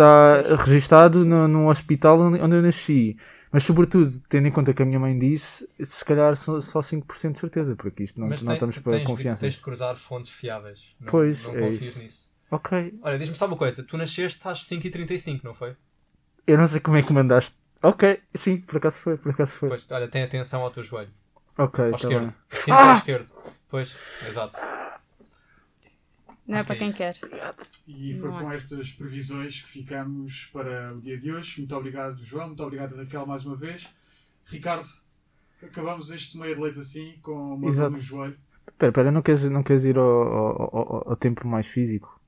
está 0.00 0.56
registado 0.64 1.24
no, 1.24 1.48
no 1.48 1.68
hospital 1.70 2.20
onde, 2.20 2.40
onde 2.40 2.56
eu 2.56 2.62
nasci. 2.62 3.16
Mas 3.50 3.62
sobretudo, 3.62 4.20
tendo 4.28 4.46
em 4.48 4.50
conta 4.50 4.74
que 4.74 4.82
a 4.82 4.84
minha 4.86 4.98
mãe 5.00 5.18
disse, 5.18 5.66
se 5.82 6.04
calhar 6.04 6.36
só, 6.36 6.60
só 6.60 6.80
5% 6.80 7.32
de 7.32 7.38
certeza, 7.38 7.74
porque 7.76 8.02
isto 8.02 8.20
não, 8.20 8.28
Mas 8.28 8.42
não 8.42 8.48
tem- 8.48 8.54
estamos 8.56 8.78
para 8.78 8.92
tens, 8.92 9.00
de, 9.00 9.06
confiança. 9.06 9.40
tens 9.40 9.54
de 9.54 9.60
cruzar 9.60 9.96
fontes 9.96 10.30
fiáveis. 10.30 10.94
Não, 11.00 11.10
Pois, 11.10 11.42
não 11.44 11.54
é 11.54 11.68
isso. 11.70 11.98
nisso. 11.98 12.26
Ok, 12.50 12.94
Olha, 13.02 13.18
diz-me 13.18 13.34
só 13.34 13.46
uma 13.46 13.56
coisa. 13.56 13.82
Tu 13.82 13.96
nasceste 13.96 14.40
às 14.44 14.64
5h35, 14.68 15.40
não 15.42 15.54
foi? 15.54 15.74
eu 16.46 16.56
não 16.58 16.66
sei 16.66 16.80
como 16.80 16.96
é 16.96 17.02
que 17.02 17.12
mandaste. 17.12 17.54
Ok, 17.82 18.20
sim, 18.34 18.58
por 18.58 18.76
acaso 18.76 19.00
foi, 19.00 19.16
por 19.16 19.30
acaso 19.32 19.56
foi. 19.56 19.68
Pois, 19.70 19.86
olha, 19.90 20.06
tem 20.08 20.22
atenção 20.22 20.62
ao 20.62 20.70
teu 20.70 20.82
joelho. 20.82 21.10
Ok, 21.58 21.84
Ao 21.84 21.90
tá 21.92 21.96
esquerdo. 21.96 22.24
bem. 22.26 22.34
Cinto 22.50 22.72
ao 22.72 22.94
esquerdo. 22.94 23.28
Pois, 23.68 23.96
exato. 24.28 24.75
Não 26.46 26.58
é 26.58 26.62
para 26.64 26.76
é 26.76 26.78
quem 26.78 26.92
quer. 26.92 27.16
E 27.88 28.14
foi 28.14 28.30
Não 28.30 28.38
é. 28.38 28.42
com 28.42 28.52
estas 28.52 28.90
previsões 28.92 29.60
que 29.60 29.68
ficamos 29.68 30.46
para 30.52 30.94
o 30.94 31.00
dia 31.00 31.18
de 31.18 31.32
hoje. 31.32 31.58
Muito 31.58 31.74
obrigado, 31.76 32.22
João. 32.24 32.46
Muito 32.48 32.62
obrigado, 32.62 32.94
Raquel, 32.96 33.26
mais 33.26 33.44
uma 33.44 33.56
vez. 33.56 33.88
Ricardo, 34.48 34.86
acabamos 35.62 36.10
este 36.10 36.38
meio 36.38 36.54
de 36.54 36.60
leite 36.60 36.78
assim, 36.78 37.14
com 37.22 37.54
uma 37.54 37.60
dor 37.62 37.68
Exato. 37.70 37.90
no 37.90 38.00
joelho. 38.00 38.38
Espera, 38.68 38.90
espera, 38.90 39.10
não 39.12 39.22
queres, 39.22 39.42
não 39.44 39.62
queres 39.62 39.84
ir 39.84 39.96
ao, 39.96 40.04
ao, 40.04 40.76
ao- 40.76 41.08
ao 41.10 41.16
tempo 41.16 41.46
mais 41.46 41.66
físico? 41.66 42.20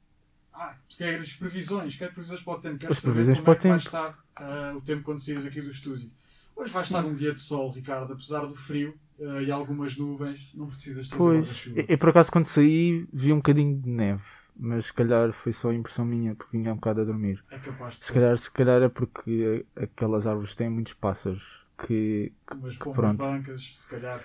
Ah, 0.53 0.77
queres 0.89 1.35
previsões? 1.35 1.95
Quer 1.95 2.13
previsões 2.13 2.41
para 2.43 2.53
o 2.55 2.59
tempo? 2.59 2.75
As 2.77 2.81
Queres 2.81 2.99
saber 2.99 3.13
previsões 3.15 3.39
como 3.39 3.51
é 3.53 3.57
que 3.57 3.69
vai 3.69 3.77
estar 3.77 4.19
ah, 4.37 4.75
o 4.77 4.81
tempo 4.81 5.03
quando 5.05 5.21
saíres 5.21 5.45
aqui 5.45 5.61
do 5.61 5.71
estúdio? 5.71 6.11
Hoje 6.57 6.73
vai 6.73 6.83
estar 6.83 7.05
um 7.05 7.15
dia 7.15 7.33
de 7.33 7.41
sol, 7.41 7.71
Ricardo, 7.71 8.13
apesar 8.13 8.41
do 8.47 8.55
frio 8.55 8.99
ah, 9.21 9.43
e 9.43 9.51
algumas 9.51 9.97
nuvens. 9.97 10.53
Não 10.55 10.67
precisas 10.67 11.07
ter 11.09 11.17
Pois, 11.17 11.39
guarda-chuva. 11.41 11.85
eu, 11.89 11.99
por 11.99 12.09
acaso 12.11 12.33
quando 12.33 12.45
saí 12.47 13.07
vi 13.13 13.33
um 13.33 13.37
bocadinho 13.37 13.81
de 13.81 13.89
neve, 13.89 14.23
mas 14.57 14.87
se 14.87 14.93
calhar 14.93 15.33
foi 15.33 15.53
só 15.53 15.73
impressão 15.73 16.05
minha 16.05 16.35
porque 16.35 16.57
vinha 16.57 16.73
um 16.73 16.77
bocado 16.77 17.01
a 17.01 17.05
dormir. 17.05 17.43
É 17.51 17.59
capaz 17.59 17.95
de 17.95 18.01
Se 18.01 18.07
ser. 18.07 18.13
calhar, 18.15 18.37
se 18.39 18.51
calhar 18.51 18.83
é 18.83 18.89
porque 18.89 19.65
aquelas 19.77 20.27
árvores 20.27 20.55
têm 20.55 20.69
muitos 20.69 20.95
pássaros 20.95 21.67
que. 21.87 22.33
Umas 22.53 22.77
pombas 22.77 22.95
pronto. 22.97 23.17
brancas, 23.19 23.71
se 23.75 23.89
calhar. 23.91 24.23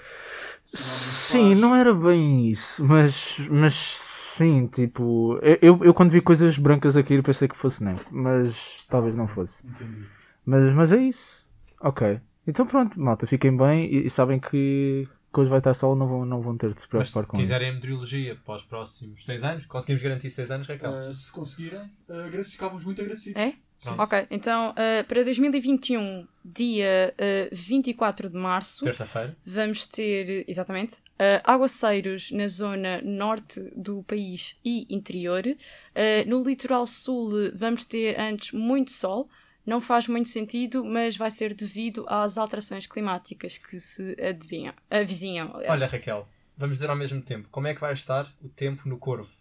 Sim, 0.64 1.56
não 1.56 1.76
era 1.76 1.94
bem 1.94 2.50
isso, 2.50 2.84
mas, 2.86 3.38
mas 3.50 3.74
sim, 3.74 4.68
tipo, 4.68 5.38
eu, 5.42 5.58
eu, 5.62 5.80
eu 5.86 5.94
quando 5.94 6.12
vi 6.12 6.22
coisas 6.22 6.58
brancas 6.58 6.98
a 6.98 7.04
cair 7.04 7.22
pensei 7.24 7.48
que 7.48 7.56
fosse 7.58 7.84
neve, 7.84 8.02
mas 8.12 8.86
talvez 8.90 9.16
não 9.16 9.28
fosse. 9.28 9.66
Entendi. 9.66 10.06
Mas, 10.46 10.74
mas 10.74 10.92
é 10.92 10.98
isso. 10.98 11.44
Ok. 11.82 12.20
Então 12.48 12.66
pronto, 12.66 13.00
malta, 13.00 13.26
fiquem 13.26 13.56
bem 13.56 13.86
e, 13.86 14.06
e 14.06 14.10
sabem 14.10 14.40
que, 14.40 15.08
hoje 15.34 15.50
vai 15.50 15.60
estar 15.60 15.74
sol, 15.74 15.96
não 15.96 16.08
vão, 16.08 16.26
não 16.26 16.42
vão 16.42 16.58
ter 16.58 16.74
de 16.74 16.82
se 16.82 16.88
Mas 16.92 17.10
preocupar 17.10 17.24
se 17.24 17.30
com 17.30 17.38
isso. 17.38 17.44
quiserem 17.44 17.74
meteorologia 17.74 18.36
para 18.46 18.56
os 18.56 18.64
próximos 18.64 19.26
6 19.26 19.44
anos, 19.44 19.66
conseguimos 19.66 20.02
garantir 20.02 20.30
6 20.30 20.52
anos, 20.52 20.68
Raquel? 20.68 20.94
Ah, 20.94 21.12
se 21.14 21.32
conseguirem, 21.32 21.90
agradeço- 22.10 22.52
ficávamos 22.52 22.84
muito 22.84 23.00
agradecidos. 23.02 23.42
É? 23.42 23.54
Ok, 23.98 24.28
então 24.32 24.72
uh, 24.72 25.04
para 25.10 25.24
2021, 25.26 26.26
dia 26.46 27.14
uh, 27.18 27.50
24 27.54 28.30
de 28.30 28.38
março, 28.38 28.86
Terça-feira. 28.86 29.36
vamos 29.46 29.86
ter, 29.88 30.46
exatamente, 30.48 30.96
uh, 30.96 31.42
aguaceiros 31.44 32.32
na 32.32 32.48
zona 32.48 33.02
norte 33.02 33.60
do 33.76 34.02
país 34.04 34.56
e 34.64 34.86
interior. 34.90 35.44
Uh, 35.46 36.30
no 36.30 36.44
litoral 36.46 36.88
sul 36.88 37.52
vamos 37.54 37.84
ter 37.84 38.18
antes 38.18 38.54
muito 38.54 38.92
sol. 38.94 39.28
Não 39.66 39.80
faz 39.80 40.08
muito 40.08 40.28
sentido, 40.30 40.84
mas 40.84 41.16
vai 41.16 41.32
ser 41.32 41.54
devido 41.54 42.06
às 42.10 42.38
alterações 42.38 42.86
climáticas 42.86 43.58
que 43.58 43.80
se 43.80 44.16
adivinham, 44.22 44.74
avizinham. 44.90 45.56
aliás. 45.56 45.72
Olha, 45.72 45.88
Raquel, 45.88 46.28
vamos 46.58 46.78
dizer 46.78 46.90
ao 46.90 46.96
mesmo 46.96 47.22
tempo. 47.22 47.48
Como 47.50 47.68
é 47.68 47.74
que 47.74 47.80
vai 47.82 47.94
estar 47.94 48.30
o 48.42 48.50
tempo 48.50 48.88
no 48.90 48.98
Corvo, 48.98 49.32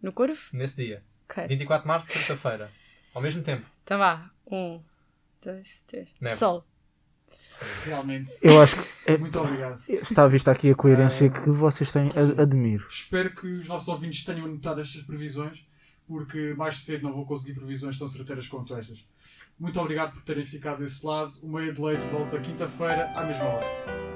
No 0.00 0.12
Corvo? 0.12 0.40
nesse 0.52 0.76
dia? 0.76 1.02
Ok. 1.28 1.46
24 1.48 1.82
de 1.82 1.88
março, 1.88 2.08
terça-feira. 2.08 2.70
Ao 3.12 3.20
mesmo 3.20 3.42
tempo. 3.42 3.66
Então 3.82 3.98
vá. 3.98 4.30
Um, 4.50 4.80
dois, 5.42 5.82
três. 5.88 6.14
Neve. 6.20 6.36
Sol. 6.36 6.64
Realmente. 7.84 8.30
Eu 8.42 8.60
acho 8.60 8.76
que 8.80 8.88
é- 9.06 9.16
Muito 9.16 9.38
obrigado. 9.40 9.80
está 9.88 10.24
à 10.24 10.28
vista 10.28 10.50
aqui 10.50 10.70
a 10.70 10.74
coerência 10.74 11.28
Ah, 11.34 11.40
que 11.40 11.50
vocês 11.50 11.90
têm, 11.90 12.10
sim. 12.10 12.34
a- 12.38 12.42
admiro. 12.42 12.86
Espero 12.88 13.34
que 13.34 13.46
os 13.46 13.68
nossos 13.68 13.88
ouvintes 13.88 14.22
tenham 14.24 14.46
notado 14.46 14.80
estas 14.80 15.02
previsões, 15.02 15.66
porque 16.06 16.52
mais 16.54 16.78
cedo 16.80 17.04
não 17.04 17.12
vou 17.12 17.24
conseguir 17.24 17.54
previsões 17.54 17.96
tão 17.98 18.06
certeiras 18.06 18.46
quanto 18.46 18.74
estas. 18.76 19.04
Muito 19.58 19.80
obrigado 19.80 20.12
por 20.12 20.22
terem 20.22 20.44
ficado 20.44 20.78
desse 20.78 21.06
lado. 21.06 21.30
O 21.42 21.48
Meia 21.48 21.72
de 21.72 21.80
Leite 21.80 22.04
volta 22.06 22.38
quinta-feira, 22.40 23.12
à 23.14 23.24
mesma 23.24 23.44
hora. 23.44 24.13